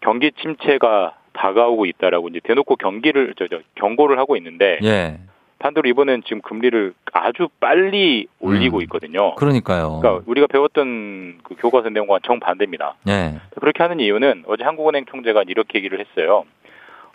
경기 0.00 0.32
침체가 0.32 1.16
다가오고 1.34 1.86
있다라고 1.86 2.28
이제 2.28 2.40
대놓고 2.42 2.76
경기를 2.76 3.34
저, 3.38 3.46
저 3.48 3.60
경고를 3.74 4.18
하고 4.18 4.36
있는데 4.36 4.78
예. 4.82 5.18
반대로 5.58 5.86
이번엔 5.90 6.22
지금 6.24 6.40
금리를 6.40 6.94
아주 7.12 7.48
빨리 7.60 8.26
올리고 8.38 8.78
음. 8.78 8.82
있거든요. 8.82 9.34
그러니까요. 9.34 10.00
그러니까 10.00 10.24
우리가 10.26 10.46
배웠던 10.46 11.40
그 11.42 11.54
교과서 11.58 11.90
내용과 11.90 12.20
정반대입니다. 12.24 12.94
예. 13.08 13.34
그렇게 13.60 13.82
하는 13.82 14.00
이유는 14.00 14.44
어제 14.46 14.64
한국은행 14.64 15.04
총재가 15.04 15.44
이렇게 15.46 15.78
얘기를 15.78 16.00
했어요. 16.00 16.44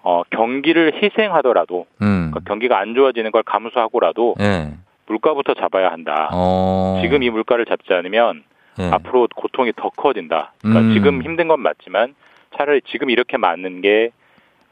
어, 0.06 0.22
경기를 0.30 1.02
희생하더라도 1.02 1.88
음. 2.04 2.30
그러니까 2.30 2.40
경기가 2.48 2.80
안 2.80 2.94
좋아지는 2.94 3.32
걸 3.32 3.42
감수하고라도 3.42 4.36
예. 4.40 4.72
물가부터 5.08 5.56
잡아야 5.56 5.92
한다. 5.92 6.30
어. 6.32 7.00
지금 7.02 7.24
이 7.24 7.30
물가를 7.32 7.66
잡지 7.66 7.92
않으면 7.92 8.44
예. 8.80 8.84
앞으로 8.92 9.28
고통이 9.36 9.72
더 9.76 9.90
커진다. 9.90 10.54
그러니까 10.62 10.82
음. 10.82 10.94
지금 10.94 11.24
힘든 11.24 11.48
건 11.48 11.60
맞지만 11.60 12.14
차라리 12.56 12.82
지금 12.86 13.10
이렇게 13.10 13.38
맞는 13.38 13.82
게 13.82 14.12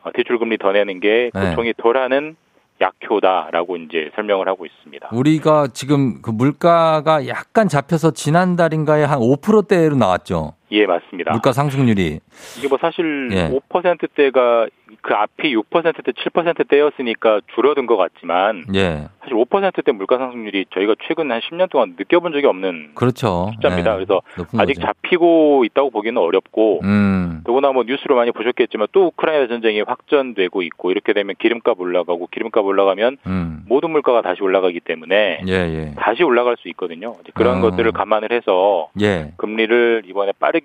어, 0.04 0.12
대출금리 0.12 0.60
더 0.60 0.72
내는 0.72 1.00
게 1.00 1.32
네. 1.34 1.50
고통이 1.50 1.74
덜하는 1.78 2.36
약효다라고 2.80 3.78
이제 3.78 4.12
설명을 4.16 4.48
하고 4.48 4.68
있습니다. 4.68 5.10
우리가 5.12 5.68
지금 5.74 6.22
그 6.22 6.30
물가가 6.30 7.28
약간 7.28 7.68
잡혀서 7.68 8.12
지난달인가에 8.12 9.04
한 9.04 9.20
5%대로 9.20 9.96
나왔죠. 9.96 10.54
예, 10.74 10.88
맞습니다. 10.88 11.32
물가 11.32 11.54
상승률이. 11.54 12.20
이게 12.58 12.68
뭐 12.68 12.80
사실 12.82 13.30
예. 13.32 13.50
5%대가 13.50 14.66
그 15.02 15.14
앞이 15.14 15.56
6%대, 15.56 16.12
7%대였으니까 16.12 17.42
줄어든 17.54 17.86
것 17.86 17.96
같지만 17.96 18.64
예. 18.74 19.08
사실 19.22 19.36
5%대 19.36 19.92
물가 19.92 20.18
상승률이 20.18 20.66
저희가 20.74 20.96
최근 21.08 21.32
한 21.32 21.42
10년 21.42 21.70
동안 21.70 21.96
느껴본 21.98 22.32
적이 22.34 22.48
없는 22.48 22.92
그렇죠. 22.96 23.52
숫자입니다. 23.54 23.92
예. 23.92 23.96
그래서 23.96 24.22
아직 24.58 24.76
거죠. 24.76 24.82
잡히고 24.88 25.64
있다고 25.66 25.92
보기는 25.92 26.20
어렵고 26.20 26.82
음. 26.84 27.42
더구나 27.46 27.72
뭐 27.72 27.84
뉴스로 27.84 28.16
많이 28.16 28.32
보셨겠지만 28.32 28.88
또 28.92 29.08
우크라이나 29.08 29.48
전쟁이 29.48 29.82
확전되고 29.82 30.64
있고 30.64 30.92
이렇게 30.92 31.14
되면 31.14 31.36
기름값 31.38 31.80
올라가고 31.80 32.28
기름값 32.32 32.66
올라가면 32.66 33.18
음. 33.28 33.64
모든 33.68 33.92
물가가 33.92 34.22
다시 34.22 34.42
올라가기 34.42 34.80
때문에 34.80 35.42
예, 35.48 35.54
예. 35.54 35.92
다시 35.98 36.24
올라갈 36.24 36.56
수 36.60 36.68
있거든요. 36.70 37.14
그런 37.36 37.60
어. 37.60 37.62
것들을 37.62 37.92
감안을 37.92 38.32
해서 38.32 38.90
예. 39.02 39.34
금리를 39.38 40.04
이번에 40.08 40.32
빠르게 40.40 40.63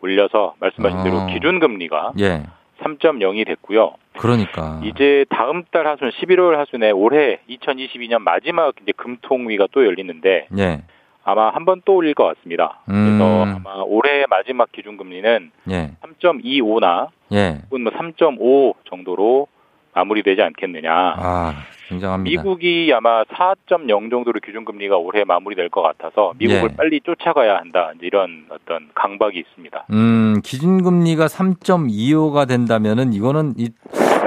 올려서 0.00 0.54
말씀하신 0.60 0.98
어. 0.98 1.04
대로 1.04 1.26
기준 1.26 1.58
금리가 1.60 2.12
예. 2.20 2.42
3.0이 2.80 3.46
됐고요. 3.46 3.94
그러니까. 4.18 4.80
이제 4.82 5.24
다음 5.30 5.62
달 5.70 5.86
하순 5.86 6.10
11월 6.10 6.56
하순에 6.56 6.90
올해 6.90 7.38
2022년 7.48 8.18
마지막 8.22 8.74
이제 8.82 8.92
금통위가 8.96 9.68
또 9.72 9.84
열리는데 9.86 10.48
예. 10.58 10.82
아마 11.24 11.50
한 11.50 11.64
번 11.64 11.82
또 11.84 11.94
올릴 11.94 12.14
것 12.14 12.24
같습니다. 12.24 12.80
음. 12.88 13.16
그래서 13.18 13.56
아마 13.56 13.82
올해 13.86 14.24
마지막 14.28 14.72
기준 14.72 14.96
금리는 14.96 15.52
예. 15.70 15.90
3.25나 16.02 17.08
예. 17.32 17.60
혹은 17.70 17.84
뭐3.5 17.84 18.74
정도로 18.90 19.46
마무리되지 19.94 20.40
않겠느냐. 20.42 20.90
아, 20.92 21.54
굉장합니다. 21.88 22.42
미국이 22.42 22.90
아마 22.94 23.24
4.0 23.24 24.10
정도로 24.10 24.40
기준금리가 24.40 24.96
올해 24.96 25.24
마무리될 25.24 25.68
것 25.68 25.82
같아서 25.82 26.32
미국을 26.38 26.70
예. 26.72 26.76
빨리 26.76 27.00
쫓아가야 27.00 27.56
한다. 27.56 27.92
이런 28.00 28.46
어떤 28.50 28.88
강박이 28.94 29.38
있습니다. 29.38 29.86
음, 29.90 30.40
기준금리가 30.42 31.26
3.25가 31.26 32.48
된다면은 32.48 33.12
이거는 33.12 33.54
이 33.58 33.70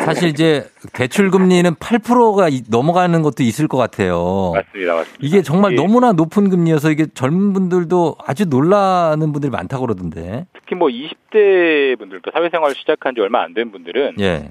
사실 0.02 0.30
이제 0.30 0.66
대출 0.94 1.32
금리는 1.32 1.74
8%가 1.76 2.48
넘어가는 2.70 3.22
것도 3.24 3.42
있을 3.42 3.68
것 3.68 3.78
같아요. 3.78 4.52
맞습니다. 4.54 4.94
맞습니다. 4.96 5.26
이게 5.26 5.42
정말 5.42 5.72
예. 5.72 5.76
너무나 5.76 6.12
높은 6.12 6.50
금리여서 6.52 6.92
이게 6.92 7.08
젊은 7.08 7.54
분들도 7.54 8.18
아주 8.24 8.46
놀라는 8.46 9.32
분들이 9.32 9.50
많다고 9.50 9.88
그러던데. 9.88 10.46
특히 10.54 10.76
뭐 10.76 10.90
20대 10.90 11.98
분들도 11.98 12.30
사회생활 12.32 12.76
시작한 12.76 13.16
지 13.16 13.22
얼마 13.22 13.42
안 13.42 13.56
된 13.56 13.72
분들은 13.72 14.16
예. 14.20 14.50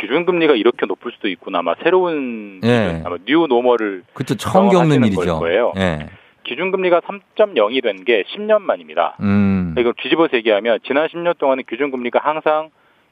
기준금리가 0.00 0.54
이렇게 0.54 0.86
높을 0.86 1.12
수도 1.12 1.28
있구나. 1.28 1.58
아마 1.60 1.74
새로운 1.82 2.60
예. 2.64 3.02
아마 3.04 3.16
new 3.26 3.46
normal을 3.46 4.04
그렇죠. 4.14 4.36
처음 4.36 4.68
겪는 4.68 5.04
일이죠. 5.04 5.20
걸 5.20 5.26
거예요. 5.48 5.72
예. 5.76 6.06
기준금리가 6.44 7.00
3.0이 7.00 7.82
된 7.82 8.04
게 8.04 8.22
10년 8.24 8.62
만입니다. 8.62 9.16
음. 9.20 9.74
이거 9.78 9.92
뒤집어서 10.00 10.36
얘기하면 10.38 10.78
지난 10.86 11.06
10년 11.08 11.36
동안은 11.38 11.64
기준금리가 11.68 12.20
항상 12.22 12.70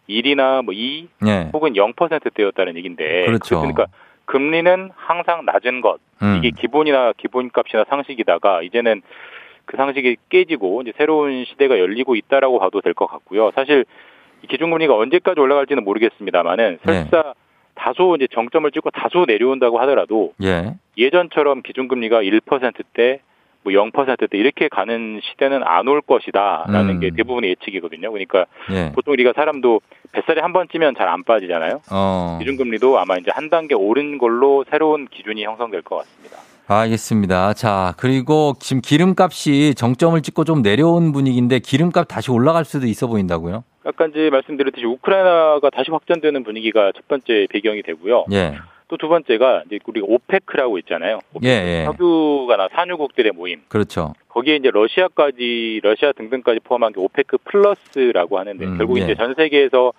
1이나 0.08 0.64
뭐 0.64 0.72
2, 0.72 1.08
예. 1.26 1.50
혹은 1.52 1.74
0%대였다는 1.74 2.76
얘기인데 2.76 3.26
그렇죠. 3.26 3.58
그러니까 3.58 3.86
금리는 4.24 4.90
항상 4.96 5.44
낮은 5.44 5.80
것 5.80 5.98
음. 6.22 6.36
이게 6.38 6.50
기본이나 6.50 7.12
기본값이나 7.16 7.84
상식이다가 7.88 8.62
이제는 8.62 9.02
그 9.66 9.76
상식이 9.76 10.16
깨지고 10.28 10.82
이제 10.82 10.92
새로운 10.96 11.44
시대가 11.44 11.78
열리고 11.78 12.14
있다라고 12.16 12.58
봐도 12.60 12.80
될 12.80 12.94
것 12.94 13.06
같고요. 13.06 13.50
사실 13.54 13.80
이 13.80 13.84
기준금리가 14.48 14.94
언제까지 14.96 15.40
올라갈지는 15.40 15.84
모르겠습니다만은 15.84 16.78
네. 16.84 16.92
설사 17.10 17.34
다소 17.74 18.16
이제 18.16 18.26
정점을 18.32 18.70
찍고 18.70 18.90
다소 18.90 19.24
내려온다고 19.26 19.78
하더라도 19.80 20.32
예. 20.42 20.74
예전처럼 20.96 21.62
기준금리가 21.62 22.22
1%대 22.22 23.20
뭐 23.62 23.72
0%대 23.72 24.38
이렇게 24.38 24.68
가는 24.68 25.20
시대는 25.22 25.62
안 25.64 25.88
올 25.88 26.00
것이다라는 26.00 26.90
음. 26.90 27.00
게 27.00 27.10
대부분의 27.10 27.50
예측이거든요. 27.50 28.10
그러니까 28.12 28.46
예. 28.70 28.92
보통 28.94 29.12
우리가 29.12 29.32
사람도 29.34 29.80
뱃살이 30.12 30.40
한 30.40 30.52
번 30.52 30.68
찌면 30.70 30.94
잘 30.96 31.08
안 31.08 31.22
빠지잖아요. 31.24 31.80
어. 31.90 32.38
기준금리도 32.40 32.98
아마 32.98 33.16
이제 33.18 33.30
한 33.34 33.50
단계 33.50 33.74
오른 33.74 34.18
걸로 34.18 34.64
새로운 34.70 35.06
기준이 35.08 35.44
형성될 35.44 35.82
것 35.82 35.96
같습니다. 35.96 36.38
알겠습니다. 36.68 37.52
자, 37.54 37.94
그리고 37.96 38.54
지금 38.58 38.80
기름값이 38.82 39.74
정점을 39.76 40.20
찍고 40.22 40.44
좀 40.44 40.62
내려온 40.62 41.12
분위기인데 41.12 41.58
기름값 41.60 42.08
다시 42.08 42.30
올라갈 42.32 42.64
수도 42.64 42.86
있어 42.86 43.06
보인다고요? 43.06 43.62
아까 43.86 44.06
이제 44.06 44.30
말씀드렸듯이 44.30 44.84
우크라이나가 44.84 45.70
다시 45.70 45.90
확전되는 45.90 46.42
분위기가 46.44 46.92
첫 46.94 47.06
번째 47.08 47.46
배경이 47.50 47.82
되고요. 47.82 48.26
예. 48.32 48.54
또 48.88 48.96
두 48.96 49.08
번째가 49.08 49.64
이제 49.66 49.78
우리가 49.84 50.06
오페크라고 50.08 50.78
있잖아요. 50.78 51.18
오페크. 51.34 51.46
예, 51.46 51.80
예. 51.80 51.84
석유가나 51.86 52.68
산유국들의 52.72 53.32
모임. 53.32 53.62
그렇죠. 53.68 54.14
거기에 54.28 54.56
이제 54.56 54.70
러시아까지 54.70 55.80
러시아 55.82 56.12
등등까지 56.12 56.60
포함한 56.60 56.92
게 56.92 57.00
오페크 57.00 57.38
플러스라고 57.44 58.38
하는데 58.38 58.64
음, 58.64 58.78
결국 58.78 58.98
예. 58.98 59.04
이제 59.04 59.14
전 59.16 59.34
세계에서 59.34 59.92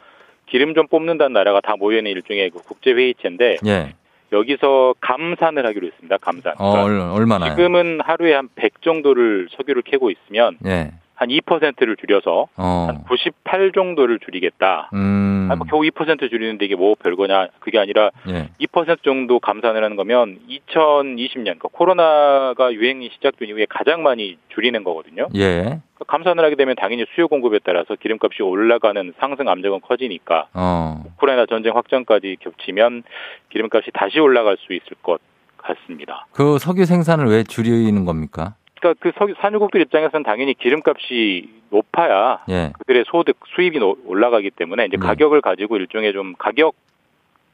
기름 0.46 0.74
좀 0.74 0.88
뽑는다는 0.88 1.34
나라가 1.34 1.60
다 1.60 1.76
모여 1.78 1.98
있는 1.98 2.12
일종의 2.12 2.50
그 2.52 2.60
국제 2.60 2.92
회의체인데 2.92 3.58
예. 3.66 3.94
여기서 4.32 4.96
감산을 5.02 5.66
하기로 5.66 5.88
했습니다. 5.88 6.18
감산. 6.18 6.54
어, 6.58 6.72
그러니까 6.84 7.12
얼, 7.14 7.20
얼마나요? 7.22 7.56
지금은 7.56 8.00
하루에 8.02 8.34
한 8.34 8.50
100 8.56 8.82
정도를 8.82 9.48
석유를 9.52 9.82
캐고 9.84 10.10
있으면 10.12 10.58
예. 10.66 10.92
한 11.18 11.30
2%를 11.30 11.98
줄여서 11.98 12.48
어. 12.56 12.88
한98 13.08 13.74
정도를 13.74 14.20
줄이겠다. 14.20 14.92
음. 14.94 15.48
아니, 15.50 15.58
뭐 15.58 15.66
겨우 15.68 15.82
2% 15.82 16.30
줄이는데 16.30 16.66
이게 16.66 16.76
뭐 16.76 16.96
별거냐? 16.96 17.48
그게 17.60 17.80
아니라 17.80 18.12
예. 18.30 18.50
2% 18.60 19.02
정도 19.04 19.40
감산을 19.40 19.84
하는 19.84 19.96
거면 19.96 20.38
2020년, 20.48 21.44
그러니까 21.44 21.70
코로나가 21.72 22.72
유행이 22.72 23.10
시작된 23.16 23.50
이후에 23.50 23.66
가장 23.68 24.04
많이 24.04 24.38
줄이는 24.50 24.84
거거든요. 24.84 25.28
예. 25.36 25.42
그러니까 25.62 26.06
감산을 26.06 26.44
하게 26.44 26.56
되면 26.56 26.76
당연히 26.76 27.06
수요 27.16 27.28
공급에 27.28 27.60
따라서 27.64 27.96
기름값이 27.96 28.44
올라가는 28.44 29.14
상승 29.20 29.50
압력은 29.50 29.82
커지니까 29.82 30.50
어. 30.54 31.04
우크라이나 31.14 31.48
전쟁 31.48 31.76
확전까지 31.76 32.38
겹치면 32.42 33.02
기름값이 33.50 33.90
다시 33.96 34.20
올라갈 34.20 34.58
수 34.60 34.74
있을 34.74 34.92
것 35.02 35.20
같습니다. 35.58 36.28
그 36.32 36.60
석유 36.60 36.86
생산을 36.86 37.26
왜 37.26 37.44
줄이는 37.44 38.06
겁니까? 38.06 38.54
그러니까 38.80 39.00
그 39.00 39.12
석유 39.18 39.34
산유국들 39.40 39.82
입장에서는 39.82 40.24
당연히 40.24 40.54
기름값이 40.54 41.50
높아야 41.70 42.44
예. 42.50 42.72
그들의 42.80 43.06
소득 43.08 43.38
수입이 43.56 43.80
노- 43.80 43.98
올라가기 44.06 44.52
때문에 44.52 44.86
이제 44.86 44.98
네. 44.98 45.06
가격을 45.06 45.42
가지고 45.42 45.78
일종의 45.78 46.14
좀 46.14 46.34
가격 46.38 46.76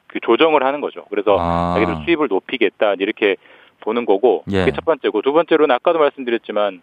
그 0.06 0.20
조정을 0.20 0.64
하는 0.64 0.80
거죠. 0.80 1.04
그래서 1.10 1.36
아. 1.38 1.74
자기들 1.74 2.04
수입을 2.04 2.28
높이겠다 2.28 2.94
이렇게 2.98 3.36
보는 3.80 4.04
거고 4.04 4.44
예. 4.50 4.60
그게 4.60 4.72
첫 4.72 4.84
번째고 4.84 5.22
두 5.22 5.32
번째로는 5.32 5.74
아까도 5.74 5.98
말씀드렸지만 5.98 6.82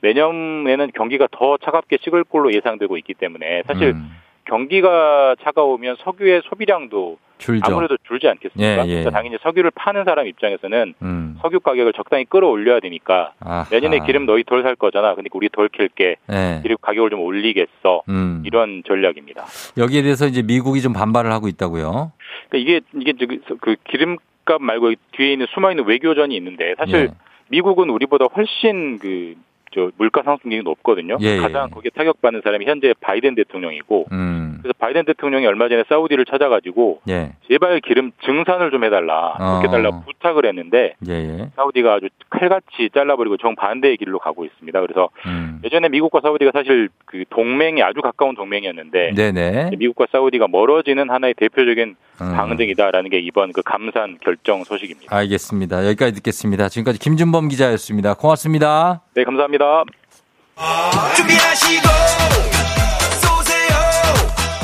내년에는 0.00 0.92
경기가 0.94 1.26
더 1.32 1.56
차갑게 1.56 1.98
식을 2.02 2.24
걸로 2.24 2.52
예상되고 2.52 2.96
있기 2.98 3.14
때문에 3.14 3.64
사실 3.66 3.88
음. 3.88 4.10
경기가 4.44 5.34
차가우면 5.42 5.96
석유의 6.00 6.42
소비량도 6.44 7.18
줄죠. 7.38 7.62
아무래도 7.72 7.96
줄지 8.06 8.28
않겠습니까? 8.28 8.84
예, 8.86 8.88
예. 8.88 8.94
그러니까 8.94 9.10
당연히 9.10 9.38
석유를 9.42 9.70
파는 9.74 10.04
사람 10.04 10.26
입장에서는 10.26 10.94
음. 11.02 11.38
석유 11.40 11.60
가격을 11.60 11.92
적당히 11.94 12.24
끌어올려야 12.24 12.80
되니까 12.80 13.32
아하. 13.40 13.64
내년에 13.70 14.00
기름 14.04 14.26
너희 14.26 14.44
덜 14.44 14.62
살 14.62 14.74
거잖아. 14.74 15.14
그러니까 15.14 15.30
우리 15.36 15.48
덜 15.48 15.68
캘게. 15.68 16.16
예. 16.32 16.60
기름 16.62 16.76
가격을 16.80 17.10
좀 17.10 17.20
올리겠어. 17.20 18.02
음. 18.08 18.42
이런 18.44 18.82
전략입니다. 18.86 19.46
여기에 19.76 20.02
대해서 20.02 20.26
이제 20.26 20.42
미국이 20.42 20.82
좀 20.82 20.92
반발을 20.92 21.30
하고 21.32 21.48
있다고요. 21.48 22.12
그러니까 22.50 22.56
이게 22.56 22.80
이게 23.00 23.12
그 23.60 23.76
기름값 23.84 24.60
말고 24.60 24.94
뒤에 25.12 25.32
있는 25.32 25.46
숨어 25.54 25.70
있는 25.70 25.84
외교전이 25.86 26.34
있는데 26.36 26.74
사실 26.76 26.94
예. 26.96 27.08
미국은 27.50 27.88
우리보다 27.90 28.26
훨씬 28.26 28.98
그저 28.98 29.90
물가 29.96 30.22
상승률이 30.22 30.62
높거든요. 30.64 31.16
예, 31.20 31.36
예. 31.36 31.40
가장 31.40 31.70
거기에 31.70 31.90
타격받는 31.94 32.40
사람이 32.42 32.66
현재 32.66 32.92
바이든 33.00 33.34
대통령이고 33.36 34.06
음. 34.12 34.47
그래서 34.62 34.74
바이든 34.78 35.04
대통령이 35.04 35.46
얼마 35.46 35.68
전에 35.68 35.84
사우디를 35.88 36.24
찾아가지고 36.26 37.00
예. 37.08 37.32
제발 37.48 37.80
기름 37.80 38.12
증산을 38.24 38.70
좀 38.70 38.84
해달라 38.84 39.34
어. 39.38 39.60
그렇게 39.60 39.68
달라 39.68 40.00
부탁을 40.00 40.46
했는데 40.46 40.94
예, 41.08 41.12
예. 41.12 41.50
사우디가 41.56 41.94
아주 41.94 42.08
칼같이 42.30 42.90
잘라버리고 42.94 43.36
정 43.36 43.54
반대의 43.56 43.96
길로 43.96 44.18
가고 44.18 44.44
있습니다. 44.44 44.80
그래서 44.80 45.08
음. 45.26 45.60
예전에 45.64 45.88
미국과 45.88 46.20
사우디가 46.22 46.50
사실 46.52 46.88
그 47.04 47.24
동맹이 47.30 47.82
아주 47.82 48.00
가까운 48.00 48.34
동맹이었는데 48.34 49.12
네네. 49.14 49.70
미국과 49.78 50.06
사우디가 50.10 50.48
멀어지는 50.48 51.10
하나의 51.10 51.34
대표적인 51.34 51.96
음. 52.20 52.36
방증이다라는 52.36 53.10
게 53.10 53.18
이번 53.18 53.52
그 53.52 53.62
감산 53.62 54.18
결정 54.20 54.64
소식입니다. 54.64 55.14
알겠습니다. 55.14 55.86
여기까지 55.86 56.14
듣겠습니다. 56.14 56.68
지금까지 56.68 56.98
김준범 56.98 57.48
기자였습니다. 57.48 58.14
고맙습니다. 58.14 59.02
네, 59.14 59.24
감사합니다. 59.24 59.84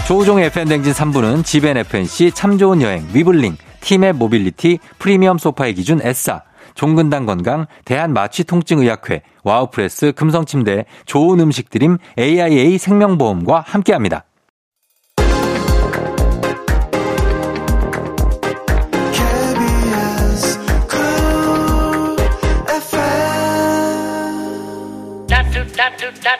조우종의 0.06 0.46
FM대행진 0.46 0.92
3부는 0.92 1.46
지벤 1.46 1.78
FNC 1.78 2.32
참 2.32 2.58
좋은 2.58 2.82
여행, 2.82 3.06
위블링, 3.14 3.56
티맵 3.80 4.12
모빌리티, 4.12 4.78
프리미엄 4.98 5.38
소파의 5.38 5.72
기준 5.74 6.02
에싸, 6.02 6.42
종근당 6.74 7.24
건강, 7.24 7.66
대한마취통증의학회, 7.86 9.22
와우프레스, 9.44 10.12
금성침대, 10.12 10.84
좋은 11.06 11.40
음식 11.40 11.70
드림, 11.70 11.96
AIA 12.18 12.76
생명보험과 12.76 13.64
함께합니다. 13.66 14.26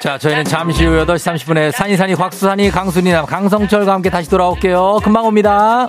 자, 0.05 0.19
저희는 0.19 0.45
잠시 0.45 0.85
후 0.85 1.03
8시 1.07 1.17
30분에 1.17 1.73
산이산이 1.73 2.15
곽수산이 2.15 2.69
강순이 2.69 3.11
남 3.11 3.25
강성철과 3.25 3.95
함께 3.95 4.11
다시 4.11 4.29
돌아올게요. 4.29 5.01
금방 5.03 5.25
옵니다. 5.25 5.89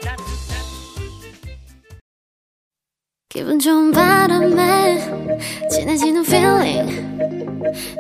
기분 3.28 3.60
좋은 3.60 3.92
바람에 3.92 5.68
진해지는 5.70 6.24
feeling 6.24 7.20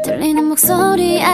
들리는 0.05 0.41
목소리에 0.45 1.25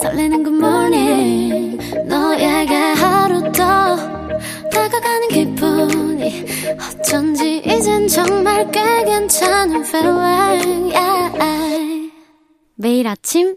설레는 0.00 0.42
good 0.42 0.56
morning 0.56 2.06
너에게 2.06 2.74
하루 2.74 3.42
더 3.52 3.96
다가가는 4.70 5.28
기분이 5.28 6.46
어쩐지 6.80 7.58
이젠 7.58 8.08
정말 8.08 8.70
꽤 8.70 9.04
괜찮은 9.04 9.84
feeling 9.84 10.96
yeah. 10.96 12.10
매일 12.78 13.06
아침 13.06 13.56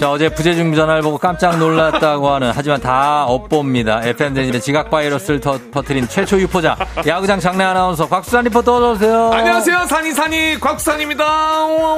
자, 0.00 0.10
어제 0.10 0.28
부재중 0.28 0.74
전화를 0.74 1.02
보고 1.02 1.18
깜짝 1.18 1.56
놀랐다고 1.58 2.28
하는 2.30 2.50
하지만 2.54 2.80
다 2.80 3.24
업보입니다. 3.26 4.00
FM 4.04 4.34
대행진의 4.34 4.60
지각 4.60 4.90
바이러스를 4.90 5.40
터, 5.40 5.56
터트린 5.72 6.08
최초 6.08 6.38
유포자 6.40 6.76
야구장 7.06 7.38
장내 7.38 7.62
아나운서 7.64 8.08
곽수산 8.08 8.44
리포터 8.44 8.76
어서 8.76 8.92
오세요. 8.92 9.30
안녕하세요. 9.32 9.86
산이 9.86 10.10
산이 10.12 10.58
곽수산입니다. 10.60 11.24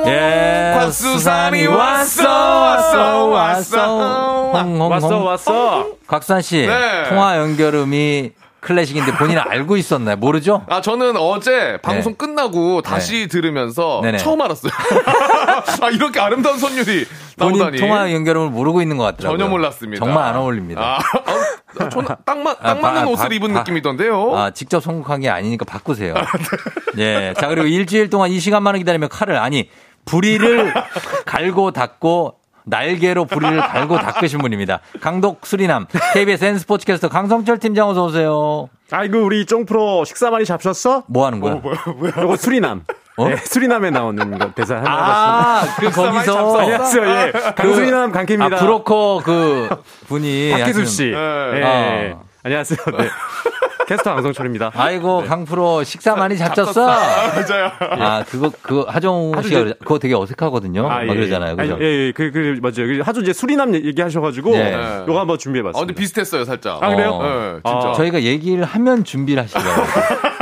예, 0.08 0.74
곽수산이 0.78 1.66
왔어 1.66 2.28
왔어 2.28 3.26
왔어 3.28 4.50
홍홍홍. 4.52 4.90
왔어 4.90 5.18
왔어. 5.24 5.86
곽수산 6.06 6.42
씨 6.42 6.66
네. 6.66 7.04
통화 7.08 7.38
연결음이 7.38 8.32
클래식인데 8.66 9.12
본인은 9.16 9.42
알고 9.46 9.76
있었나요? 9.76 10.16
모르죠? 10.16 10.64
아 10.68 10.80
저는 10.80 11.16
어제 11.16 11.78
방송 11.82 12.12
네. 12.12 12.16
끝나고 12.16 12.82
다시 12.82 13.28
들으면서 13.28 14.00
네네. 14.02 14.18
처음 14.18 14.40
알았어요. 14.42 14.72
아 15.82 15.88
이렇게 15.90 16.18
아름다운 16.20 16.58
선율이 16.58 17.06
본인 17.38 17.58
나오다니. 17.58 17.78
통화 17.78 18.12
연결음을 18.12 18.50
모르고 18.50 18.82
있는 18.82 18.96
것 18.96 19.04
같더라고요. 19.04 19.38
전혀 19.38 19.48
몰랐습니다. 19.50 20.04
정말 20.04 20.24
안 20.24 20.36
어울립니다. 20.36 20.80
아, 20.82 20.98
아, 21.84 21.88
저는 21.88 22.08
딱, 22.24 22.38
맞, 22.38 22.56
아, 22.60 22.74
딱 22.74 22.80
맞는 22.80 23.04
바- 23.04 23.10
옷을 23.10 23.28
바- 23.28 23.34
입은 23.34 23.52
바- 23.52 23.58
느낌이던데요. 23.60 24.36
아, 24.36 24.50
직접 24.50 24.82
선곡한 24.82 25.20
게 25.20 25.28
아니니까 25.28 25.64
바꾸세요. 25.64 26.14
예. 26.98 27.34
자, 27.38 27.48
그리고 27.48 27.66
일주일 27.66 28.10
동안 28.10 28.30
이 28.30 28.40
시간만을 28.40 28.78
기다리며 28.80 29.08
칼을, 29.08 29.36
아니, 29.36 29.68
부리를 30.06 30.72
갈고 31.26 31.72
닦고 31.72 32.36
날개로 32.66 33.24
부리를 33.26 33.56
갈고 33.60 33.96
닦으신 33.96 34.40
분입니다. 34.40 34.80
강독 35.00 35.46
수리남, 35.46 35.86
KBS 36.12 36.44
N 36.44 36.58
스포츠캐스터 36.58 37.08
강성철 37.08 37.58
팀장 37.58 37.88
어서 37.88 38.04
오세요. 38.04 38.68
아이고 38.90 39.24
우리 39.24 39.46
쫑프로 39.46 40.04
식사 40.04 40.30
많이 40.30 40.44
잡셨어? 40.44 41.04
뭐 41.06 41.26
하는 41.26 41.40
거야? 41.40 41.60
이거 42.18 42.36
수리남. 42.36 42.82
어? 43.18 43.28
네, 43.28 43.36
수리남에 43.36 43.90
나오는 43.90 44.38
거 44.38 44.52
대사 44.52 44.76
하나 44.76 44.90
아, 44.90 45.76
그 45.80 45.90
거기서 45.90 46.58
안녕하세요. 46.58 47.04
예. 47.08 47.32
강수리남 47.56 48.12
강캐입니다. 48.12 48.56
아, 48.56 48.58
브로커 48.60 49.22
그 49.24 49.68
분이 50.08 50.50
박기수 50.50 50.82
하시는- 50.82 50.86
씨. 50.86 51.04
네. 51.12 51.16
예. 51.16 52.14
아. 52.14 52.20
안녕하세요. 52.46 52.78
네. 52.96 53.08
캐스터 53.88 54.14
강성철입니다. 54.14 54.70
아이고 54.76 55.24
강프로 55.24 55.82
식사 55.82 56.14
많이 56.14 56.38
잡혔어. 56.38 56.86
맞아요. 56.86 57.72
아 57.80 58.22
그거 58.28 58.52
그 58.62 58.82
하정 58.86 59.42
씨가 59.42 59.60
이제- 59.62 59.74
그거 59.80 59.98
되게 59.98 60.14
어색하거든요. 60.14 60.86
아, 60.86 60.98
막 60.98 61.02
예, 61.08 61.14
그러잖아요. 61.14 61.56
그죠? 61.56 61.76
예, 61.80 61.84
예, 61.84 62.12
그, 62.12 62.30
그, 62.30 62.58
맞아요. 62.62 63.02
하도 63.04 63.20
이제 63.20 63.32
수리남 63.32 63.74
얘기하셔가지고, 63.74 64.50
네. 64.52 64.74
요거 65.08 65.18
한번 65.20 65.38
준비해봤습니다. 65.38 65.76
아, 65.78 65.80
근데 65.86 65.94
비슷했어요, 66.00 66.44
살짝. 66.44 66.82
아, 66.82 66.88
그래요? 66.94 67.18
네, 67.20 67.52
진짜. 67.64 67.70
어, 67.90 67.92
저희가 67.94 68.22
얘기를 68.22 68.64
하면 68.64 69.02
준비를 69.02 69.42
하시더라고요. 69.42 69.86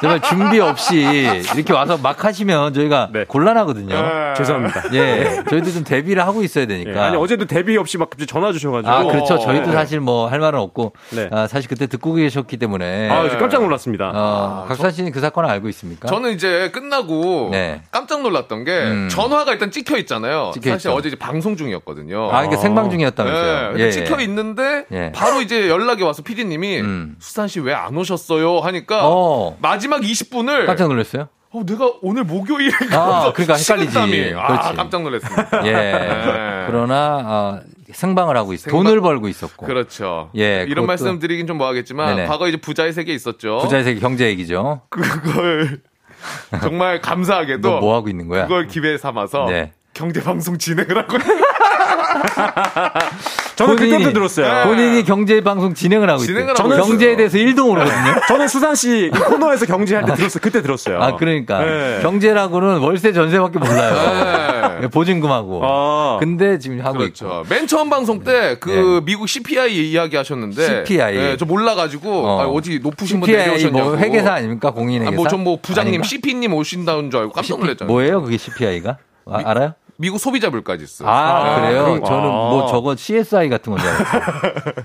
정말 0.00 0.20
준비 0.20 0.60
없이 0.60 1.00
이렇게 1.54 1.72
와서 1.72 1.98
막 2.02 2.24
하시면 2.24 2.74
저희가 2.74 3.10
곤란하거든요. 3.28 3.94
네. 3.94 4.34
죄송합니다. 4.36 4.82
예, 4.94 5.42
저희도 5.48 5.70
좀 5.72 5.84
대비를 5.84 6.26
하고 6.26 6.42
있어야 6.42 6.62
예, 6.62 6.66
되니까. 6.66 7.06
아니, 7.06 7.16
어제도 7.16 7.46
데뷔 7.46 7.76
없이 7.76 7.98
막 7.98 8.10
갑자기 8.10 8.26
전화 8.26 8.52
주셔가지고. 8.52 8.90
아, 8.92 9.04
그렇죠. 9.04 9.38
저희도 9.38 9.66
네. 9.66 9.72
사실 9.72 10.00
뭐 10.00 10.28
할 10.30 10.38
말은 10.38 10.58
없고, 10.58 10.92
네. 11.10 11.28
아, 11.32 11.46
사실 11.46 11.68
그때 11.68 11.86
듣고 11.86 12.14
계셨기 12.14 12.56
때문에. 12.56 13.08
아, 13.10 13.28
저 13.28 13.38
깜짝 13.38 13.62
놀랐습니다. 13.62 14.12
어, 14.14 14.64
각산 14.68 14.90
씨는 14.92 15.12
그 15.12 15.20
사건을 15.20 15.48
알고 15.50 15.68
있습니까? 15.70 16.08
저는 16.08 16.32
이제 16.32 16.70
끝나고 16.72 17.48
네. 17.50 17.82
깜짝 17.90 18.22
놀랐던 18.22 18.64
게 18.64 18.70
음. 18.78 19.08
전화가 19.10 19.52
일단 19.52 19.70
찍혀 19.70 19.96
있잖아요. 19.98 20.50
찍혀 20.54 20.70
사실 20.70 20.88
있죠. 20.90 20.96
어제 20.96 21.08
이제 21.08 21.16
방송 21.16 21.56
중이었거든요. 21.56 22.30
아, 22.32 22.44
이게 22.44 22.56
생방 22.56 22.90
중이었다면서요? 22.90 23.72
네, 23.76 23.84
예, 23.84 23.90
찍혀 23.90 24.20
예. 24.20 24.24
있는데 24.24 24.84
예. 24.92 25.12
바로 25.14 25.40
이제 25.40 25.68
연락이 25.68 26.02
와서 26.02 26.22
PD님이 26.22 26.80
음. 26.80 27.16
수산 27.18 27.48
씨 27.48 27.60
왜 27.60 27.70
안 27.74 27.96
오셨어요? 27.96 28.58
하니까 28.60 29.00
어. 29.04 29.56
마지막 29.60 30.00
20분을 30.00 30.66
깜짝 30.66 30.88
놀랐어요? 30.88 31.28
어, 31.52 31.64
내가 31.66 31.90
오늘 32.00 32.22
목요일에 32.24 32.72
아, 32.92 33.32
그러니까 33.34 33.56
헷갈리지. 33.56 33.64
식은땀이. 33.64 34.32
아. 34.36 34.72
깜짝 34.72 35.02
놀랐습니다. 35.02 35.66
예. 35.66 35.72
네. 35.72 36.64
그러나, 36.68 37.16
어, 37.24 37.60
생방을 37.90 38.36
하고 38.36 38.52
있어. 38.52 38.70
생방- 38.70 38.84
돈을 38.84 39.00
벌고 39.00 39.26
있었고. 39.26 39.66
그렇죠. 39.66 40.30
예, 40.36 40.64
이런 40.68 40.84
그것도- 40.84 40.86
말씀 40.86 41.18
드리긴 41.18 41.48
좀 41.48 41.58
뭐하겠지만 41.58 42.14
네네. 42.14 42.28
과거 42.28 42.46
이제 42.46 42.56
부자의 42.56 42.92
세계 42.92 43.12
있었죠. 43.14 43.58
부자의 43.62 43.82
세계 43.82 43.98
경제 44.00 44.26
얘기죠. 44.28 44.82
그걸 44.90 45.80
정말 46.60 47.00
감사하게도 47.00 47.68
너뭐 47.80 47.96
하고 47.96 48.08
있는 48.08 48.28
거야? 48.28 48.44
그걸 48.44 48.68
기회 48.68 48.96
삼아서 48.96 49.46
네. 49.46 49.72
경제 49.92 50.22
방송 50.22 50.56
진행을 50.56 50.96
하고 50.98 51.18
저는 53.56 53.76
본인이- 53.76 53.90
그때부터 53.90 54.12
들었어요. 54.12 54.64
본인이 54.66 55.04
경제 55.04 55.40
방송 55.42 55.74
진행을 55.74 56.08
하고. 56.08 56.22
하고 56.22 56.54
저는 56.54 56.76
경제에 56.78 57.12
있어요. 57.12 57.16
대해서 57.16 57.36
1도 57.38 57.66
모르거든요. 57.66 58.20
저는 58.28 58.48
수산 58.48 58.74
씨이 58.74 59.10
코너에서 59.10 59.66
경제할 59.66 60.04
때 60.06 60.14
들었어요. 60.14 60.40
그때 60.42 60.62
들었어요. 60.62 61.00
아, 61.02 61.16
그러니까. 61.16 61.58
네. 61.64 61.98
경제라고는 62.02 62.78
월세 62.78 63.12
전세밖에 63.12 63.58
몰라요. 63.58 64.80
네. 64.80 64.88
보증금하고. 64.88 65.60
아, 65.62 66.16
근데 66.20 66.58
지금 66.58 66.80
하고 66.80 67.02
있고. 67.04 67.28
그렇죠. 67.28 67.44
맨 67.50 67.66
처음 67.66 67.90
방송 67.90 68.24
때그 68.24 69.02
미국 69.04 69.28
CPI 69.28 69.90
이야기 69.90 70.16
하셨는데 70.16 70.84
CPI. 70.84 71.14
네, 71.16 71.36
저 71.36 71.44
몰라가지고 71.44 72.26
어. 72.26 72.40
아, 72.40 72.46
어디 72.46 72.78
높으신 72.78 73.20
분 73.20 73.26
CPI 73.26 73.44
내려오셨냐고. 73.44 73.88
뭐 73.90 73.98
회계사 73.98 74.32
아닙니까? 74.34 74.70
공인회계사? 74.70 75.16
뭐전뭐 75.16 75.58
부장님 75.60 75.90
아닌가? 75.90 76.06
CP님 76.06 76.54
오신다는 76.54 77.10
줄 77.10 77.20
알고 77.20 77.32
깜짝 77.32 77.46
CP 77.54 77.60
놀랐잖아요. 77.60 77.92
뭐예요? 77.92 78.22
그게 78.22 78.38
CPI가? 78.38 78.96
아, 79.26 79.42
알아요? 79.44 79.74
미국 80.00 80.18
소비자 80.18 80.48
물가지 80.48 80.84
있어요. 80.84 81.08
아, 81.08 81.60
그래요? 81.60 81.84
그런- 81.84 82.04
저는 82.04 82.20
아. 82.24 82.48
뭐 82.50 82.66
저거 82.68 82.96
CSI 82.96 83.50
같은 83.50 83.70
건줄 83.72 83.86
알았어요. 83.88 84.22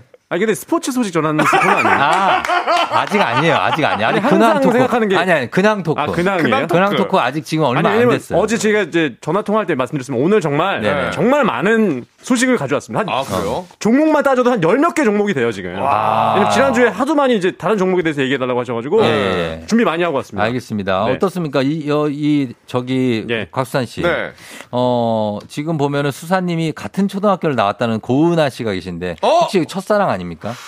아 0.28 0.40
근데 0.40 0.56
스포츠 0.56 0.92
소식 0.92 1.14
전하는 1.14 1.46
스포는 1.46 1.70
아니에요. 1.86 1.96
아, 2.02 2.44
아직 3.02 3.22
아니에요. 3.22 3.56
아직 3.58 3.86
아니에요. 3.86 4.08
아니, 4.08 4.18
아니, 4.20 4.28
근황 4.28 4.42
항상 4.50 4.62
토크. 4.62 4.74
생각하는 4.74 5.08
게- 5.08 5.18
아니, 5.18 5.32
아니, 5.32 5.52
근황 5.52 5.84
토크. 5.84 6.02
아, 6.02 6.08
근황이에요? 6.08 6.66
근황 6.68 6.90
토크. 6.90 7.04
토크 7.04 7.18
아직 7.20 7.46
지금 7.46 7.66
얼마 7.66 7.92
아니, 7.92 8.02
안 8.02 8.10
됐어요. 8.10 8.40
어제 8.40 8.58
제가 8.58 8.82
이제 8.82 9.16
전화 9.22 9.44
통화할 9.44 9.68
때 9.68 9.76
말씀드렸으면 9.76 10.20
오늘 10.20 10.42
정말 10.42 10.82
네네. 10.82 11.12
정말 11.12 11.44
많은 11.44 12.06
소식을 12.24 12.58
가져왔습니다. 12.58 13.02
한 13.02 13.08
아, 13.08 13.22
그래요? 13.24 13.68
종목만 13.78 14.24
따져도 14.24 14.50
한 14.50 14.64
열 14.64 14.80
몇 14.80 14.96
개 14.96 15.04
종목이 15.04 15.36
돼요, 15.36 15.52
지금. 15.52 15.70
왜냐면 15.70 16.50
지난주에 16.50 16.88
하도 16.88 17.14
많이 17.14 17.36
이제 17.38 17.52
다른 17.52 17.78
종목에 17.78 18.02
대해서 18.02 18.24
얘기해 18.24 18.40
달라고 18.40 18.60
하셔 18.62 18.74
가지고 18.74 19.04
예, 19.06 19.60
예. 19.62 19.66
준비 19.68 19.84
많이 19.86 20.02
하고 20.04 20.18
왔습니다. 20.18 20.44
알겠습니다. 20.46 21.06
네. 21.06 21.12
어떻습니까? 21.14 21.62
이, 21.62 21.88
여, 21.88 22.08
이, 22.10 22.52
저기, 22.66 23.28
예. 23.30 23.48
곽수산 23.52 23.86
씨. 23.86 24.02
네. 24.02 24.32
어, 24.72 25.38
지금 25.48 25.78
보면은 25.78 26.10
수산 26.10 26.44
님이 26.44 26.72
같은 26.72 27.08
초등학교를 27.08 27.56
나왔다는 27.56 28.00
고은아 28.00 28.50
씨가 28.50 28.72
계신데. 28.72 29.18
어? 29.22 29.28
혹시 29.42 29.64
첫사랑 29.68 30.15
아닙니까? 30.16 30.62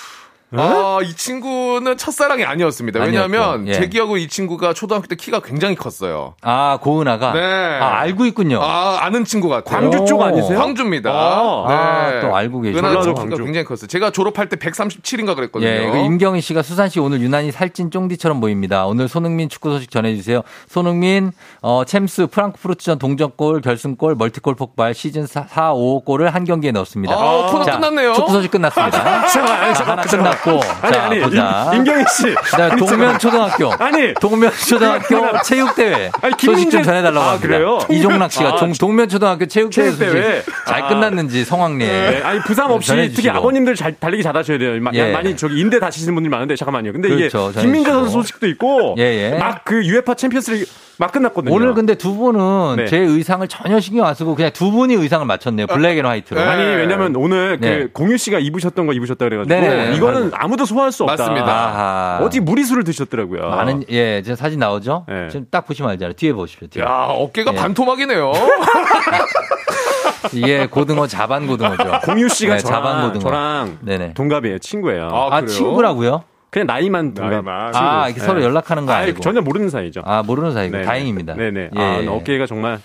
아, 0.51 0.99
이 1.03 1.13
친구는 1.13 1.97
첫사랑이 1.97 2.45
아니었습니다. 2.45 3.01
왜냐하면 3.01 3.67
예. 3.67 3.73
제 3.73 3.87
기억으로 3.87 4.17
이 4.17 4.29
친구가 4.29 4.73
초등학교 4.73 5.07
때 5.07 5.15
키가 5.15 5.41
굉장히 5.41 5.75
컸어요. 5.75 6.35
아, 6.41 6.77
고은아가? 6.81 7.33
네. 7.33 7.39
아, 7.81 7.99
알고 7.99 8.25
있군요. 8.27 8.61
아, 8.61 8.99
아는 9.01 9.25
친구 9.25 9.49
같아요. 9.49 9.77
광주 9.81 10.05
쪽 10.05 10.21
아니세요? 10.21 10.57
광주입니다. 10.57 11.11
아, 11.11 11.65
아, 11.67 12.19
또 12.21 12.33
알고 12.33 12.61
계시구나. 12.61 12.91
은하 12.91 13.01
쪽 13.01 13.15
광주. 13.15 13.35
키가 13.35 13.43
굉장히 13.43 13.65
컸어요. 13.65 13.87
제가 13.87 14.11
졸업할 14.11 14.47
때 14.47 14.55
137인가 14.55 15.35
그랬거든요. 15.35 15.69
예, 15.69 15.89
그 15.91 15.97
임경희 15.97 16.39
씨가 16.39 16.61
수산 16.61 16.87
씨 16.87 17.01
오늘 17.01 17.19
유난히 17.19 17.51
살찐 17.51 17.91
쫑디처럼 17.91 18.39
보입니다. 18.39 18.85
오늘 18.85 19.09
손흥민 19.09 19.49
축구 19.49 19.71
소식 19.71 19.91
전해주세요. 19.91 20.43
손흥민, 20.69 21.33
어, 21.61 21.83
챔스 21.85 22.25
프랑크푸르트전 22.27 22.99
동점골, 22.99 23.59
결승골, 23.61 24.15
멀티골 24.15 24.55
폭발, 24.55 24.93
시즌 24.93 25.27
4, 25.27 25.43
4 25.49 25.73
5골을 25.73 26.31
한 26.31 26.45
경기에 26.45 26.71
넣었습니다. 26.71 27.13
아, 27.13 27.47
코너 27.51 27.65
끝났네요. 27.65 28.13
축구 28.13 28.31
소식 28.31 28.51
끝났습니다. 28.51 29.27
잠깐만, 29.27 29.63
아니, 29.63 29.75
자, 29.75 29.85
하나 29.85 30.01
잠깐만, 30.03 30.36
끝났고. 30.43 30.61
아니, 30.81 30.93
자, 30.93 31.03
아니, 31.03 31.19
보자. 31.19 31.71
임, 31.73 31.79
임경희 31.79 32.03
씨. 32.09 32.35
자, 32.51 32.75
동면 32.75 33.19
초등학교. 33.19 33.71
아니. 33.73 34.13
동면 34.15 34.51
초등학교 34.67 35.41
체육대회. 35.43 36.11
아니, 36.21 36.33
소식 36.39 36.71
좀 36.71 36.83
전해달라고 36.83 37.19
아, 37.25 37.31
합니다. 37.31 37.47
그래요? 37.47 37.79
이종락 37.89 38.31
씨가 38.31 38.49
아, 38.49 38.55
동, 38.57 38.71
동면 38.73 39.09
초등학교 39.09 39.45
체육대회 39.45 39.91
체육대회. 39.91 40.41
소식 40.41 40.53
잘 40.67 40.83
아. 40.83 40.87
끝났는지 40.87 41.45
성황리에. 41.45 41.87
네, 41.87 42.21
아니 42.23 42.39
부상 42.41 42.71
없이 42.71 42.87
전해주시고. 42.89 43.15
특히 43.15 43.29
아버님들 43.29 43.75
잘 43.75 43.93
달리기 43.99 44.23
잘하셔야 44.23 44.57
돼요. 44.57 44.79
마- 44.81 44.91
예. 44.93 45.11
많이 45.11 45.35
저기 45.35 45.59
인대 45.59 45.79
다치시는 45.79 46.13
분들이 46.13 46.29
많은데 46.31 46.55
잠깐만요. 46.55 46.93
근데 46.93 47.09
그렇죠, 47.09 47.49
이게 47.51 47.61
김민재. 47.61 47.91
선수 47.91 48.11
소식도 48.11 48.47
있고 48.47 48.95
예, 48.97 49.03
예. 49.33 49.37
막그 49.37 49.75
UEFA 49.83 50.15
챔피언스 50.15 50.51
리그 50.51 50.65
막 50.99 51.11
끝났거든요. 51.11 51.53
오늘 51.53 51.73
근데 51.73 51.95
두 51.95 52.15
분은 52.15 52.77
네. 52.77 52.85
제 52.87 52.97
의상을 52.97 53.47
전혀 53.47 53.79
신경 53.79 54.05
안 54.07 54.15
쓰고 54.15 54.35
그냥 54.35 54.51
두 54.51 54.71
분이 54.71 54.95
의상을 54.95 55.25
맞췄네요. 55.25 55.67
블랙 55.67 55.97
앤 55.97 56.05
화이트로. 56.05 56.39
네. 56.39 56.45
아니 56.47 56.63
왜냐면 56.63 57.15
오늘 57.15 57.59
네. 57.59 57.79
그 57.83 57.89
공유 57.93 58.17
씨가 58.17 58.39
입으셨던 58.39 58.87
거 58.87 58.93
입으셨다 58.93 59.25
그래가지고 59.25 59.47
네네. 59.53 59.95
이거는 59.95 60.31
아무도 60.33 60.65
소화할 60.65 60.91
수 60.91 61.03
없다. 61.03 61.23
맞습니다. 61.23 61.45
아하. 61.47 62.19
어디 62.23 62.39
무리수를 62.39 62.83
드셨더라고요. 62.83 63.49
많은 63.49 63.83
예, 63.89 64.21
제 64.23 64.35
사진 64.35 64.59
나오죠? 64.59 65.05
네. 65.07 65.27
지금 65.29 65.45
딱 65.51 65.65
보시면 65.67 65.91
알잖아요. 65.91 66.13
뒤에 66.13 66.33
보십시오. 66.33 66.67
뒤에. 66.67 66.83
야, 66.83 67.05
어깨가 67.09 67.53
예. 67.53 67.55
반토막이네요. 67.55 68.31
이게 70.33 70.65
고등어 70.67 71.05
자반 71.07 71.47
고등어죠. 71.47 72.01
공유 72.05 72.27
씨가 72.27 72.55
네, 72.55 72.59
자반 72.59 72.95
저랑 72.95 73.07
고등어. 73.13 73.19
저랑 73.21 73.77
네네. 73.81 74.13
동갑이에요. 74.15 74.59
친구예요. 74.59 75.09
아, 75.11 75.35
아? 75.37 75.45
친구라고요? 75.45 76.23
그냥 76.57 76.67
나이만 76.67 77.13
동갑. 77.13 77.31
나이만. 77.45 77.75
아, 77.75 78.07
이렇게 78.07 78.21
서로 78.21 78.41
연락하는 78.41 78.85
거 78.85 78.93
아니, 78.93 79.03
아니고. 79.03 79.19
전혀 79.21 79.41
모르는 79.41 79.69
사이죠. 79.69 80.01
아, 80.05 80.23
모르는 80.25 80.53
사이고 80.53 80.71
네네. 80.71 80.85
다행입니다. 80.85 81.35
네네. 81.35 81.69
예. 81.75 81.79
아, 81.79 82.03
어깨가 82.11 82.45
정말 82.47 82.79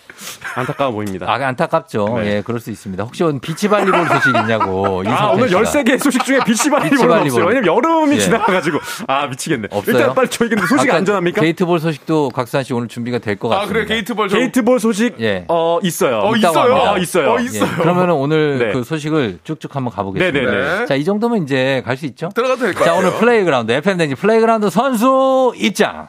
안타까워 0.55 0.93
보입니다. 0.93 1.27
아, 1.29 1.35
안타깝죠. 1.35 2.19
네. 2.21 2.27
예, 2.37 2.43
그럴 2.45 2.61
수 2.61 2.71
있습니다. 2.71 3.03
혹시 3.05 3.25
오늘 3.25 3.41
비치발리볼 3.41 4.07
소식 4.09 4.37
있냐고. 4.37 5.03
아, 5.07 5.31
오늘 5.31 5.47
이성태 5.49 5.65
씨가. 5.71 5.83
13개 5.83 5.99
소식 5.99 6.25
중에 6.25 6.41
비치발리볼은 6.45 6.91
비치발리볼. 6.91 7.27
없어요. 7.43 7.47
왜냐면 7.47 7.67
여름이 7.77 8.17
예. 8.17 8.21
지나가가지고. 8.21 8.79
아, 9.09 9.27
미치겠네. 9.29 9.69
없어요? 9.71 9.97
일단 9.97 10.15
빨리 10.15 10.29
저희 10.29 10.49
근데 10.51 10.67
소식 10.67 10.91
안전합니까? 10.93 11.41
게이트볼 11.41 11.81
소식도 11.81 12.31
곽수산 12.31 12.65
씨 12.65 12.75
오늘 12.75 12.89
준비가 12.89 13.19
될것 13.19 13.51
아, 13.53 13.57
같습니다. 13.61 13.73
그래, 13.85 13.87
게이트볼 13.95 14.29
좀. 14.29 14.39
게이트볼 14.39 14.81
소식 14.81 15.21
예. 15.21 15.45
어 15.49 15.79
있어요. 15.83 16.19
어, 16.19 16.37
있다고 16.37 16.59
있어요? 16.59 16.75
어, 16.75 16.99
있어요. 16.99 17.31
어, 17.33 17.41
예, 17.41 17.45
있어요. 17.45 17.71
그러면은 17.79 18.15
오늘 18.15 18.59
네. 18.59 18.73
그 18.73 18.85
소식을 18.85 19.39
쭉쭉 19.45 19.75
한번 19.77 19.93
가보겠습니다. 19.95 20.51
네네네. 20.51 20.87
자, 20.87 20.95
이 20.95 21.05
정도면 21.05 21.43
이제 21.45 21.83
갈 21.87 21.93
수 22.03 22.07
있죠? 22.07 22.31
들어가도 22.35 22.63
될것 22.63 22.83
자, 22.85 22.91
같아요. 22.95 23.07
오늘 23.07 23.19
플레이그라운드, 23.21 23.62
FM대행진 23.71 24.15
플레이그라운드 24.17 24.71
선수 24.71 25.53
입장. 25.57 26.09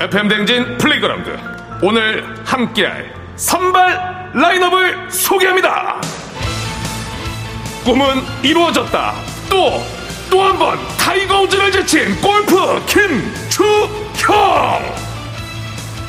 FM 0.00 0.28
대행진 0.28 0.78
플레이그라운드. 0.78 1.36
오늘 1.82 2.24
함께할 2.44 3.12
선발 3.36 4.32
라인업을 4.34 5.10
소개합니다. 5.10 6.00
꿈은 7.84 8.22
이루어졌다. 8.42 9.14
또, 9.50 9.82
또 10.30 10.40
한 10.42 10.58
번 10.58 10.78
타이거 10.98 11.42
우즈를 11.42 11.70
제친 11.70 12.20
골프 12.20 12.56
김주형. 12.86 14.34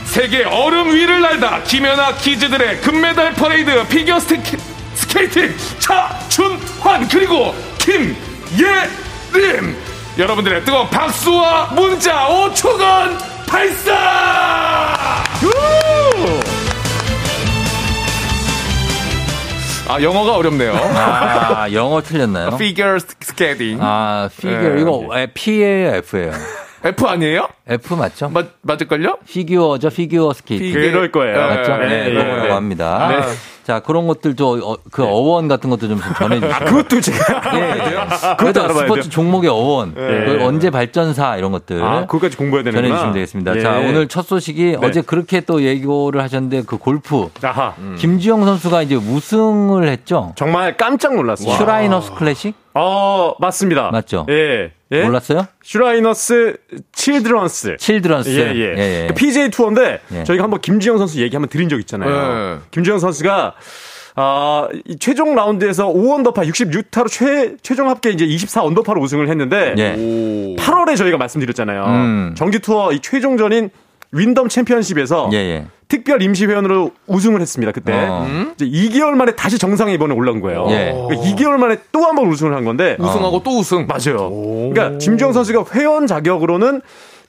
세계 0.06 0.44
얼음 0.46 0.94
위를 0.94 1.22
날다 1.22 1.62
김연아 1.64 2.14
키즈들의 2.16 2.80
금메달 2.82 3.34
퍼레이드 3.34 3.86
피겨 3.90 4.20
스케, 4.20 4.58
스케이팅 4.96 5.54
차준환 5.80 7.08
그리고 7.10 7.54
김예림 7.80 9.76
여러분들의 10.18 10.64
뜨거운 10.64 10.90
박수와 10.90 11.72
문자 11.74 12.28
5초간 12.28 13.18
발사 13.48 13.94
아 19.88 20.02
영어가 20.02 20.36
어렵네요 20.38 20.74
아, 20.74 21.68
영어 21.72 22.02
틀렸나요? 22.02 22.58
피겨 22.58 22.98
스케이팅 23.20 23.78
아, 23.82 24.30
피겨. 24.36 24.58
네. 24.58 24.82
이거 24.82 25.08
P예요, 25.34 25.96
F예요? 25.98 26.32
F 26.86 27.08
아니에요? 27.08 27.48
F 27.68 27.94
맞죠? 27.96 28.30
맞, 28.30 28.46
맞을걸요? 28.62 29.18
피규어죠, 29.28 29.90
피규어 29.90 30.34
스케이트. 30.34 30.64
피겨. 30.64 30.80
그럴 30.92 31.12
거예요. 31.12 31.36
네. 31.36 31.56
맞죠? 31.56 31.78
네, 31.78 31.88
네, 31.88 32.14
그거라고 32.14 32.44
네. 32.44 32.50
합니다. 32.52 33.08
네. 33.10 33.22
자, 33.66 33.80
그런 33.80 34.06
것들도 34.06 34.60
어, 34.64 34.78
그 34.92 35.04
어원 35.04 35.48
같은 35.48 35.72
것도 35.72 35.88
좀 35.88 36.00
전해주시고. 36.20 36.54
아, 36.54 36.60
그것도 36.60 37.02
제가 37.02 37.58
예. 37.58 37.64
알아야 37.64 38.36
그것도 38.38 38.64
알아봐야 38.64 38.84
스포츠 38.84 39.02
돼요. 39.02 39.10
종목의 39.10 39.50
어원, 39.50 39.96
예. 39.98 40.26
그 40.26 40.38
언제 40.46 40.70
발전사 40.70 41.36
이런 41.36 41.52
것들. 41.52 41.82
아, 41.82 42.02
그것까지 42.06 42.38
공부해야 42.38 42.64
되는구나. 42.64 42.88
전해주시면 42.88 43.14
되겠습니다. 43.14 43.56
예. 43.56 43.62
자, 43.62 43.80
오늘 43.80 44.08
첫 44.08 44.22
소식이 44.22 44.78
네. 44.80 44.88
어제 44.88 45.02
그렇게 45.02 45.42
또 45.42 45.64
예고를 45.64 46.22
하셨는데 46.22 46.62
그 46.68 46.78
골프. 46.78 47.30
아하. 47.42 47.74
김주형 47.98 48.46
선수가 48.46 48.84
이제 48.84 48.94
우승을 48.96 49.88
했죠. 49.88 50.34
정말 50.36 50.78
깜짝 50.78 51.16
놀랐어요. 51.16 51.56
슈라이너스 51.56 52.12
클래식? 52.14 52.54
어, 52.76 53.34
맞습니다. 53.40 53.90
맞죠? 53.90 54.28
예. 54.30 54.72
예? 54.92 55.04
몰랐어요? 55.04 55.48
슈라이너스 55.64 56.58
칠드런스. 56.92 57.78
칠드런스. 57.80 58.30
예, 58.30 58.54
예. 58.54 58.76
예, 58.78 59.04
예. 59.04 59.08
그 59.08 59.14
PGA 59.16 59.50
투어인데 59.50 60.00
예. 60.14 60.24
저희가 60.26 60.44
한번 60.44 60.62
김주형 60.62 60.98
선수 60.98 61.20
얘기 61.22 61.36
한번 61.36 61.50
드린 61.50 61.70
적 61.70 61.80
있잖아요. 61.80 62.56
네. 62.58 62.62
김주형 62.72 63.00
선수가 63.00 63.55
아, 64.18 64.68
이 64.86 64.98
최종 64.98 65.36
라운드에서 65.36 65.88
5언더파 65.90 66.48
66타로 66.50 67.10
최, 67.10 67.56
최종 67.62 67.90
합계 67.90 68.12
이제 68.12 68.26
24언더파로 68.26 69.02
우승을 69.02 69.28
했는데 69.30 69.76
예. 69.78 69.96
8월에 70.58 70.96
저희가 70.96 71.18
말씀드렸잖아요. 71.18 71.84
음. 71.86 72.36
정기 72.38 72.60
투어 72.60 72.94
이 72.94 73.00
최종전인 73.02 73.70
윈덤 74.14 74.48
챔피언십에서 74.48 75.30
예, 75.34 75.38
예. 75.38 75.66
특별 75.90 76.22
임시회원으로 76.22 76.92
우승을 77.08 77.42
했습니다. 77.42 77.74
그때 77.74 77.92
어. 78.10 78.26
이제 78.56 78.66
2개월 78.66 79.12
만에 79.16 79.36
다시 79.36 79.58
정상에 79.58 79.94
이번에 79.94 80.14
올라온 80.16 80.40
거예요. 80.40 80.66
예. 80.70 80.94
그러니까 81.10 81.28
2개월 81.36 81.58
만에 81.58 81.78
또 81.92 82.06
한 82.06 82.16
번 82.16 82.28
우승을 82.28 82.56
한 82.56 82.64
건데 82.64 82.96
우승하고 83.00 83.44
또 83.44 83.60
우승. 83.60 83.86
맞아요. 83.86 84.30
그러니까 84.72 84.98
김주영 85.00 85.34
선수가 85.34 85.66
회원 85.74 86.08
자격으로는 86.08 86.82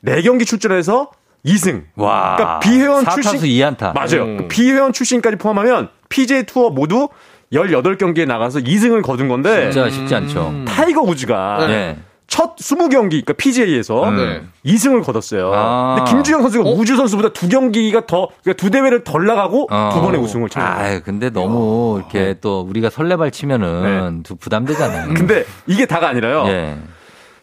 4경기 0.05 0.47
출전해서 0.47 1.11
2승. 1.47 1.85
와. 1.97 2.37
그러니까 2.37 2.61
비회원 2.61 3.05
출신 3.09 3.33
4타수 3.33 3.43
2안타. 3.45 3.95
맞아요. 3.95 4.25
음. 4.25 4.37
그 4.39 4.49
비회원 4.49 4.93
출신까지 4.93 5.37
포함하면 5.37 5.89
PGA 6.09 6.45
투어 6.45 6.71
모두 6.71 7.09
18경기에 7.53 8.27
나가서 8.27 8.61
2승을 8.61 9.03
거둔 9.03 9.29
건데 9.29 9.71
진짜 9.71 9.89
쉽지 9.89 10.15
않죠. 10.15 10.49
음. 10.49 10.65
타이거 10.67 11.03
우즈가 11.03 11.67
예. 11.71 11.97
첫 12.27 12.57
20경기 12.57 13.11
그러니까 13.11 13.35
PGA에서 13.35 14.11
네. 14.11 14.43
2승을 14.65 15.05
거뒀어요. 15.05 15.53
아. 15.55 15.95
근데 15.97 16.11
김주형 16.11 16.43
선수가 16.43 16.69
우즈 16.71 16.97
선수보다 16.97 17.29
두 17.33 17.49
경기가 17.49 18.05
더 18.07 18.29
그러니까 18.43 18.61
두 18.61 18.71
대회를 18.71 19.05
덜 19.05 19.27
나가고 19.27 19.69
어. 19.71 19.91
두 19.95 20.01
번의 20.01 20.21
우승을 20.21 20.49
차요. 20.49 20.65
아, 20.65 21.01
근데 21.05 21.31
너무 21.31 21.99
이렇게 21.99 22.35
또 22.41 22.63
우리가 22.69 22.91
설레발 22.91 23.31
치면은 23.31 24.25
또 24.25 24.35
부담되잖아요. 24.35 25.09
네. 25.09 25.15
근데 25.15 25.45
이게 25.69 25.87
다가 25.87 26.09
아니라요. 26.09 26.45
예. 26.49 26.77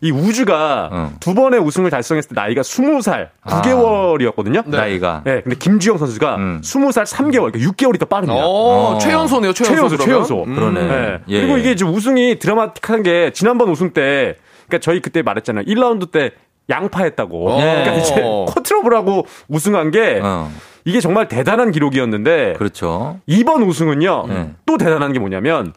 이 0.04 0.12
우주가 0.12 0.89
어. 0.91 1.14
두 1.22 1.34
번의 1.34 1.62
우승을 1.62 1.89
달성했을 1.89 2.30
때 2.30 2.36
나이가 2.36 2.62
20살 2.62 3.30
아. 3.41 3.62
9개월이었거든요. 3.62 4.70
나이가. 4.70 5.22
네, 5.24 5.41
근데 5.41 5.56
김주영 5.58 5.97
선수가 5.97 6.36
음. 6.36 6.62
20살 6.62 7.06
3개월, 7.06 7.54
그러니까 7.54 7.60
6개월이 7.72 7.97
더 7.97 8.06
빠릅니다. 8.06 8.45
어, 8.45 8.95
어. 8.95 8.97
최연소네요, 8.97 9.54
최연소. 9.54 9.95
최연소. 9.95 10.43
음. 10.43 10.56
그러네. 10.56 10.88
네. 10.88 11.20
예. 11.30 11.41
그리고 11.41 11.58
이게 11.58 11.72
이제 11.72 11.86
우승이 11.86 12.38
드라마틱한 12.39 13.04
게 13.04 13.32
지난번 13.34 13.70
우승 13.70 13.93
때, 13.93 14.36
그러니까 14.68 14.80
저희 14.84 14.99
그때 15.01 15.22
말했잖아요. 15.22 15.64
1라운드 15.64 16.12
때 16.12 16.32
양파했다고. 16.70 17.51
예. 17.60 17.62
그러니까 17.62 17.93
이제 17.93 18.16
코트러블하고 18.22 19.26
우승한 19.47 19.91
게 19.91 20.20
어. 20.22 20.51
이게 20.84 20.99
정말 20.99 21.30
대단한 21.30 21.72
기록이었는데 21.72 22.56
그렇죠. 22.58 23.20
이번 23.26 23.64
우승은요 23.64 24.26
네. 24.28 24.51
또 24.66 24.78
대단한 24.78 25.14
게 25.14 25.20
뭐냐면 25.20 25.74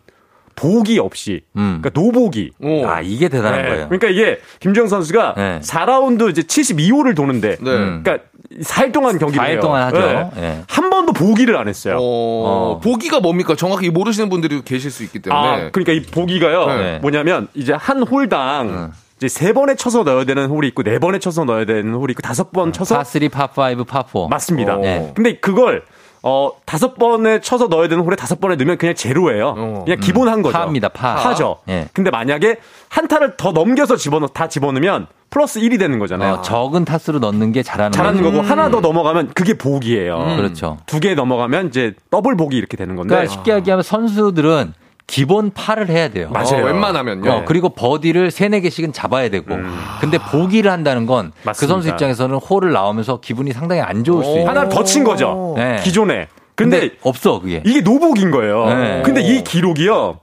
보기 0.57 0.99
없이 0.99 1.43
음. 1.57 1.81
그러니까 1.81 1.91
노보기. 2.01 2.51
오. 2.61 2.87
아, 2.87 3.01
이게 3.03 3.29
대단한 3.29 3.63
네. 3.63 3.69
거예요. 3.69 3.89
그러니까 3.89 4.09
이게 4.09 4.41
김주영 4.61 4.89
선수가 4.89 5.35
네. 5.37 5.61
4라운드 5.63 6.31
이제 6.31 6.43
72호를 6.43 7.15
도는데 7.15 7.57
네. 7.61 7.71
음. 7.71 8.03
그러니까 8.03 8.25
4일 8.63 8.93
동안 8.93 9.19
경기를 9.19 9.45
4일 9.45 9.51
해요. 9.51 9.61
동안 9.61 9.83
하죠. 9.85 9.99
네. 9.99 10.31
예. 10.39 10.63
한 10.67 10.91
번도 10.91 11.13
보기를 11.13 11.57
안 11.57 11.69
했어요. 11.69 11.97
어, 11.97 12.01
어. 12.01 12.81
보기가 12.83 13.21
뭡니까? 13.21 13.55
정확히 13.55 13.91
모르시는 13.91 14.29
분들이 14.31 14.63
계실 14.65 14.91
수 14.91 15.05
있기 15.05 15.21
때문에. 15.21 15.47
아, 15.47 15.71
그러니까 15.71 15.93
이 15.93 16.03
보기가요. 16.03 16.67
네. 16.67 16.99
뭐냐면 17.01 17.49
이제 17.55 17.73
한 17.75 18.03
홀당 18.03 18.69
음. 18.69 18.93
이제 19.19 19.29
세 19.29 19.53
번에 19.53 19.75
쳐서 19.75 20.03
넣어야 20.05 20.25
되는 20.25 20.47
홀이 20.47 20.69
있고 20.69 20.83
네 20.83 20.99
번에 20.99 21.19
쳐서 21.19 21.45
넣어야 21.45 21.65
되는 21.65 21.93
홀이 21.95 22.13
있고 22.13 22.23
다섯 22.23 22.53
번 22.53 22.73
쳐서 22.73 22.99
파3, 23.01 23.31
파5, 23.31 23.87
파4. 23.87 24.29
맞습니다. 24.29 24.77
네. 24.77 25.13
근데 25.15 25.37
그걸 25.39 25.85
어 26.29 26.51
다섯 26.65 26.97
번에 26.97 27.41
쳐서 27.41 27.69
넣어야 27.69 27.87
되는 27.87 28.03
홀에 28.05 28.17
다섯 28.17 28.41
번에 28.41 28.57
넣으면 28.57 28.79
그냥 28.79 28.97
제로예요. 28.97 29.55
어. 29.57 29.83
그냥 29.85 30.01
기본 30.01 30.29
한 30.29 30.43
거죠. 30.43 30.59
파입니다, 30.59 30.89
파. 30.89 31.15
파죠. 31.15 31.59
예. 31.69 31.87
근데 31.93 32.11
만약에 32.11 32.57
한 32.89 33.07
타를 33.07 33.37
더 33.37 33.53
넘겨서 33.53 33.95
집어넣 33.95 34.35
다 34.35 34.49
집어넣으면 34.49 35.07
플러스 35.31 35.61
1이 35.61 35.79
되는 35.79 36.01
거잖아요. 36.01 36.35
어, 36.35 36.43
적은 36.43 36.85
타수로 36.85 37.21
넣는 37.21 37.53
게 37.53 37.63
잘하는 37.63 37.93
잘하는. 37.93 38.23
거고 38.25 38.41
하나 38.41 38.71
더 38.71 38.81
넘어가면 38.81 39.31
그게 39.35 39.55
보기예요. 39.57 40.35
그렇죠. 40.37 40.79
두 40.87 40.99
개 40.99 41.15
넘어가면 41.15 41.69
이제 41.69 41.95
더블 42.11 42.37
보기 42.37 42.57
이렇게 42.57 42.77
되는 42.77 42.97
건데. 42.97 43.15
그러니까 43.15 43.33
쉽게 43.33 43.55
얘기하면 43.55 43.85
선수들은 43.85 44.75
기본 45.07 45.53
파를 45.53 45.89
해야 45.89 46.09
돼요. 46.09 46.31
맞아요. 46.33 46.63
어, 46.63 46.67
웬만하면요. 46.67 47.31
어, 47.31 47.43
그리고 47.47 47.69
버디를 47.69 48.31
세네 48.31 48.61
개씩은 48.61 48.93
잡아야 48.93 49.29
되고. 49.29 49.57
근데 50.01 50.19
보기를 50.19 50.71
한다는 50.71 51.07
건그 51.07 51.31
음. 51.49 51.53
선수 51.55 51.89
입장에서는 51.89 52.37
홀을 52.37 52.73
나오면서 52.73 53.21
기분이 53.21 53.53
상당히 53.53 53.81
안 53.83 54.03
좋을 54.05 54.25
수 54.25 54.31
있는. 54.31 54.49
하나를 54.49 54.69
더친 54.69 55.05
거죠. 55.05 55.55
네. 55.57 55.81
기존에. 55.83 56.27
근데, 56.57 56.81
근데 56.81 56.95
없어 57.03 57.39
그게. 57.41 57.63
이게 57.65 57.83
노복인 57.83 58.31
거예요. 58.31 58.67
네. 58.67 59.03
근데 59.05 59.21
이 59.21 59.45
기록이요. 59.45 60.19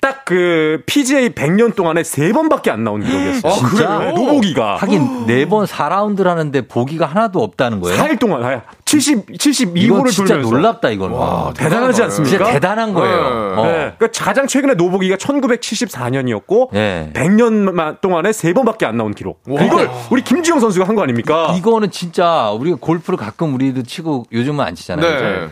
딱 0.00 0.20
그 0.30 0.82
PGA 0.86 1.30
100년 1.30 1.74
동안에 1.74 2.04
세 2.04 2.32
번밖에 2.32 2.70
안 2.70 2.84
나온 2.84 3.02
기록이었어요. 3.02 3.52
아, 3.52 3.56
진짜? 3.56 3.98
네, 3.98 4.12
노복이가. 4.12 4.76
하긴 4.76 5.26
네번 5.26 5.66
4라운드를 5.66 6.24
하는데 6.24 6.60
보기가 6.68 7.06
하나도 7.06 7.42
없다는 7.42 7.80
거예요. 7.80 8.00
4일 8.00 8.20
동안 8.20 8.44
아, 8.44 8.62
70 8.84 9.26
이건 9.30 10.04
72호를 10.04 10.10
진짜 10.12 10.34
돌면서 10.34 10.54
놀랍다 10.54 10.90
이건. 10.90 11.10
와, 11.10 11.52
대단하지 11.56 12.04
않습니까? 12.04 12.36
진짜 12.38 12.52
대단한 12.52 12.94
거예요. 12.94 13.16
네. 13.16 13.60
어. 13.60 13.64
네. 13.66 13.72
그러니까 13.98 14.24
가장 14.24 14.46
최근에 14.46 14.74
노복이가 14.74 15.16
1974년이었고 15.16 16.68
예. 16.74 17.10
100년 17.12 18.00
동안에 18.00 18.32
세 18.32 18.52
번밖에 18.52 18.86
안 18.86 18.96
나온 18.96 19.12
기록. 19.14 19.42
이걸 19.48 19.90
우리 20.10 20.22
김지영 20.22 20.60
선수가 20.60 20.86
한 20.86 20.94
거 20.94 21.02
아닙니까? 21.02 21.54
이거는 21.56 21.90
진짜 21.90 22.50
우리가 22.50 22.76
골프를 22.80 23.16
가끔 23.16 23.52
우리도 23.54 23.82
치고 23.82 24.26
요즘은 24.32 24.64
안 24.64 24.74
치잖아요. 24.76 25.48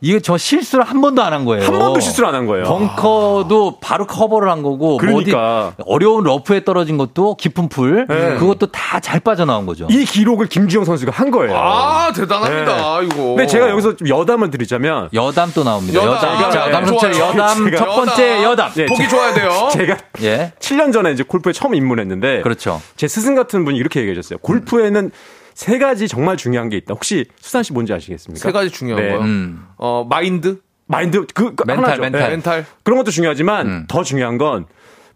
네. 0.00 0.08
이게 0.08 0.20
저 0.20 0.36
실수를 0.38 0.84
한 0.84 1.00
번도 1.00 1.22
안 1.22 1.32
한 1.32 1.44
거예요. 1.44 1.64
한 1.64 1.76
번도 1.78 2.00
실수를 2.00 2.28
안 2.28 2.34
한 2.34 2.46
거예요. 2.46 2.64
벙커도 2.64 3.78
바로 3.80 4.06
커버를 4.06 4.48
한 4.50 4.62
거고 4.62 4.76
뭐 4.76 4.96
그러니까. 4.98 5.72
어디 5.76 5.82
어려운 5.86 6.24
러프에 6.24 6.64
떨어진 6.64 6.96
것도 6.98 7.36
깊은 7.36 7.68
풀 7.68 8.06
네. 8.08 8.36
그것도 8.38 8.66
다 8.68 8.98
잘 9.00 9.20
빠져나온 9.20 9.64
거죠. 9.66 9.86
이 9.90 10.04
기록을 10.04 10.46
김주형 10.48 10.84
선수가 10.84 11.12
한 11.12 11.30
거예요. 11.30 11.54
아, 11.56 12.12
대단합니다, 12.12 13.02
이거. 13.02 13.16
근데 13.34 13.46
제가 13.46 13.70
여기서 13.70 13.96
좀 13.96 14.08
여담을 14.08 14.50
드리자면 14.50 15.08
여담 15.14 15.50
또 15.54 15.62
나옵니다. 15.64 16.02
여담. 16.02 16.34
여담. 16.36 16.50
자, 16.50 16.64
네, 16.66 16.70
강성철 16.72 17.12
좋아요. 17.12 17.30
여담 17.30 17.64
제가- 17.66 17.76
첫 17.78 17.84
번째 17.94 18.42
여담. 18.44 18.70
예, 18.76 18.86
보기 18.86 19.02
제- 19.02 19.08
좋아야 19.08 19.34
돼요. 19.34 19.68
제가 19.72 19.96
예. 20.22 20.52
7년 20.58 20.92
전에 20.92 21.12
이제 21.12 21.22
골프에 21.22 21.52
처음 21.52 21.74
입문했는데 21.74 22.42
그렇죠. 22.42 22.80
제 22.96 23.06
스승 23.08 23.34
같은 23.34 23.64
분이 23.64 23.78
이렇게 23.78 24.00
얘기해 24.00 24.14
줬어요. 24.14 24.38
골프에는 24.40 25.10
세 25.58 25.76
가지 25.80 26.06
정말 26.06 26.36
중요한 26.36 26.68
게 26.68 26.76
있다. 26.76 26.94
혹시 26.94 27.26
수산 27.40 27.64
씨 27.64 27.72
뭔지 27.72 27.92
아시겠습니까? 27.92 28.40
세 28.40 28.52
가지 28.52 28.70
중요한 28.70 29.02
네. 29.02 29.10
거요. 29.10 29.22
음. 29.22 29.66
어, 29.76 30.06
마인드, 30.08 30.60
마인드 30.86 31.26
그, 31.34 31.56
그 31.56 31.64
멘탈, 31.66 31.84
하나죠. 31.84 32.00
멘탈. 32.00 32.20
네. 32.20 32.28
멘탈. 32.28 32.64
그런 32.84 32.96
것도 32.96 33.10
중요하지만 33.10 33.66
음. 33.66 33.84
더 33.88 34.04
중요한 34.04 34.38
건 34.38 34.66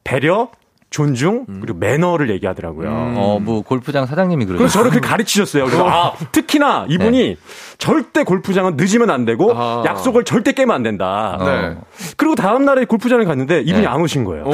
배려, 0.02 0.50
존중 0.90 1.46
그리고 1.60 1.78
매너를 1.78 2.28
얘기하더라고요. 2.30 2.88
어, 2.90 3.38
뭐 3.40 3.62
골프장 3.62 4.04
사장님이 4.04 4.44
그러죠. 4.44 4.58
그래서 4.58 4.72
저를 4.74 4.90
그렇게 4.90 5.06
가르치셨어요. 5.06 5.64
그래서 5.64 5.88
아, 5.88 6.12
특히나 6.32 6.86
이분이 6.88 7.38
절대 7.78 8.24
골프장은 8.24 8.76
늦으면 8.76 9.10
안 9.10 9.24
되고 9.24 9.52
아. 9.56 9.84
약속을 9.86 10.24
절대 10.24 10.52
깨면 10.52 10.74
안 10.74 10.82
된다. 10.82 11.38
네. 11.40 11.76
그리고 12.16 12.34
다음 12.34 12.64
날에 12.64 12.84
골프장을 12.84 13.24
갔는데 13.24 13.60
이분이 13.60 13.82
네. 13.82 13.86
안 13.86 14.00
오신 14.00 14.24
거예요. 14.24 14.44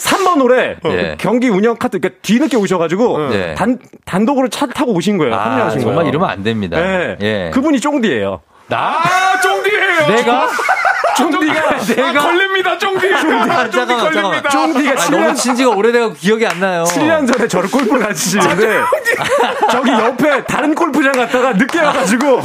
오. 0.00 0.02
3번 0.02 0.40
홀에 0.40 0.76
네. 0.82 1.16
경기 1.18 1.48
운영 1.48 1.76
카드 1.76 1.98
그러니까 1.98 2.20
뒤늦게 2.22 2.56
오셔가지고 2.56 3.28
네. 3.30 3.54
단 3.54 3.78
단독으로 4.04 4.48
차 4.48 4.66
타고 4.66 4.92
오신 4.94 5.18
거예요. 5.18 5.34
아, 5.34 5.50
합류하신 5.50 5.80
정말 5.80 5.96
거예요. 5.96 6.08
이러면 6.10 6.30
안 6.30 6.42
됩니다. 6.42 6.78
네. 6.80 7.16
예. 7.20 7.50
그분이 7.52 7.80
쫑디예요. 7.80 8.40
나 8.68 8.76
아, 8.98 9.40
쫑디예요. 9.40 10.06
내가 10.08 10.48
쫑디가 11.16 11.78
내가 11.96 12.22
걸립니다, 12.22 12.78
쫑디. 12.78 13.12
아, 13.14 13.68
잠깐만 13.68 14.12
잠깐만. 14.12 14.42
쫑디가 14.48 14.92
아, 14.92 14.94
7년, 14.94 15.10
너무 15.10 15.34
친지가 15.34 15.70
오래돼서 15.70 16.12
기억이 16.14 16.46
안 16.46 16.60
나요. 16.60 16.84
7년 16.84 17.30
전에 17.30 17.48
저를 17.48 17.68
골프를 17.70 18.00
가르치시는데 18.00 18.80
저기 19.70 19.90
옆에 19.90 20.44
다른 20.44 20.74
골프장 20.74 21.12
갔다가 21.12 21.52
늦게 21.54 21.80
와가지고 21.80 22.40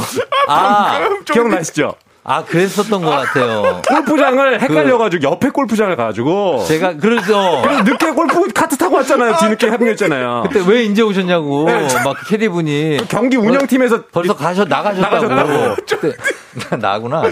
아, 0.48 0.98
기억나시죠? 1.32 1.94
아 2.28 2.42
그랬었던 2.44 3.02
것 3.02 3.08
같아요. 3.10 3.80
골프장을 3.88 4.60
헷갈려가지고 4.60 5.22
옆에 5.22 5.50
골프장을 5.50 5.94
가가지고 5.94 6.64
제가 6.66 6.96
그러죠. 6.96 7.60
그래서 7.62 7.82
늦게 7.84 8.10
골프 8.10 8.48
카트 8.52 8.76
타고 8.76 8.96
왔잖아요. 8.96 9.36
뒤늦게 9.36 9.68
합류했잖아요. 9.68 10.44
그때 10.48 10.64
왜 10.68 10.82
이제 10.82 11.02
오셨냐고 11.02 11.66
막 12.04 12.16
캐디 12.28 12.48
분이 12.48 12.98
경기 13.08 13.36
운영팀에서 13.36 14.06
벌써 14.06 14.34
가셔 14.34 14.64
나가셨다고. 14.64 15.28
나가셨다고. 15.28 15.76
그때 15.76 16.16
나구나. 16.80 17.22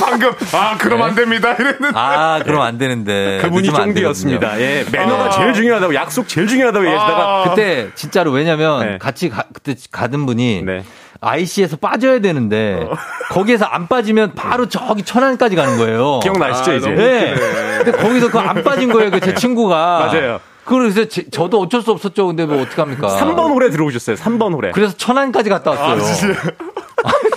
방금, 0.00 0.32
아, 0.52 0.76
그럼 0.78 1.02
안 1.02 1.14
됩니다. 1.14 1.52
이랬는데. 1.52 1.90
아 1.94 2.40
그럼 2.42 2.62
안 2.62 2.78
되는데. 2.78 3.38
그분이 3.42 3.68
늦으면 3.68 3.80
안 3.80 3.86
쫑디였습니다. 3.88 4.60
예, 4.60 4.84
매너가 4.90 5.30
제일 5.30 5.52
중요하다고 5.52 5.94
약속 5.94 6.26
제일 6.26 6.48
중요하다고 6.48 6.84
얘기하다가 6.86 7.44
그때 7.50 7.90
진짜로 7.94 8.32
왜냐면 8.32 8.80
네. 8.80 8.98
같이 8.98 9.28
가, 9.28 9.44
그때 9.52 9.76
가던 9.92 10.26
분이 10.26 10.62
네. 10.64 10.82
IC에서 11.24 11.76
빠져야 11.76 12.18
되는데 12.20 12.86
거기에서 13.30 13.64
안 13.64 13.86
빠지면 13.86 14.32
바로 14.34 14.68
저기 14.68 15.02
천안까지 15.04 15.54
가는 15.56 15.78
거예요. 15.78 16.18
기억나시죠, 16.24 16.70
아, 16.72 16.74
이제? 16.74 16.88
네. 16.90 17.34
근데 17.84 17.92
거기서 17.92 18.30
그 18.30 18.38
안 18.38 18.62
빠진 18.64 18.92
거예요, 18.92 19.10
그 19.10 19.20
제 19.20 19.32
친구가. 19.34 20.10
맞아요. 20.12 20.40
그래서 20.64 21.04
제- 21.06 21.28
저도 21.30 21.60
어쩔 21.60 21.80
수 21.82 21.90
없었죠. 21.92 22.26
근데 22.26 22.44
뭐 22.46 22.60
어떡합니까? 22.62 23.08
3번 23.08 23.50
홀에 23.50 23.70
들어오셨어요. 23.70 24.16
3번 24.16 24.52
홀에. 24.54 24.70
그래서 24.72 24.94
천안까지 24.96 25.48
갔다 25.50 25.70
왔어요. 25.72 26.02
아, 27.04 27.10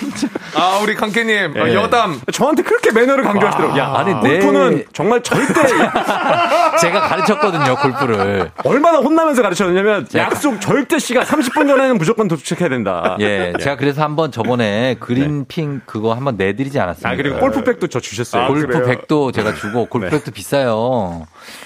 우리 0.81 0.95
강캐님, 0.95 1.53
어, 1.57 1.67
예. 1.67 1.73
여담. 1.73 2.19
저한테 2.31 2.63
그렇게 2.63 2.91
매너를 2.91 3.23
강조하시더라고요. 3.23 3.79
야, 3.81 3.93
아니, 3.95 4.13
골프는 4.13 4.75
네. 4.77 4.85
정말 4.93 5.21
절대 5.23 5.53
제가 6.79 7.01
가르쳤거든요, 7.01 7.75
골프를. 7.75 8.51
얼마나 8.63 8.99
혼나면서 8.99 9.41
가르쳤냐면 9.41 10.07
약속 10.15 10.59
절대 10.61 10.99
시간 10.99 11.23
30분 11.25 11.67
전에는 11.67 11.97
무조건 11.97 12.27
도착해야 12.27 12.69
된다. 12.69 13.17
예, 13.19 13.53
제가 13.59 13.75
그래서 13.77 14.01
한번 14.03 14.31
저번에 14.31 14.95
그린핑 14.99 15.81
그거 15.85 16.13
한번 16.13 16.35
내드리지 16.37 16.79
않았습니까? 16.79 17.09
아 17.09 17.15
그리고 17.15 17.39
골프백도 17.39 17.87
저 17.87 17.99
주셨어요. 17.99 18.47
골프 18.47 18.67
그래요? 18.67 18.85
백도 18.85 19.31
제가 19.31 19.53
주고 19.55 19.85
골프백도 19.85 20.31
비싸요. 20.31 21.25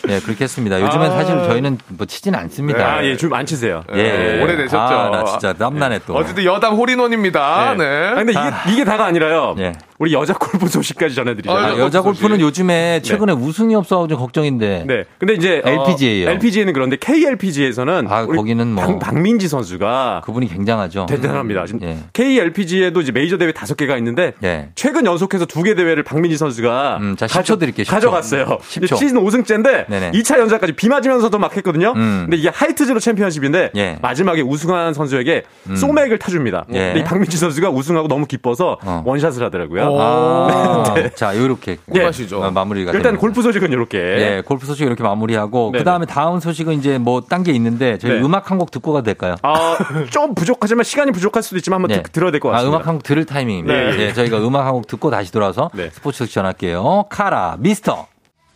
예, 0.09 0.19
그렇게 0.19 0.43
했습니다. 0.43 0.79
요즘엔 0.81 1.11
아. 1.11 1.15
사실 1.15 1.35
저희는 1.35 1.77
뭐 1.89 2.05
치진 2.05 2.35
않습니다. 2.35 2.95
아, 2.97 3.03
예, 3.03 3.15
좀 3.17 3.29
안 3.33 3.45
치세요. 3.45 3.83
예, 3.93 4.41
오래되셨죠. 4.41 4.77
아, 4.77 5.09
나 5.09 5.23
진짜 5.23 5.53
땀나네 5.53 5.99
또. 6.07 6.15
어쨌든 6.15 6.43
여담 6.43 6.73
홀인원입니다. 6.73 7.75
네. 7.77 8.18
아, 8.19 8.23
근데 8.23 8.31
이게, 8.31 8.73
이게 8.73 8.83
다가 8.83 9.05
아니라요. 9.05 9.55
예. 9.59 9.73
우리 9.99 10.13
여자 10.13 10.33
골프 10.33 10.67
소식까지 10.69 11.13
전해드리죠. 11.13 11.51
아, 11.51 11.65
아, 11.73 11.77
여자 11.77 12.01
골프는 12.01 12.39
요즘에 12.39 13.01
최근에 13.01 13.33
우승이 13.33 13.75
없어서 13.75 14.07
좀 14.07 14.17
걱정인데. 14.17 14.85
네. 14.87 15.03
근데 15.17 15.33
이제 15.33 15.61
LPGA 15.65 16.21
예요. 16.21 16.29
LPGA는 16.29 16.71
그런데 16.71 16.95
KLPGA에서는 16.95 18.07
아, 18.09 18.25
거기는 18.25 18.65
뭐- 18.73 18.97
박, 18.97 19.19
민지 19.19 19.49
선수가 19.49 20.21
그분이 20.23 20.47
굉장하죠. 20.47 21.05
대단합니다. 21.07 21.65
지금 21.65 21.81
예. 21.83 21.97
KLPGA에도 22.13 23.01
이제 23.01 23.11
메이저 23.11 23.37
대회 23.37 23.51
다섯 23.51 23.75
개가 23.75 23.97
있는데 23.97 24.33
예. 24.43 24.69
최근 24.75 25.05
연속해서 25.05 25.45
두 25.45 25.59
개 25.63 25.75
대회를 25.75 26.03
박민지 26.03 26.37
선수가 26.37 26.97
음, 27.01 27.15
자, 27.17 27.25
10초 27.25 27.33
가져- 27.33 27.57
드릴게요, 27.57 27.83
10초. 27.83 27.89
가져갔어요. 27.91 28.45
10초. 28.61 28.95
시즌 28.97 29.17
5승째인데 29.21 29.87
네네. 29.89 30.11
2차 30.11 30.39
연장까지 30.39 30.71
비 30.73 30.87
맞으면서도 30.87 31.37
막 31.37 31.55
했거든요. 31.57 31.91
음. 31.97 32.21
근데 32.29 32.37
이게 32.37 32.47
하이트즈로 32.47 33.01
챔피언십인데 33.01 33.71
예. 33.75 33.97
마지막에 34.01 34.41
우승한 34.41 34.93
선수에게 34.93 35.43
음. 35.69 35.75
소맥을 35.75 36.17
타줍니다. 36.19 36.65
예. 36.71 36.79
근데 36.79 36.99
이 37.01 37.03
박민지 37.03 37.35
선수가 37.35 37.69
우승하고 37.71 38.07
너무 38.07 38.25
기뻐서 38.25 38.77
어. 38.85 39.03
원샷을 39.05 39.43
하더라고요. 39.43 39.88
아, 39.99 40.93
네. 40.95 41.09
자, 41.15 41.37
요렇게 41.37 41.71
예. 41.71 41.77
꿀맛이죠. 41.91 42.41
어, 42.41 42.51
마무리가 42.51 42.91
일단 42.91 43.03
됩니다. 43.13 43.21
골프 43.21 43.41
소식은 43.41 43.71
이렇게. 43.71 43.97
예, 43.97 44.43
골프 44.45 44.65
소식 44.65 44.85
이렇게 44.85 45.01
마무리하고 45.03 45.71
네네. 45.71 45.79
그다음에 45.83 46.05
다음 46.05 46.39
소식은 46.39 46.73
이제 46.79 46.97
뭐 46.97 47.21
딴 47.21 47.43
게 47.43 47.51
있는데 47.53 47.97
저희 47.97 48.13
네. 48.13 48.21
음악 48.21 48.51
한 48.51 48.59
곡 48.59 48.71
듣고 48.71 48.91
가도 48.93 49.05
될까요? 49.05 49.35
아, 49.43 49.77
좀 50.09 50.35
부족하지만 50.35 50.83
시간이 50.83 51.11
부족할 51.11 51.41
수도 51.43 51.57
있지만 51.57 51.75
한번 51.81 51.95
네. 51.95 52.03
드- 52.03 52.11
들어야 52.11 52.31
될것 52.31 52.51
아, 52.51 52.55
같습니다. 52.57 52.75
음악 52.77 52.87
한 52.87 52.95
곡 52.95 53.03
들을 53.03 53.23
타이밍입니다. 53.25 53.73
네. 53.73 53.97
네, 53.97 54.13
저희가 54.13 54.37
음악 54.45 54.65
한 54.65 54.73
곡 54.73 54.87
듣고 54.87 55.09
다시 55.11 55.31
돌아와서 55.31 55.69
네. 55.73 55.89
스포츠 55.91 56.17
소식 56.19 56.33
전할게요. 56.33 57.05
카라, 57.09 57.55
미스터. 57.59 58.07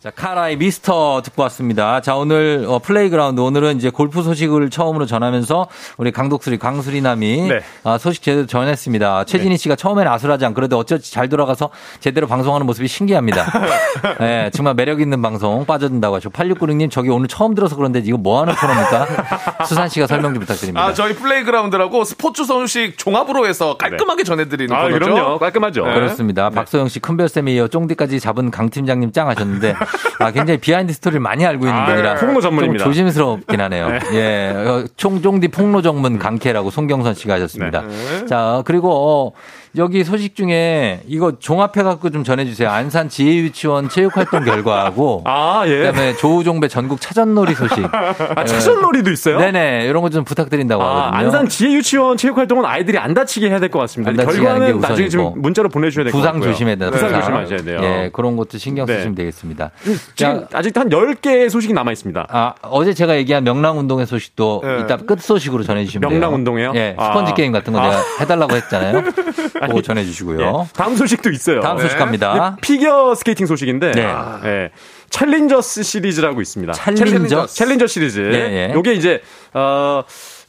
자, 0.04 0.10
카라의 0.10 0.58
미스터 0.58 1.22
듣고 1.24 1.40
왔습니다. 1.44 2.02
자, 2.02 2.14
오늘 2.14 2.66
어, 2.68 2.78
플레이그라운드 2.78 3.40
오늘은 3.40 3.78
이제 3.78 3.88
골프 3.88 4.22
소식을 4.22 4.68
처음으로 4.68 5.06
전하면서 5.06 5.66
우리 5.96 6.12
강독수리 6.12 6.58
강수리남이 6.58 7.48
네. 7.48 7.60
아, 7.84 7.96
소식 7.96 8.22
제대로 8.22 8.46
전했습니다. 8.46 9.24
최진희 9.24 9.56
씨가 9.56 9.76
처음에는 9.76 10.12
아슬하지 10.12 10.44
않고 10.44 10.56
그래도 10.56 10.76
어쩌지 10.76 11.10
잘 11.10 11.30
돌아가서 11.30 11.70
제대로 12.00 12.26
방송하는 12.26 12.66
모습이 12.66 12.86
신기합니다. 12.86 13.46
네, 14.20 14.50
정말 14.52 14.74
매력 14.74 15.00
있는 15.00 15.22
방송 15.22 15.64
빠져든다고 15.64 16.16
하시고 16.16 16.34
8696님 16.34 16.90
저기 16.90 17.08
오늘 17.08 17.26
처음 17.26 17.54
들어서 17.54 17.74
그런데 17.74 18.02
이거 18.04 18.18
뭐 18.18 18.42
하는 18.42 18.54
코너입니까? 18.54 19.64
수산 19.64 19.88
씨가 19.88 20.06
설명 20.06 20.34
좀 20.34 20.40
부탁드립니다. 20.40 20.84
아, 20.84 20.92
저희 20.92 21.14
플레이그라운드라고 21.14 22.04
스포츠 22.04 22.44
소식 22.44 22.98
종합으로 22.98 23.46
해서 23.46 23.78
깔끔하게 23.78 24.24
전해드리는 24.24 24.76
아, 24.76 24.82
거죠. 24.82 24.98
그럼요. 24.98 25.38
깔끔하죠. 25.38 25.86
네. 25.86 25.94
그렇습니다. 25.94 26.50
박소영 26.50 26.88
씨 26.88 27.00
큰별쌤에 27.00 27.54
이어 27.54 27.68
쫑디까지 27.68 28.20
잡은 28.20 28.50
강 28.50 28.68
팀장님 28.68 29.10
짱 29.12 29.30
하셨는데 29.30 29.74
아, 30.18 30.30
굉장히 30.30 30.58
비하인드 30.58 30.92
스토리를 30.92 31.20
많이 31.20 31.44
알고 31.44 31.66
있는 31.66 31.78
아, 31.78 31.86
분이라 31.86 32.14
폭로 32.16 32.40
전문입니다. 32.40 32.84
좀 32.84 32.92
조심스럽긴 32.92 33.60
하네요. 33.60 33.88
예, 34.12 34.52
어, 34.54 34.84
총쫑디 34.96 35.48
폭로 35.48 35.82
전문 35.82 36.18
강캐라고 36.18 36.70
송경선 36.70 37.14
씨가 37.14 37.34
하셨습니다. 37.34 37.82
네. 37.82 38.26
자 38.26 38.62
그리고 38.64 38.90
어, 38.92 39.32
여기 39.76 40.04
소식 40.04 40.36
중에 40.36 41.00
이거 41.06 41.32
종합해 41.38 41.82
갖고 41.82 42.10
좀 42.10 42.22
전해주세요. 42.24 42.70
안산 42.70 43.08
지혜유치원 43.08 43.88
체육활동 43.88 44.44
결과하고 44.46 45.22
아, 45.26 45.64
예. 45.66 45.78
그다음에 45.78 46.14
조우종배 46.16 46.68
전국 46.68 47.00
차전놀이 47.00 47.54
소식. 47.54 47.84
아, 47.92 48.44
차전놀이도 48.44 49.10
있어요? 49.10 49.38
네네 49.38 49.86
이런 49.86 50.02
거 50.02 50.14
좀 50.14 50.22
부탁드린다고 50.22 50.80
아, 50.80 51.06
하거든요. 51.06 51.18
안산 51.26 51.48
지혜 51.48 51.72
유치원 51.72 52.16
체육 52.16 52.38
활동은 52.38 52.64
아이들이 52.64 52.98
안 52.98 53.14
다치게 53.14 53.48
해야 53.50 53.58
될 53.58 53.68
것 53.68 53.80
같습니다. 53.80 54.12
결과는 54.24 54.78
나중에. 54.80 55.08
지금 55.08 55.32
문자로 55.36 55.68
보내주셔야 55.70 56.04
될것 56.04 56.20
부상 56.20 56.34
같고요. 56.34 56.52
조심해야 56.52 56.76
돼요. 56.76 56.90
부상 56.92 57.12
조심하셔야 57.12 57.62
돼요. 57.62 57.80
예, 57.82 58.10
그런 58.12 58.36
것도 58.36 58.58
신경 58.58 58.86
네. 58.86 58.94
쓰시면 58.94 59.16
되겠습니다. 59.16 59.70
지금 60.14 60.46
아직 60.52 60.76
한 60.76 60.88
10개의 60.88 61.50
소식이 61.50 61.72
남아 61.72 61.90
있습니다. 61.90 62.26
아, 62.30 62.54
어제 62.62 62.94
제가 62.94 63.16
얘기한 63.16 63.42
명랑 63.42 63.78
운동의 63.78 64.06
소식도 64.06 64.62
네. 64.64 64.80
이따 64.84 64.96
끝 64.98 65.20
소식으로 65.20 65.64
전해주시면 65.64 66.08
돼요. 66.08 66.20
명랑 66.20 66.34
운동이에요? 66.36 66.72
예, 66.76 66.94
아. 66.96 67.06
스펀지 67.06 67.34
게임 67.34 67.50
같은 67.50 67.72
거 67.72 67.80
아. 67.80 67.88
내가 67.88 68.02
해달라고 68.20 68.54
했잖아요. 68.54 69.02
그거 69.68 69.82
전해주시고요. 69.82 70.40
예, 70.40 70.68
다음 70.74 70.96
소식도 70.96 71.30
있어요. 71.30 71.60
다음 71.60 71.78
소식 71.78 71.96
갑니다. 71.98 72.56
피겨 72.60 73.14
스케이팅 73.14 73.46
소식인데 73.46 73.92
네. 73.92 74.14
예, 74.44 74.70
Challengers 75.10 75.82
시리즈라고 75.82 76.40
있습니다. 76.40 76.72
Challenger? 76.72 77.46
Challenger 77.46 77.86
시리즈. 77.86 78.20
예, 78.20 78.68
예. 78.70 78.74
요게 78.74 78.94
이제 78.94 79.22
어 79.52 80.02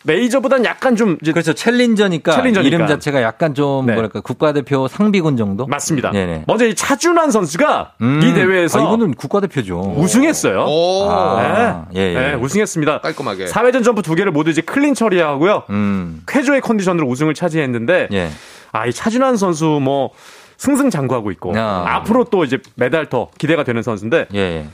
메이저보단 0.07 0.65
약간 0.65 0.95
좀 0.95 1.17
이제 1.21 1.31
그렇죠. 1.31 1.53
챌린저니까, 1.53 2.31
챌린저니까. 2.33 2.67
이름 2.67 2.85
자체가 2.87 3.23
약간 3.23 3.55
좀 3.55 3.87
네. 3.87 3.93
뭐랄까 3.93 4.21
국가대표 4.21 4.87
상비군 4.87 5.35
정도? 5.35 5.65
맞습니다. 5.65 6.11
네네. 6.11 6.43
먼저 6.45 6.67
이 6.67 6.75
차준환 6.75 7.31
선수가 7.31 7.93
음, 8.01 8.21
이 8.23 8.33
대회에서 8.33 8.79
아, 8.79 8.83
이거는 8.83 9.15
국가대표죠. 9.15 9.95
우승했어요. 9.97 10.65
오. 10.67 11.09
아, 11.09 11.85
예, 11.95 11.99
예. 12.01 12.13
네, 12.13 12.33
우승했습니다. 12.35 13.01
깔끔하게. 13.01 13.45
4회전 13.45 13.83
점프 13.83 14.03
두 14.03 14.13
개를 14.13 14.31
모두 14.31 14.51
이제 14.51 14.61
clean 14.61 14.93
처리하고요. 14.93 15.63
음, 15.71 16.21
쾌조의 16.27 16.61
컨디션으로 16.61 17.07
우승을 17.07 17.33
차지했는데 17.33 18.09
예. 18.13 18.29
아, 18.75 18.85
이 18.85 18.91
차준환 18.93 19.37
선수 19.37 19.79
뭐 19.81 20.09
승승장구하고 20.57 21.31
있고 21.31 21.53
야. 21.57 21.83
앞으로 21.85 22.23
또 22.25 22.45
이제 22.45 22.59
메달 22.75 23.09
더 23.09 23.27
기대가 23.37 23.65
되는 23.65 23.81
선수인데 23.83 24.27
예, 24.33 24.39
예. 24.39 24.65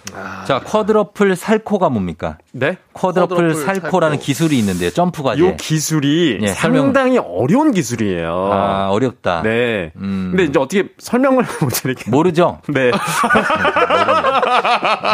자, 0.45 0.59
쿼드러플 0.63 1.35
살코가 1.35 1.89
뭡니까? 1.89 2.37
네. 2.51 2.77
쿼드러플 2.93 3.35
쿼드러플 3.35 3.55
살코라는 3.65 4.17
살코. 4.17 4.23
기술이 4.23 4.59
있는데요. 4.59 4.91
점프 4.91 5.23
과제. 5.23 5.41
요 5.41 5.55
기술이 5.55 6.37
예, 6.41 6.47
상당히 6.47 7.17
어려운 7.17 7.71
기술이에요. 7.71 8.49
아, 8.53 8.89
어렵다. 8.91 9.41
네. 9.41 9.91
음. 9.95 10.27
근데 10.31 10.43
이제 10.43 10.59
어떻게 10.59 10.89
설명을 10.99 11.45
못 11.61 11.69
드릴게요. 11.69 12.11
모르죠? 12.15 12.59
네. 12.67 12.91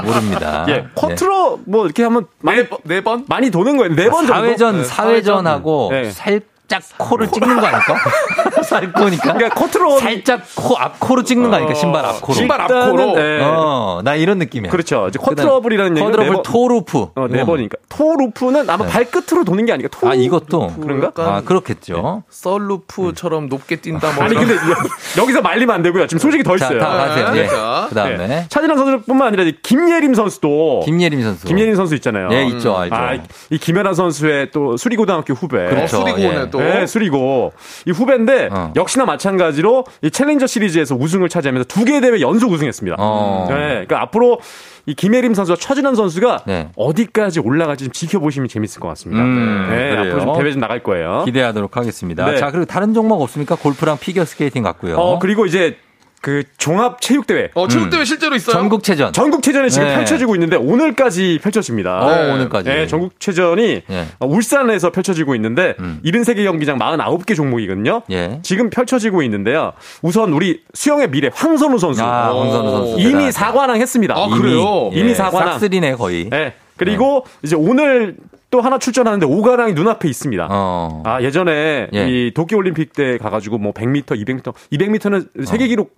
모릅니다. 0.03 0.65
예. 0.69 0.85
쿼트로 0.95 1.61
뭐 1.65 1.85
이렇게 1.85 2.03
하면 2.03 2.25
많이 2.41 2.63
네, 2.63 2.67
번- 2.69 2.79
네 2.83 3.01
번? 3.01 3.25
많이 3.27 3.49
도는 3.51 3.77
거예요. 3.77 3.93
네번 3.95 4.27
정도. 4.27 4.33
사회전, 4.33 4.77
네, 4.79 4.83
사회전하고 4.83 5.87
네. 5.91 6.11
살 6.11 6.41
짝 6.67 6.81
코를 6.97 7.31
찍는 7.31 7.59
거 7.61 7.65
아닐까? 7.67 7.95
살코니까. 8.63 9.33
그러니까 9.33 9.55
쿼트로 9.55 9.99
살짝 9.99 10.41
코, 10.55 10.77
앞코로 10.77 11.23
찍는 11.23 11.49
거 11.49 11.55
아닐까? 11.55 11.73
신발 11.73 12.05
앞코로. 12.05 12.33
신발 12.33 12.61
앞코로. 12.61 13.13
네. 13.15 13.41
어, 13.41 14.01
나 14.03 14.15
이런 14.15 14.37
느낌이야. 14.39 14.71
그렇죠. 14.71 15.07
이제 15.07 15.17
쿼트러블이라는 15.19 15.97
얘기는 15.97 16.11
네 16.19 16.27
번- 16.27 16.43
토루프. 16.43 16.97
어, 17.15 17.27
네 17.29 17.37
이거 17.37 17.45
번이니까. 17.45 17.77
토루프는 17.89 18.69
아마 18.69 18.85
네. 18.85 18.91
발끝으로 18.91 19.43
도는 19.45 19.65
게 19.65 19.73
아니까 19.73 19.87
토. 19.91 20.09
아, 20.09 20.13
이것도. 20.13 20.73
그런가? 20.81 21.11
아, 21.15 21.41
그렇겠죠. 21.45 22.23
썰루프처럼 22.29 23.47
높게 23.47 23.77
뛴다 23.77 24.11
뭐. 24.13 24.23
아니. 24.25 24.35
근데 24.35 24.55
여- 24.55 25.21
여기서 25.21 25.41
말리면 25.41 25.73
안 25.75 25.81
되고요. 25.83 26.07
지금 26.07 26.19
소식이 26.19 26.43
더 26.43 26.57
자, 26.57 26.65
있어요. 26.67 26.79
다 26.79 26.87
가세요. 26.89 27.31
네. 27.31 27.39
예. 27.43 27.47
자, 27.47 27.85
그 27.89 27.95
다음에. 27.95 28.27
네. 28.27 28.45
차진환 28.49 28.77
선수뿐만 28.77 29.29
아니라 29.29 29.45
김예림 29.63 30.13
선수도 30.13 30.81
김예림 30.85 31.21
선수. 31.23 31.47
김예림 31.47 31.75
선수 31.75 31.95
있잖아요. 31.95 32.29
예, 32.31 32.43
있죠. 32.47 32.75
알죠. 32.77 32.95
아, 32.95 33.13
이 33.49 33.57
김연아 33.57 33.93
선수의 33.93 34.51
또 34.51 34.75
수리고등학교 34.77 35.33
후배. 35.33 35.57
그렇죠. 35.69 35.97
어, 35.97 36.01
수리고네 36.01 36.41
예. 36.41 36.49
또. 36.49 36.56
네, 36.59 36.85
수리고. 36.87 37.53
이 37.85 37.91
후배인데 37.91 38.49
어. 38.51 38.73
역시나 38.75 39.05
마찬가지로 39.05 39.85
이 40.01 40.11
Challenger 40.11 40.47
시리즈에서 40.47 40.95
우승을 40.95 41.29
차지하면서 41.29 41.67
두 41.67 41.85
개 41.87 42.01
대회 42.01 42.19
연속 42.21 42.51
우승했습니다. 42.51 42.97
어. 42.99 43.45
네, 43.49 43.55
그러니까 43.55 44.01
앞으로 44.01 44.39
이 44.85 44.93
김예림 44.93 45.33
선수와 45.33 45.57
차준환 45.57 45.95
선수가 45.95 46.43
네. 46.47 46.69
어디까지 46.75 47.39
올라갈지 47.41 47.85
좀 47.85 47.91
지켜보시면 47.93 48.47
재밌을 48.49 48.79
것 48.79 48.87
같습니다. 48.89 49.21
음, 49.21 49.67
네, 49.69 49.89
그래요. 49.95 49.99
앞으로 50.15 50.19
좀 50.33 50.41
대회 50.41 50.51
좀 50.51 50.61
나갈 50.61 50.81
거예요. 50.83 51.23
기대하도록 51.25 51.75
하겠습니다. 51.75 52.25
네. 52.29 52.37
자, 52.37 52.51
그리고 52.51 52.65
다른 52.65 52.93
종목 52.93 53.21
없습니까? 53.21 53.55
골프랑 53.55 53.97
피겨 53.99 54.23
스케이팅 54.25 54.63
같고요. 54.63 54.97
어, 54.97 55.19
그리고 55.19 55.45
이제 55.45 55.77
그 56.21 56.43
종합 56.57 56.99
체육 56.99 57.27
대회 57.27 57.49
어, 57.53 57.67
체육대회 57.67 58.03
실제로 58.03 58.35
있어요? 58.35 58.53
전국체전. 58.53 59.13
전국체전이 59.13 59.69
지금 59.69 59.87
네. 59.87 59.95
펼쳐지고 59.95 60.35
있는데 60.35 60.55
오늘까지 60.55 61.39
펼쳐집니다. 61.41 61.99
어, 61.99 62.15
네. 62.15 62.31
오늘까지. 62.31 62.69
네, 62.69 62.87
전국체전이 62.87 63.83
예. 63.89 64.05
어, 64.19 64.25
울산에서 64.25 64.91
펼쳐지고 64.91 65.35
있는데 65.35 65.75
음. 65.79 66.01
73개 66.03 66.43
경기장 66.43 66.79
49개 66.79 67.35
종목이거든요. 67.35 68.01
예. 68.11 68.39
지금 68.43 68.69
펼쳐지고 68.69 69.21
있는데요. 69.23 69.73
우선 70.01 70.33
우리 70.33 70.63
수영의 70.73 71.11
미래 71.11 71.29
황선우 71.33 71.77
선수 71.77 72.03
아, 72.03 72.35
황선우 72.35 72.71
선수. 72.71 72.99
이미. 72.99 73.31
사관왕 73.31 73.79
했습니다. 73.79 74.15
아, 74.17 74.27
그래요? 74.29 74.89
이미 74.93 75.13
사관왕. 75.13 75.53
싹쓸이네, 75.53 75.95
거의. 75.95 76.29
네. 76.29 76.53
그리고 76.77 77.25
이제 77.43 77.55
오늘 77.55 78.15
또 78.49 78.61
하나 78.61 78.79
출전하는데 78.79 79.25
오가랑이 79.25 79.73
눈앞에 79.73 80.07
있습니다. 80.09 80.47
어. 80.49 81.03
아, 81.05 81.21
예전에 81.21 81.87
예. 81.93 82.09
이 82.09 82.33
도쿄 82.33 82.55
올림픽 82.57 82.93
때 82.93 83.17
가가지고 83.17 83.57
뭐 83.57 83.73
100m, 83.73 84.05
200m, 84.05 84.53
200m는 84.71 85.45
세계 85.45 85.67
기록 85.67 85.95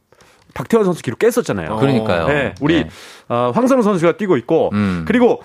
박태환 0.53 0.85
선수 0.85 1.01
기록 1.01 1.19
깼었잖아요. 1.19 1.77
그러니까요. 1.77 2.27
네, 2.27 2.53
우리 2.61 2.83
네. 2.83 2.89
어, 3.27 3.51
황선우 3.53 3.83
선수가 3.83 4.17
뛰고 4.17 4.37
있고 4.37 4.69
음. 4.73 5.05
그리고 5.07 5.41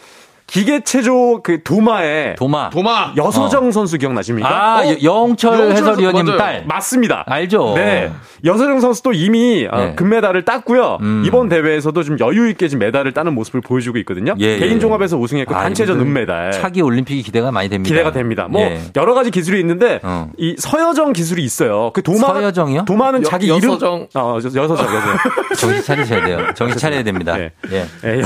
기계체조 0.55 1.40
그 1.43 1.64
도마에 1.64 2.36
도마. 2.36 2.70
도마. 2.70 3.14
여서정 3.16 3.72
선수 3.72 3.98
기억나십니까? 3.98 4.48
아, 4.48 4.82
어? 4.82 4.86
여- 4.89 4.97
영철 5.02 5.72
해설위원님. 5.72 6.36
딸. 6.36 6.64
맞습니다. 6.66 7.24
알죠? 7.26 7.72
네. 7.74 8.12
여서정 8.44 8.78
선수도 8.78 9.12
이미 9.12 9.66
어, 9.68 9.76
네. 9.78 9.94
금메달을 9.97 10.44
땄고요. 10.44 10.98
음. 11.01 11.24
이번 11.26 11.48
대회에서도 11.48 12.01
좀 12.05 12.18
여유 12.20 12.48
있게 12.51 12.68
지금 12.68 12.85
메달을 12.86 13.12
따는 13.12 13.35
모습을 13.35 13.62
보여주고 13.62 13.98
있거든요. 13.98 14.35
예, 14.39 14.56
개인 14.59 14.76
예. 14.76 14.78
종합에서 14.78 15.16
우승했고 15.18 15.52
아, 15.56 15.62
단체전 15.64 15.98
은메달. 15.98 16.52
차기 16.52 16.82
올림픽이 16.82 17.22
기대가 17.22 17.51
많이 17.51 17.68
됩니다. 17.68 17.89
기대가 17.93 18.12
됩니다. 18.12 18.47
뭐 18.48 18.60
예. 18.62 18.81
여러 18.94 19.14
가지 19.14 19.32
기술이 19.32 19.59
있는데 19.59 19.98
어. 20.05 20.31
이 20.39 20.55
서여정 20.56 21.14
기술이 21.14 21.43
있어요. 21.43 21.90
그 21.94 22.02
도마 22.02 22.28
서여정이요? 22.28 22.85
도마는 22.85 23.22
여- 23.22 23.28
자기 23.28 23.48
여서정. 23.48 23.94
이름 23.94 24.06
어, 24.14 24.35
여- 24.35 24.36
여서정 24.36 24.62
여서정. 24.64 25.16
정신 25.59 25.82
차리셔야 25.82 26.24
돼요. 26.24 26.39
정신 26.55 26.78
차려야 26.78 27.02
됩니다. 27.02 27.36
네. 27.36 27.51
예. 27.72 27.86
예, 28.05 28.20
여... 28.20 28.24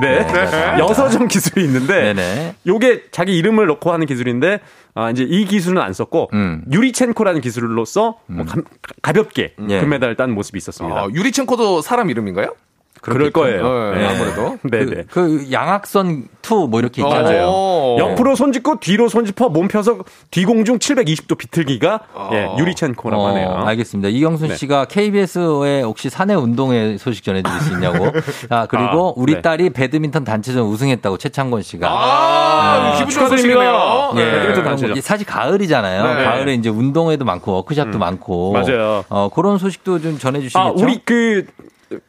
네. 0.00 0.26
네. 0.26 0.78
여서정 0.78 1.28
기술이 1.28 1.64
있는데 1.64 2.12
네네. 2.14 2.54
요게 2.66 3.04
자기 3.10 3.36
이름을 3.36 3.66
넣고 3.66 3.92
하는 3.92 4.06
기술인데 4.06 4.60
아 4.94 5.10
이제 5.10 5.24
이 5.28 5.44
기술은 5.44 5.80
안 5.80 5.92
썼고 5.92 6.30
음. 6.32 6.64
유르첸코라는 6.72 7.40
기술로서 7.40 8.18
뭐 8.26 8.44
감- 8.44 8.64
가볍게 9.02 9.54
예. 9.68 9.80
금메달을 9.80 10.16
딴 10.16 10.30
모습이 10.32 10.56
있었습니다. 10.58 10.96
아, 11.00 11.08
유르첸코도 11.12 11.80
사람 11.82 12.10
이름인가요? 12.10 12.54
그럴 13.00 13.30
거예요. 13.30 13.94
네, 13.94 14.06
아무래도. 14.06 14.58
네네. 14.62 15.04
그 15.10 15.46
양학선 15.50 16.28
two 16.42 16.66
뭐 16.68 16.80
이렇게 16.80 17.02
있잖아요. 17.02 17.46
어. 17.48 17.96
옆으로 17.98 18.34
손 18.34 18.52
짚고 18.52 18.80
뒤로 18.80 19.08
손 19.08 19.24
짚어 19.24 19.48
몸 19.48 19.68
펴서 19.68 19.98
뒤공중 20.30 20.78
720도 20.78 21.38
비틀기가 21.38 22.00
예, 22.32 22.48
유리첸코라고 22.58 23.26
하네요. 23.28 23.48
어, 23.48 23.64
알겠습니다. 23.66 24.08
이경순 24.08 24.48
네. 24.48 24.56
씨가 24.56 24.84
KBS에 24.86 25.82
혹시 25.82 26.10
사내 26.10 26.34
운동회 26.34 26.96
소식 26.98 27.24
전해드릴 27.24 27.60
수 27.60 27.72
있냐고. 27.72 28.06
아, 28.50 28.66
그리고 28.66 29.10
아, 29.10 29.12
우리 29.16 29.34
네. 29.34 29.42
딸이 29.42 29.70
배드민턴 29.70 30.24
단체전 30.24 30.62
우승했다고 30.64 31.18
최창건 31.18 31.62
씨가. 31.62 31.88
아, 31.90 32.94
기분 32.98 33.10
좋은 33.10 33.28
소식이네요. 33.28 34.12
예, 34.16 34.24
네. 34.24 34.30
배드민턴 34.32 34.64
단체전. 34.64 35.00
사실 35.00 35.26
가을이잖아요. 35.26 36.14
네. 36.14 36.24
가을에 36.24 36.54
이제 36.54 36.68
운동회도 36.68 37.24
많고 37.24 37.52
워크샵도 37.52 37.98
많고. 37.98 38.52
맞아요. 38.52 39.04
어, 39.08 39.28
그런 39.34 39.58
소식도 39.58 40.00
좀 40.00 40.18
전해주시겠죠. 40.18 40.58
아, 40.58 40.72
우리 40.76 41.00
그 41.04 41.46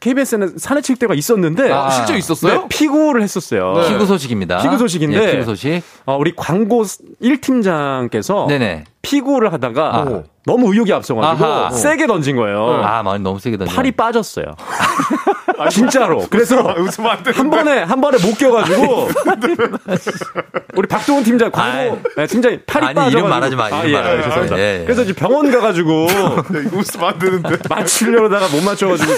KBS는 0.00 0.58
사내 0.58 0.80
칠 0.80 0.96
때가 0.96 1.14
있었는데 1.14 1.70
아, 1.72 1.90
실제 1.90 2.16
있었어요? 2.16 2.60
네, 2.62 2.68
피구를 2.68 3.22
했었어요. 3.22 3.74
네. 3.74 3.88
피구 3.88 4.06
소식입니다. 4.06 4.62
피구 4.62 4.78
소식인데 4.78 5.28
예, 5.28 5.30
피구 5.32 5.44
소식. 5.44 5.82
어, 6.06 6.16
우리 6.16 6.34
광고 6.36 6.82
1팀장께서 6.82 8.46
네네. 8.46 8.84
피구를 9.02 9.52
하다가 9.52 9.82
아. 9.94 10.22
너무 10.44 10.72
의욕이 10.72 10.92
앞서가지고 10.92 11.44
아하. 11.46 11.70
세게 11.70 12.06
던진 12.06 12.36
거예요. 12.36 12.80
아, 12.82 13.02
많이 13.02 13.22
너무 13.22 13.38
세게 13.38 13.58
던져. 13.58 13.72
팔이 13.74 13.92
빠졌어요. 13.92 14.46
진짜로. 15.70 16.26
그래서 16.28 16.56
되는데. 16.90 17.30
한 17.32 17.50
번에 17.50 17.82
한 17.82 18.00
번에 18.00 18.18
못 18.18 18.36
껴가지고 18.36 19.08
우리 20.74 20.88
박동훈 20.88 21.22
팀장 21.22 21.52
광고 21.52 22.00
네, 22.16 22.26
팀장이 22.26 22.58
팔이 22.62 22.86
아니, 22.86 22.94
빠져가지고 22.94 23.18
이름 23.18 23.30
말하지 23.30 23.56
마, 23.56 23.68
이름 23.68 23.78
아, 23.78 23.88
예, 23.88 23.92
말하지 23.92 24.16
마. 24.16 24.22
죄송합니다. 24.22 24.58
예, 24.58 24.80
예. 24.80 24.84
그래서 24.84 25.02
이제 25.02 25.12
병원 25.12 25.50
가가지고 25.52 26.06
웃으면 26.72 27.08
안 27.08 27.18
되는데. 27.18 27.56
맞추려다가 27.70 28.48
못 28.48 28.62
맞춰가지고 28.64 29.12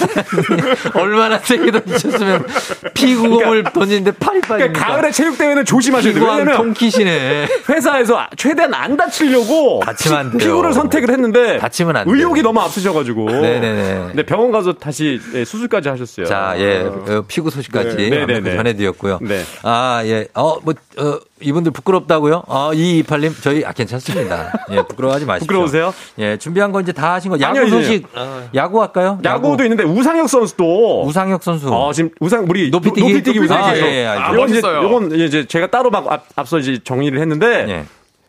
얼마나 1.00 1.38
세게 1.38 1.70
던졌으면 1.70 2.46
피구공을 2.92 3.64
던지는데 3.64 4.12
팔이 4.12 4.40
빠집니까? 4.42 4.56
그러니까 4.72 4.86
가을에 4.86 5.10
체육 5.12 5.38
대회는 5.38 5.64
조심하셔야 5.64 6.12
돼요. 6.12 6.24
왜냐면 6.24 6.56
통키시네. 6.58 7.48
회사에서 7.70 8.26
최대한 8.36 8.74
안 8.74 8.96
다치려고 8.98 9.73
다치면 9.80 10.18
안 10.18 10.30
돼요. 10.30 10.38
피구를 10.38 10.72
선택을 10.72 11.10
했는데 11.10 11.58
다치면 11.58 11.96
안 11.96 12.04
돼요. 12.06 12.14
의욕이 12.14 12.42
너무 12.42 12.60
앞서셔가지고 12.60 13.30
네네네. 13.30 14.04
근데 14.08 14.22
병원 14.24 14.52
가서 14.52 14.74
다시 14.74 15.20
예, 15.34 15.44
수술까지 15.44 15.88
하셨어요. 15.88 16.26
자, 16.26 16.54
예, 16.58 16.80
어, 16.80 17.24
피구 17.26 17.50
소식까지 17.50 17.96
네, 17.96 18.10
네, 18.10 18.26
네, 18.26 18.40
네. 18.40 18.56
전해드렸고요. 18.56 19.18
네. 19.22 19.42
아, 19.62 20.02
예, 20.04 20.26
어, 20.34 20.58
뭐, 20.62 20.74
어, 20.98 21.18
이분들 21.40 21.72
부끄럽다고요? 21.72 22.44
어, 22.46 22.72
이이팔님, 22.72 23.34
저희, 23.42 23.64
아, 23.64 23.72
괜찮습니다. 23.72 24.52
예, 24.70 24.76
부끄러워하지 24.82 25.26
마십시오. 25.26 25.46
부끄러우세요? 25.46 25.94
예, 26.18 26.36
준비한 26.36 26.72
거 26.72 26.80
이제 26.80 26.92
다 26.92 27.14
하신 27.14 27.30
거. 27.30 27.40
야구 27.40 27.58
아니요, 27.58 27.70
소식, 27.70 28.06
야구 28.54 28.80
할까요? 28.80 29.18
야구도 29.24 29.62
있는데 29.64 29.84
우상혁 29.84 30.28
선수도 30.28 31.02
우상혁 31.04 31.42
선수. 31.42 31.68
어, 31.72 31.92
지금 31.92 32.10
우상 32.20 32.46
우리 32.48 32.70
높이뛰기? 32.70 33.00
높이뛰기 33.00 33.38
우상혁 33.40 33.64
아, 33.64 33.68
선수. 33.68 33.82
예, 33.82 34.02
예. 34.02 34.06
아, 34.06 34.32
요건 34.32 34.48
이제 34.48 34.60
멋있어요. 34.60 34.82
요건 34.84 35.12
이제 35.12 35.46
제가 35.46 35.66
따로 35.66 35.90
막 35.90 36.10
앞, 36.10 36.24
앞서 36.36 36.58
이제 36.58 36.78
정리를 36.82 37.18
했는데 37.20 37.66
예. 37.68 37.84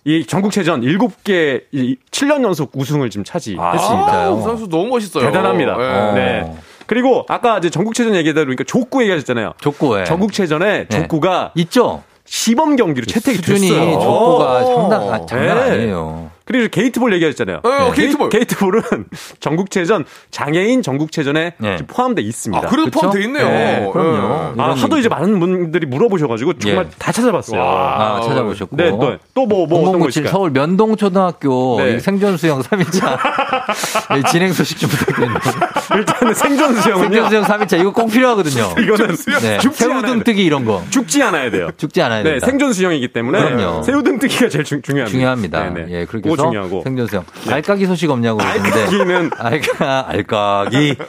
이 0.07 0.23
전국체전 0.25 0.81
7개 0.81 1.63
7년 2.11 2.43
연속 2.43 2.71
우승을 2.75 3.09
지금 3.09 3.23
차지했습니다. 3.23 4.13
아, 4.13 4.25
선수 4.43 4.69
너무 4.69 4.87
멋있어요. 4.89 5.25
대단합니다. 5.25 5.75
예. 5.79 6.13
네. 6.13 6.55
그리고 6.85 7.25
아까 7.27 7.57
이제 7.57 7.71
전국체전 7.71 8.13
얘기하다 8.15 8.45
보니까 8.45 8.63
족구 8.65 9.01
얘기하셨잖아요. 9.01 9.53
족구에. 9.59 10.03
전국체전에 10.03 10.87
네. 10.87 10.87
족구가 10.87 11.53
있죠? 11.55 12.03
시범 12.25 12.75
경기로 12.75 13.07
채택이 13.07 13.37
수준이 13.37 13.61
됐어요. 13.69 13.91
족구가 13.99 14.63
상당, 14.65 15.13
아, 15.13 15.25
장난 15.25 15.55
네. 15.57 15.71
아니에요. 15.71 16.29
그리고 16.45 16.67
게이트볼 16.69 17.11
얘기하셨잖아요. 17.13 17.61
어, 17.63 17.91
게이트볼. 17.91 18.29
게이트볼은 18.29 18.81
전국체전 19.39 20.05
장애인 20.29 20.83
전국체전에 20.83 21.53
네. 21.57 21.77
포함돼 21.87 22.21
있습니다. 22.21 22.65
아, 22.65 22.69
그래도 22.69 22.85
그쵸? 22.85 22.99
포함돼 23.01 23.23
있네요. 23.23 23.47
네, 23.47 23.89
그럼요. 23.91 24.15
예. 24.15 24.61
아, 24.61 24.65
이런 24.65 24.77
하도. 24.77 24.97
이제 24.99 25.09
많은 25.09 25.39
분들이 25.39 25.87
물어보셔가지고 25.87 26.59
정말 26.59 26.85
예. 26.85 26.89
다 26.99 27.11
찾아봤어요. 27.11 27.61
아, 27.61 28.21
찾아보셨고. 28.21 28.77
네, 28.77 28.91
또, 28.91 29.17
또 29.33 29.45
뭐, 29.45 29.65
뭐, 29.67 29.89
어떤 29.89 29.99
거0097 30.01 30.09
있을까요? 30.09 30.31
서울 30.31 30.51
면동초등학교 30.51 31.77
네. 31.79 31.99
생존 31.99 32.37
수영 32.37 32.61
3일차 32.61 33.17
진행 34.31 34.53
소식 34.53 34.79
좀 34.79 34.89
부탁드립니다. 34.89 35.51
일단은 35.95 36.33
생존 36.33 36.75
수영은요. 36.81 37.03
생존 37.03 37.29
수영 37.29 37.43
3일차 37.43 37.79
이거 37.79 37.91
꼭 37.91 38.11
필요하거든요. 38.11 38.75
이거는 38.81 39.15
네. 39.15 39.39
돼요. 39.57 39.71
새우 39.73 40.01
등뜨기 40.01 40.43
이런 40.43 40.65
거 40.65 40.83
죽지 40.89 41.21
않아야 41.23 41.49
돼요. 41.51 41.69
죽지 41.77 42.01
않아야 42.01 42.23
네, 42.23 42.31
된다. 42.31 42.45
생존 42.45 42.73
수영이기 42.73 43.09
때문에 43.09 43.39
그럼요. 43.39 43.83
새우 43.83 44.03
등뜨기가 44.03 44.49
제일 44.49 44.63
중, 44.63 44.81
중요합니다. 44.81 45.11
중요합니다. 45.11 45.69
네, 45.69 45.85
네. 45.85 46.01
예, 46.01 46.05
그렇게 46.05 46.29
그거 46.35 46.49
중요하고. 46.49 46.81
생존 46.83 47.07
수영. 47.07 47.23
알까기 47.49 47.85
소식 47.85 48.09
없냐고 48.09 48.37
그러는데 48.39 48.69
알까기는 48.79 49.29
알까 49.37 50.05
알까기 50.09 50.95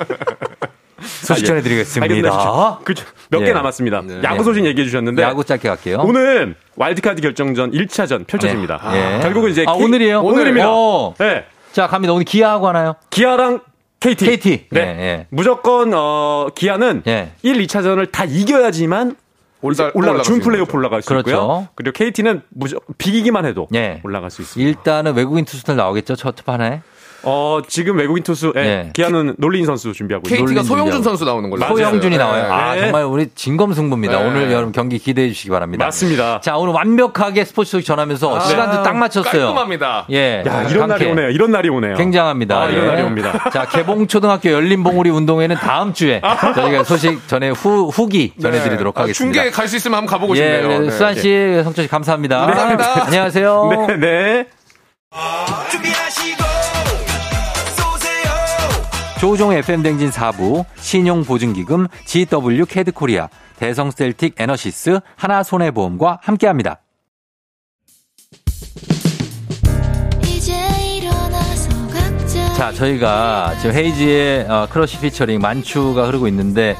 소식 1.02 1.32
아, 1.32 1.36
예. 1.42 1.44
전해드리겠습니다. 1.46 2.14
알겠습니다. 2.14 2.78
그죠. 2.84 3.04
몇개 3.30 3.48
예. 3.48 3.52
남았습니다. 3.52 4.00
네. 4.02 4.20
야구 4.24 4.42
소식 4.44 4.64
얘기해 4.64 4.86
주셨는데 4.86 5.22
야구 5.22 5.44
짧게 5.44 5.68
갈게요. 5.68 5.98
오늘 6.04 6.56
와일드카드 6.76 7.20
결정전 7.20 7.72
1차전 7.72 8.26
펼쳐집니다. 8.26 8.80
예. 8.94 9.20
결국은 9.22 9.50
이제 9.50 9.64
아, 9.66 9.74
K- 9.74 9.84
오늘이에요? 9.84 10.20
오늘입니다. 10.22 10.70
오. 10.72 11.14
네. 11.18 11.44
자 11.72 11.86
갑니다. 11.86 12.12
오늘 12.14 12.24
기아하고 12.24 12.66
하나요? 12.68 12.94
기아랑 13.10 13.60
KT. 14.00 14.24
KT. 14.26 14.66
네. 14.70 14.80
예, 14.80 14.84
예. 14.86 15.26
무조건 15.30 15.92
어 15.94 16.48
기아는 16.54 17.02
예. 17.06 17.32
1, 17.42 17.54
2차전을 17.66 18.10
다 18.10 18.24
이겨야지만 18.24 19.16
올라- 19.66 19.90
올라갈 19.94 20.22
준 20.22 20.40
플레이오프. 20.40 20.76
올라갈 20.76 21.02
수 21.02 21.08
그렇죠. 21.08 21.30
있고요. 21.30 21.68
그리고 21.74 21.92
KT는 21.92 22.42
무조건 22.50 22.94
비기기만 22.98 23.44
해도 23.44 23.68
예. 23.74 24.00
올라갈 24.04 24.30
수 24.30 24.42
있습니다. 24.42 24.68
일단은 24.68 25.14
외국인 25.14 25.44
투수들 25.44 25.76
나오겠죠. 25.76 26.16
첫 26.16 26.34
판에. 26.44 26.82
어 27.28 27.60
지금 27.66 27.98
외국인 27.98 28.22
투수 28.22 28.52
예. 28.56 28.60
예. 28.60 28.90
기아는 28.94 29.34
놀린 29.38 29.66
선수 29.66 29.92
준비하고 29.92 30.26
있습니다. 30.28 30.46
KT가 30.46 30.62
소영준. 30.62 31.02
선수 31.02 31.24
나오는 31.24 31.50
걸로. 31.50 31.66
소영준이 31.66 32.16
나와요. 32.16 32.52
아 32.52 32.74
네. 32.74 32.82
정말 32.82 33.04
우리 33.04 33.26
진검승부입니다. 33.34 34.18
네. 34.18 34.24
오늘 34.28 34.52
여러분 34.52 34.70
경기 34.72 34.98
기대해 34.98 35.28
주시기 35.28 35.50
바랍니다. 35.50 35.84
맞습니다. 35.86 36.40
자 36.40 36.56
오늘 36.56 36.72
완벽하게 36.72 37.44
스포츠 37.44 37.72
소식 37.72 37.86
전하면서 37.86 38.40
시간도 38.40 38.82
딱 38.84 38.96
맞췄어요. 38.96 39.32
깔끔합니다. 39.46 40.06
예. 40.12 40.44
야 40.46 40.62
이런 40.62 40.88
날이 40.88 41.04
강쾌. 41.04 41.10
오네요. 41.10 41.30
이런 41.30 41.50
날이 41.50 41.68
오네요. 41.68 41.96
굉장합니다. 41.96 42.62
아, 42.62 42.68
이런 42.68 42.84
예. 42.84 42.88
날이 42.90 43.02
옵니다. 43.02 43.50
자, 43.52 43.66
개봉초등학교 43.66 44.52
열린봉우리 44.52 45.10
운동회는 45.10 45.56
다음 45.56 45.92
주에 45.92 46.20
저희가 46.54 46.84
소식 46.84 47.26
전에 47.26 47.50
후, 47.50 47.88
후기 47.88 48.32
전해드리도록 48.40 48.96
아, 48.98 49.02
하겠습니다. 49.02 49.34
중계 49.42 49.50
갈 49.50 49.66
수 49.66 49.74
있으면 49.76 49.98
한번 49.98 50.12
가보고 50.12 50.36
예, 50.36 50.60
싶네요. 50.60 50.68
네, 50.68 50.78
네. 50.86 50.90
수환 50.92 51.14
씨, 51.16 51.60
성철 51.64 51.84
씨 51.86 51.88
감사합니다. 51.90 52.46
감사합니다. 52.46 53.02
안녕하세요. 53.06 53.86
네, 53.88 53.96
네. 53.96 54.46
조우종의 59.20 59.58
FM댕진 59.58 60.10
4부, 60.10 60.64
신용보증기금, 60.76 61.86
GW 62.04 62.66
캐드코리아, 62.66 63.28
대성셀틱 63.58 64.34
에너시스, 64.38 65.00
하나손해보험과 65.16 66.18
함께합니다. 66.22 66.80
자, 72.56 72.72
저희가 72.72 73.54
지금 73.60 73.74
헤이즈의 73.74 74.46
어, 74.48 74.66
크러쉬 74.70 74.98
피처링 75.00 75.40
만추가 75.40 76.06
흐르고 76.06 76.26
있는데 76.28 76.76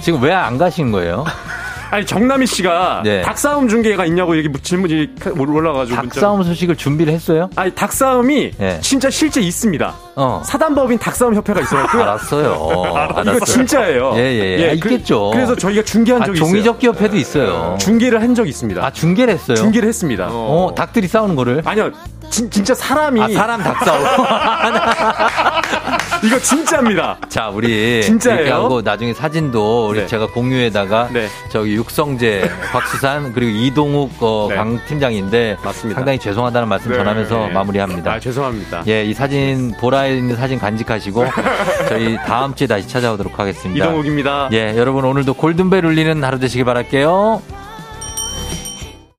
지금 0.00 0.22
왜 0.22 0.32
안 0.32 0.58
가신 0.58 0.92
거예요? 0.92 1.24
아니 1.90 2.04
정남희 2.04 2.46
씨가 2.46 3.02
네. 3.04 3.22
닭싸움 3.22 3.68
중계가 3.68 4.04
있냐고 4.06 4.36
여기 4.36 4.50
질문이 4.60 5.10
올라가지고 5.36 6.02
닭싸움 6.02 6.42
소식을 6.42 6.76
준비를 6.76 7.12
했어요? 7.12 7.48
아니 7.56 7.70
닭싸움이 7.72 8.52
네. 8.58 8.80
진짜 8.80 9.08
실제 9.10 9.40
있습니다. 9.40 9.94
어. 10.16 10.42
사단법인 10.44 10.98
닭싸움 10.98 11.34
협회가 11.34 11.60
있어요. 11.60 11.86
알았어요. 11.92 12.82
알았어요. 12.94 13.36
이거 13.36 13.44
진짜예요. 13.44 14.12
예, 14.16 14.20
예, 14.20 14.58
예. 14.60 14.66
아, 14.66 14.76
그, 14.80 14.92
있겠죠. 14.92 15.30
그래서 15.32 15.54
저희가 15.54 15.82
중계한 15.82 16.22
아, 16.22 16.26
적이 16.26 16.38
있어요. 16.38 16.48
종이접기 16.50 16.86
협회도 16.88 17.16
있어요. 17.16 17.76
중계를 17.80 18.20
한 18.20 18.34
적이 18.34 18.50
있습니다. 18.50 18.84
아, 18.84 18.90
중계를 18.90 19.34
했어요? 19.34 19.56
중계를 19.56 19.88
했습니다. 19.88 20.28
어, 20.30 20.72
닭들이 20.76 21.08
싸우는 21.08 21.36
거를? 21.36 21.62
아니요. 21.64 21.90
진, 22.30 22.50
진짜 22.50 22.74
사람이 22.74 23.22
아, 23.22 23.28
사람 23.28 23.62
닭싸움. 23.62 24.04
이거 26.26 26.40
진짜입니다. 26.40 27.18
자, 27.28 27.48
우리 27.48 28.02
진짜예요? 28.02 28.40
이렇게 28.40 28.50
하고 28.50 28.82
나중에 28.82 29.14
사진도 29.14 29.88
우리 29.88 30.00
네. 30.00 30.06
제가 30.06 30.26
공유에다가 30.26 31.08
네. 31.12 31.28
저기 31.50 31.74
육성재, 31.74 32.50
박수산 32.72 33.32
그리고 33.32 33.56
이동욱 33.56 34.10
어, 34.20 34.46
네. 34.50 34.56
강 34.56 34.80
팀장인데 34.86 35.58
맞습니다. 35.62 35.98
상당히 35.98 36.18
죄송하다는 36.18 36.68
말씀 36.68 36.90
네. 36.90 36.96
전하면서 36.98 37.48
마무리합니다. 37.48 38.12
아, 38.14 38.20
죄송합니다. 38.20 38.82
예, 38.88 39.04
이 39.04 39.14
사진 39.14 39.72
보라에 39.78 40.16
있는 40.16 40.34
사진 40.34 40.58
간직하시고 40.58 41.24
저희 41.88 42.16
다음 42.16 42.54
주에 42.54 42.66
다시 42.66 42.88
찾아오도록 42.88 43.38
하겠습니다. 43.38 43.84
이동욱입니다. 43.84 44.48
예, 44.52 44.74
여러분 44.76 45.04
오늘도 45.04 45.34
골든벨 45.34 45.84
울리는 45.84 46.24
하루 46.24 46.40
되시길 46.40 46.64
바랄게요. 46.64 47.65